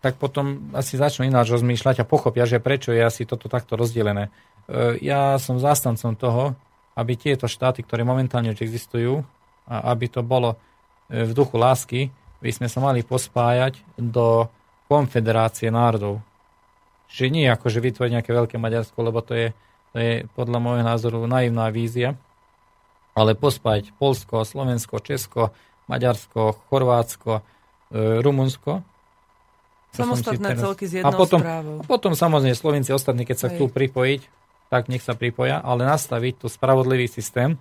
[0.00, 4.28] tak potom asi začnú ináč rozmýšľať a pochopia, že prečo je asi toto takto rozdelené.
[4.28, 6.52] E, ja som zástancom toho,
[6.92, 9.24] aby tieto štáty, ktoré momentálne už existujú,
[9.64, 10.60] a aby to bolo
[11.08, 12.12] e, v duchu lásky,
[12.44, 14.44] by sme sa mali pospájať do
[14.92, 16.20] konfederácie národov.
[17.08, 19.48] Čiže nie ako, že vytvoriť nejaké veľké Maďarsko, lebo to je,
[19.92, 22.12] to je podľa môjho názoru naivná vízia,
[23.14, 25.54] ale pospájať Polsko, Slovensko, Česko,
[25.86, 27.40] Maďarsko, Chorvátsko,
[27.94, 28.82] e, Rumunsko.
[29.94, 31.76] Samostatné celky s jednou a potom, správou.
[31.78, 34.26] A potom samozrejme Slovenci ostatní, keď sa chcú pripojiť,
[34.66, 37.54] tak nech sa pripoja, ale nastaviť tu spravodlivý systém,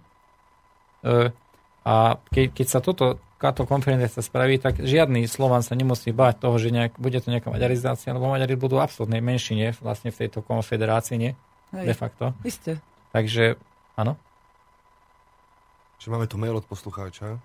[1.05, 1.29] e,
[1.83, 6.55] a ke, keď sa toto, táto konferencia spraví, tak žiadny Slovan sa nemusí báť toho,
[6.55, 10.39] že nejak, bude to nejaká maďarizácia, lebo Maďari budú v absolútnej menšine vlastne v tejto
[10.39, 11.31] konfederácii, nie?
[11.75, 12.31] Hej, De facto.
[12.47, 12.79] Isté.
[13.11, 13.59] Takže,
[13.99, 14.15] áno.
[16.03, 17.39] Čiže máme tu mail od poslucháča.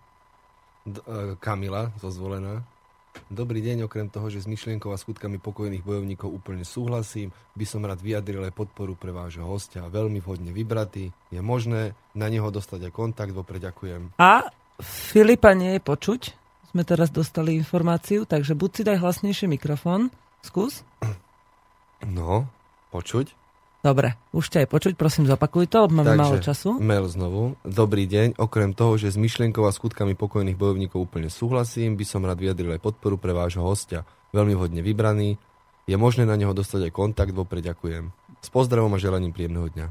[0.83, 2.67] D- e, Kamila, zozvolená.
[3.31, 7.87] Dobrý deň, okrem toho, že s myšlienkou a skutkami pokojných bojovníkov úplne súhlasím, by som
[7.87, 11.15] rád vyjadril aj podporu pre vášho hostia, veľmi vhodne vybratý.
[11.31, 14.19] Je možné na neho dostať aj kontakt, vopred ďakujem.
[14.19, 14.51] A
[14.83, 16.21] Filipa nie je počuť,
[16.75, 20.11] sme teraz dostali informáciu, takže buď si daj hlasnejšie mikrofón,
[20.43, 20.83] skús.
[22.03, 22.51] No,
[22.91, 23.39] počuť?
[23.79, 26.71] Dobre, už ťa aj počuť, prosím zopakuj to, lebo máme Takže, málo času.
[26.83, 27.55] mail znovu.
[27.63, 32.27] Dobrý deň, okrem toho, že s myšlienkou a skutkami pokojných bojovníkov úplne súhlasím, by som
[32.27, 34.03] rád vyjadril aj podporu pre vášho hostia.
[34.35, 35.39] Veľmi vhodne vybraný.
[35.87, 38.11] Je možné na neho dostať aj kontakt, vopred ďakujem.
[38.43, 39.87] S pozdravom a želaním príjemného dňa.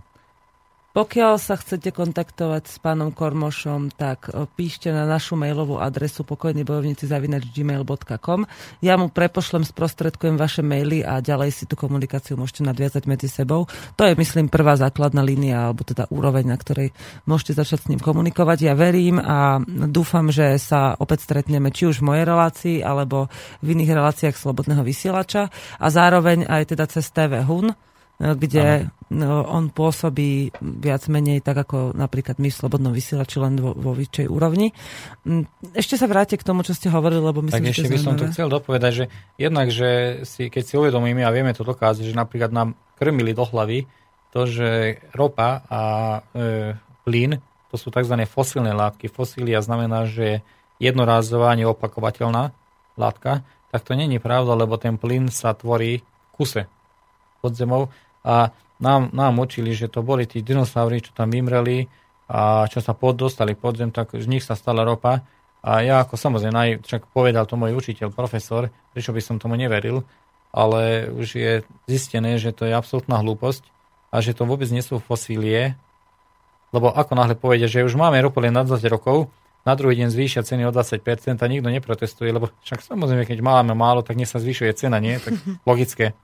[0.98, 8.40] Pokiaľ sa chcete kontaktovať s pánom Kormošom, tak e, píšte na našu mailovú adresu pokojnybojovníci.gmail.com
[8.82, 13.70] Ja mu prepošlem, sprostredkujem vaše maily a ďalej si tú komunikáciu môžete nadviazať medzi sebou.
[13.94, 16.90] To je, myslím, prvá základná línia, alebo teda úroveň, na ktorej
[17.30, 18.66] môžete začať s ním komunikovať.
[18.66, 23.30] Ja verím a dúfam, že sa opäť stretneme či už v mojej relácii, alebo
[23.62, 27.78] v iných reláciách Slobodného vysielača a zároveň aj teda cez TV HUN,
[28.18, 33.78] kde no, on pôsobí viac menej tak ako napríklad my v Slobodnom vysielači len vo,
[33.78, 34.74] vo vyššej úrovni.
[35.22, 35.46] Mm,
[35.78, 38.18] ešte sa vráte k tomu, čo ste hovorili, lebo myslím, tak že ešte by som
[38.18, 39.06] tu chcel dopovedať, že
[39.38, 43.46] jednak, že si, keď si uvedomíme a vieme to dokázať, že napríklad nám krmili do
[43.46, 43.86] hlavy
[44.34, 45.82] to, že ropa a
[46.34, 46.74] e,
[47.06, 47.38] plyn,
[47.70, 48.18] to sú tzv.
[48.26, 49.14] fosílne látky.
[49.14, 50.42] Fosília znamená, že
[50.82, 52.50] jednorázová, neopakovateľná
[52.98, 56.66] látka, tak to není pravda, lebo ten plyn sa tvorí v kuse
[57.46, 61.90] pod zemou a nám, nám učili, že to boli tí dinosaury, čo tam vymreli
[62.30, 65.26] a čo sa pod, dostali pod zem, tak z nich sa stala ropa.
[65.66, 70.06] A ja ako samozrejme, však povedal to môj učiteľ, profesor, prečo by som tomu neveril,
[70.54, 71.54] ale už je
[71.90, 73.66] zistené, že to je absolútna hlúposť
[74.14, 75.76] a že to vôbec nie sú fosílie,
[76.72, 79.32] lebo ako náhle povedia, že už máme ropu len na 20 rokov,
[79.68, 83.76] na druhý deň zvýšia ceny o 20% a nikto neprotestuje, lebo však samozrejme, keď máme
[83.76, 85.20] málo, tak nech sa zvyšuje cena, nie?
[85.20, 85.36] Tak
[85.68, 86.16] logické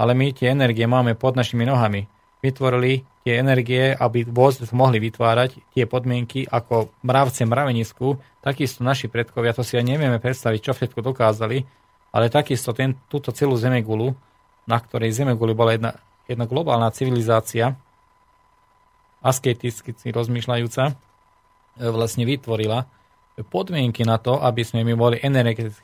[0.00, 2.08] ale my tie energie máme pod našimi nohami.
[2.40, 9.52] Vytvorili tie energie, aby voz mohli vytvárať tie podmienky ako mravce mravenisku, takisto naši predkovia,
[9.52, 11.68] to si aj nevieme predstaviť, čo všetko dokázali,
[12.16, 14.16] ale takisto ten, túto celú Zemegulu,
[14.64, 15.92] na ktorej Zemeguli bola jedna,
[16.24, 17.76] jedna globálna civilizácia,
[19.20, 20.92] asketicky rozmýšľajúca, e,
[21.92, 22.88] vlastne vytvorila
[23.52, 25.16] podmienky na to, aby sme my boli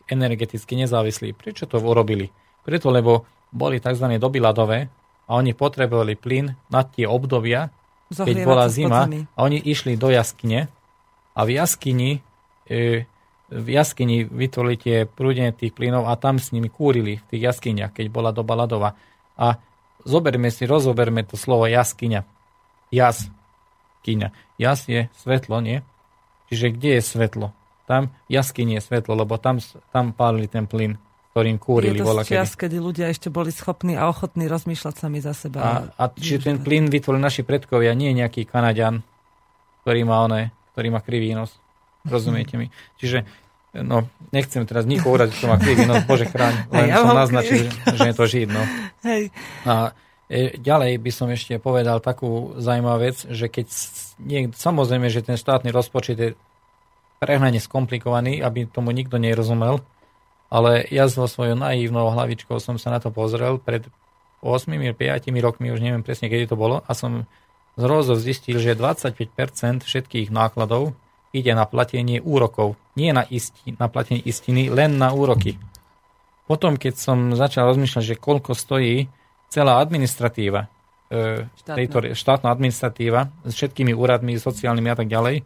[0.08, 1.32] energeticky nezávislí.
[1.36, 2.28] Prečo to urobili?
[2.64, 3.24] Preto, lebo
[3.56, 4.20] boli tzv.
[4.20, 4.92] dobyladové
[5.26, 7.72] a oni potrebovali plyn na tie obdobia,
[8.12, 10.70] keď Zohrievať bola sa zima a oni išli do jaskyne
[11.34, 12.22] a v jaskyni
[12.70, 13.08] e,
[13.46, 17.94] v jaskyni vytvorili tie prúdenie tých plynov a tam s nimi kúrili v tých jaskyniach,
[17.94, 18.98] keď bola doba ľadová.
[19.38, 19.62] A
[20.02, 22.26] zoberme si, rozoberme to slovo jaskyňa.
[22.90, 23.30] Jas.
[24.02, 24.34] Kyňa.
[24.58, 25.82] Jas je svetlo, nie?
[26.50, 27.46] Čiže kde je svetlo?
[27.86, 29.62] Tam jaskyni je svetlo, lebo tam,
[29.94, 30.98] tam pálili ten plyn,
[31.36, 34.94] ktorým kúrili Je to bola z čias, kedy ľudia ešte boli schopní a ochotní rozmýšľať
[34.96, 35.60] sami za seba.
[35.60, 39.04] A, a čiže ten plyn vytvorili naši predkovia, nie nejaký Kanaďan,
[39.84, 41.52] ktorý má oné, ktorý má krivý nos.
[42.08, 42.72] Rozumiete mi?
[42.96, 43.28] Čiže
[43.84, 47.68] no, nechcem teraz nikoho uraziť, kto má krivý nos, bože chráň, len Ja som naznačil,
[47.68, 47.96] krivý.
[48.00, 48.62] že je to žid, no.
[49.04, 49.28] Hej.
[49.68, 49.92] A
[50.32, 55.20] e, ďalej by som ešte povedal takú zaujímavú vec, že keď s- nie, samozrejme, že
[55.20, 56.32] ten štátny rozpočet je
[57.20, 59.84] prehnane skomplikovaný, aby tomu nikto nerozumel,
[60.50, 63.86] ale ja so svojou naivnou hlavičkou som sa na to pozrel pred
[64.44, 64.96] 8 5
[65.42, 67.26] rokmi, už neviem presne, kedy to bolo, a som
[67.76, 70.96] z rozov zistil, že 25% všetkých nákladov
[71.36, 75.60] ide na platenie úrokov, nie na, isti, na platenie istiny, len na úroky.
[76.48, 79.10] Potom, keď som začal rozmýšľať, že koľko stojí
[79.52, 80.70] celá administratíva,
[81.12, 81.76] e, Štátna.
[81.76, 85.44] tejto štátna administratíva s všetkými úradmi, sociálnymi a tak ďalej,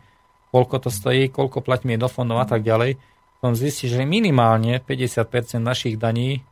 [0.54, 3.00] koľko to stojí, koľko platíme do fondov a tak ďalej,
[3.40, 6.44] som zistil, že minimálne 50% našich daní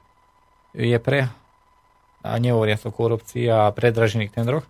[0.73, 1.28] je pre,
[2.24, 4.65] a nehovoria o korupcii a predražených tendroch,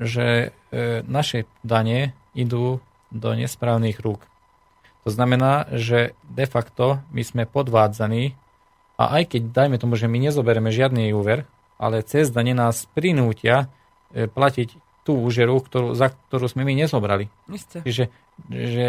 [0.00, 2.80] že e, naše dane idú
[3.12, 4.24] do nesprávnych rúk.
[5.04, 8.32] To znamená, že de facto my sme podvádzaní
[8.96, 11.44] a aj keď, dajme tomu, že my nezoberieme žiadny úver,
[11.76, 13.68] ale cez dane nás prinútia
[14.14, 14.72] e, platiť
[15.02, 17.26] tú úžeru, ktorú, za ktorú sme my nezobrali.
[17.50, 17.82] Isté.
[17.82, 18.04] Čiže
[18.48, 18.86] že, že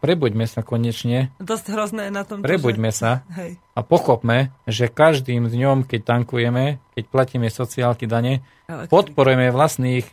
[0.00, 2.40] prebuďme sa konečne, Dosť hrozné na tom.
[2.40, 3.60] prebuďme sa Hej.
[3.76, 8.90] a pochopme, že každým dňom, keď tankujeme, keď platíme sociálky dane, Elektrik.
[8.90, 10.06] podporujeme vlastných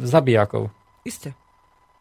[0.00, 0.70] zabijakov.
[1.02, 1.34] Isté.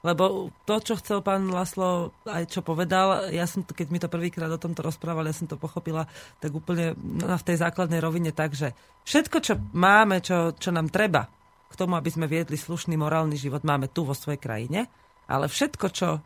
[0.02, 4.50] Lebo to, čo chcel pán Laslo, aj čo povedal, ja som, keď mi to prvýkrát
[4.50, 6.10] o tomto rozprával, ja som to pochopila
[6.42, 8.74] tak úplne na, v tej základnej rovine tak, že
[9.06, 11.30] všetko, čo máme, čo, čo nám treba
[11.70, 14.90] k tomu, aby sme viedli slušný morálny život, máme tu vo svojej krajine,
[15.30, 16.18] ale všetko, čo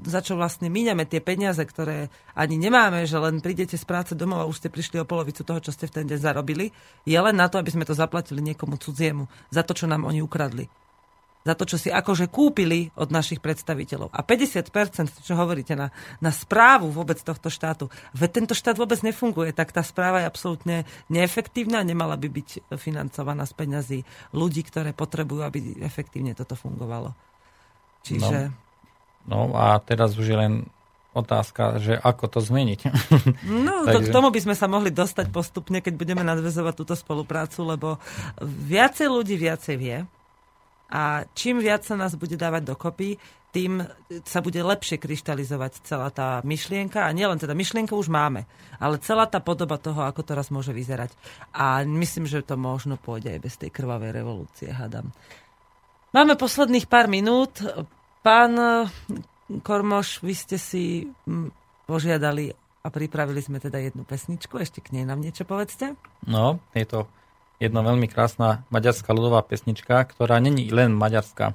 [0.00, 4.40] za čo vlastne míňame tie peniaze, ktoré ani nemáme, že len prídete z práce domov
[4.40, 6.72] a už ste prišli o polovicu toho, čo ste v ten deň zarobili,
[7.04, 10.24] je len na to, aby sme to zaplatili niekomu cudziemu za to, čo nám oni
[10.24, 10.68] ukradli
[11.40, 14.12] za to, čo si akože kúpili od našich predstaviteľov.
[14.12, 15.88] A 50%, čo hovoríte, na,
[16.20, 17.88] na správu vôbec tohto štátu.
[18.12, 20.76] Veď tento štát vôbec nefunguje, tak tá správa je absolútne
[21.08, 23.98] neefektívna, nemala by byť financovaná z peňazí
[24.36, 27.16] ľudí, ktoré potrebujú, aby efektívne toto fungovalo.
[28.04, 28.52] Čiže...
[28.52, 28.68] No
[29.28, 30.54] a teraz už je len
[31.10, 32.80] otázka, že ako to zmeniť.
[33.50, 36.94] No, to, Takže- k tomu by sme sa mohli dostať postupne, keď budeme nadvezovať túto
[36.94, 37.88] spoluprácu, lebo
[38.42, 40.06] viacej ľudí viacej vie
[40.90, 43.18] a čím viac sa nás bude dávať dokopy,
[43.50, 43.82] tým
[44.22, 47.02] sa bude lepšie kryštalizovať celá tá myšlienka.
[47.02, 48.46] A nielen teda myšlienku už máme,
[48.78, 51.10] ale celá tá podoba toho, ako to raz môže vyzerať.
[51.50, 55.10] A myslím, že to možno pôjde aj bez tej krvavej revolúcie, hádam.
[56.14, 57.58] Máme posledných pár minút.
[58.20, 58.84] Pán eh,
[59.64, 61.48] Kormoš, vy ste si mm,
[61.88, 64.60] požiadali a pripravili sme teda jednu pesničku.
[64.60, 65.96] Ešte k nej nám niečo povedzte.
[66.24, 66.98] No, je to
[67.60, 71.52] jedna veľmi krásna maďarská ľudová pesnička, ktorá není len maďarská.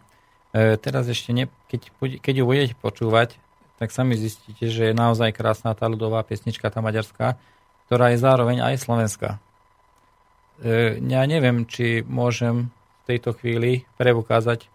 [0.53, 1.89] E, teraz ešte, ne, keď,
[2.21, 3.41] keď ju budete počúvať,
[3.81, 7.41] tak sami zistíte, že je naozaj krásna tá ľudová pesnička, tá maďarská,
[7.89, 9.29] ktorá je zároveň aj slovenská.
[10.61, 12.69] E, ja neviem, či môžem
[13.01, 14.69] v tejto chvíli preukázať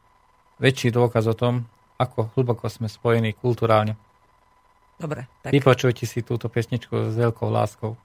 [0.58, 1.70] väčší dôkaz o tom,
[2.00, 4.00] ako hlboko sme spojení kulturálne.
[4.96, 7.96] Dobre, tak Vypočujte si túto pesničku s veľkou láskou.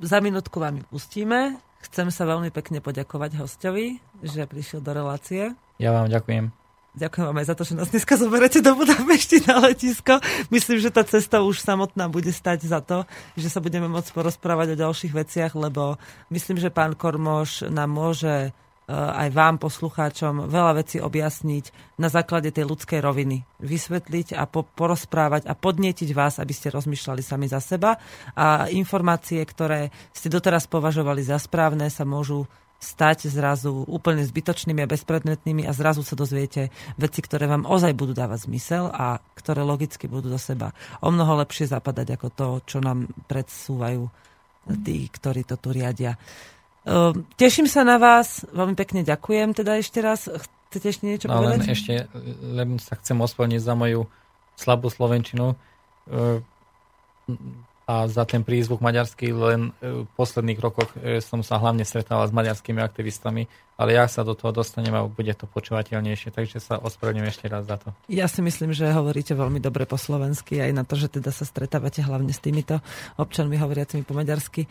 [0.00, 1.56] za minútku vám ju pustíme.
[1.78, 5.54] Chcem sa veľmi pekne poďakovať hostovi, že prišiel do relácie.
[5.78, 6.50] Ja vám ďakujem.
[6.98, 10.18] Ďakujem vám aj za to, že nás dneska zoberete do Budapešti na letisko.
[10.50, 13.06] Myslím, že tá cesta už samotná bude stať za to,
[13.38, 15.94] že sa budeme môcť porozprávať o ďalších veciach, lebo
[16.34, 18.50] myslím, že pán Kormoš nám môže
[18.88, 23.44] aj vám, poslucháčom, veľa vecí objasniť na základe tej ľudskej roviny.
[23.60, 28.00] Vysvetliť a po- porozprávať a podnietiť vás, aby ste rozmýšľali sami za seba.
[28.32, 32.48] A informácie, ktoré ste doteraz považovali za správne, sa môžu
[32.78, 38.14] stať zrazu úplne zbytočnými a bezpredmetnými a zrazu sa dozviete veci, ktoré vám ozaj budú
[38.14, 40.70] dávať zmysel a ktoré logicky budú do seba
[41.02, 44.06] o mnoho lepšie zapadať ako to, čo nám predsúvajú
[44.86, 46.14] tí, ktorí to tu riadia.
[46.88, 50.24] Ehm, Teším sa na vás, veľmi pekne ďakujem teda ešte raz.
[50.68, 51.76] Chcete ešte niečo No len povedať?
[51.76, 51.94] ešte,
[52.44, 54.08] len sa chcem ospravedlniť za moju
[54.56, 55.52] slabú slovenčinu.
[56.08, 56.40] E,
[57.88, 62.28] a za ten prízvuk maďarský len e, v posledných rokoch e, som sa hlavne stretával
[62.28, 63.48] s maďarskými aktivistami,
[63.80, 67.64] ale ja sa do toho dostanem a bude to počúvateľnejšie, takže sa ospravedlňujem ešte raz
[67.64, 67.96] za to.
[68.12, 71.48] Ja si myslím, že hovoríte veľmi dobre po slovensky, aj na to, že teda sa
[71.48, 72.84] stretávate hlavne s týmito
[73.16, 74.68] občanmi hovoriacimi po maďarsky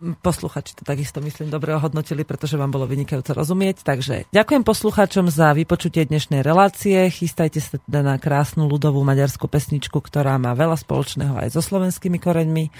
[0.00, 3.80] posluchači to takisto myslím dobre ohodnotili, pretože vám bolo vynikajúco rozumieť.
[3.80, 7.08] Takže ďakujem posluchačom za vypočutie dnešnej relácie.
[7.08, 12.20] Chystajte sa teda na krásnu ľudovú maďarskú pesničku, ktorá má veľa spoločného aj so slovenskými
[12.20, 12.64] koreňmi.
[12.68, 12.70] E,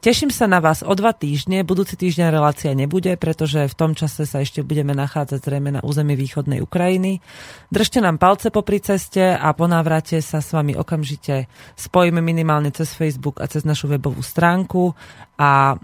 [0.00, 1.60] teším sa na vás o dva týždne.
[1.60, 6.16] Budúci týždeň relácia nebude, pretože v tom čase sa ešte budeme nachádzať zrejme na území
[6.16, 7.20] východnej Ukrajiny.
[7.68, 12.96] Držte nám palce popri ceste a po návrate sa s vami okamžite spojíme minimálne cez
[12.96, 14.96] Facebook a cez našu webovú stránku
[15.36, 15.76] a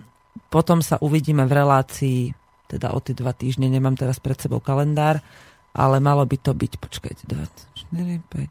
[0.51, 2.21] potom sa uvidíme v relácii,
[2.67, 5.23] teda o tie dva týždne, nemám teraz pred sebou kalendár,
[5.71, 8.51] ale malo by to byť, počkajte, 24, 5,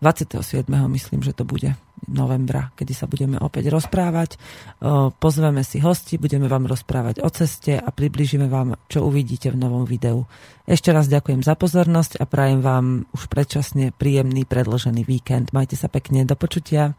[0.00, 0.68] 6, 27.
[0.68, 1.72] myslím, že to bude
[2.12, 4.36] novembra, kedy sa budeme opäť rozprávať.
[5.16, 9.88] Pozveme si hosti, budeme vám rozprávať o ceste a približíme vám, čo uvidíte v novom
[9.88, 10.28] videu.
[10.68, 15.56] Ešte raz ďakujem za pozornosť a prajem vám už predčasne príjemný predložený víkend.
[15.56, 16.92] Majte sa pekne, do počutia.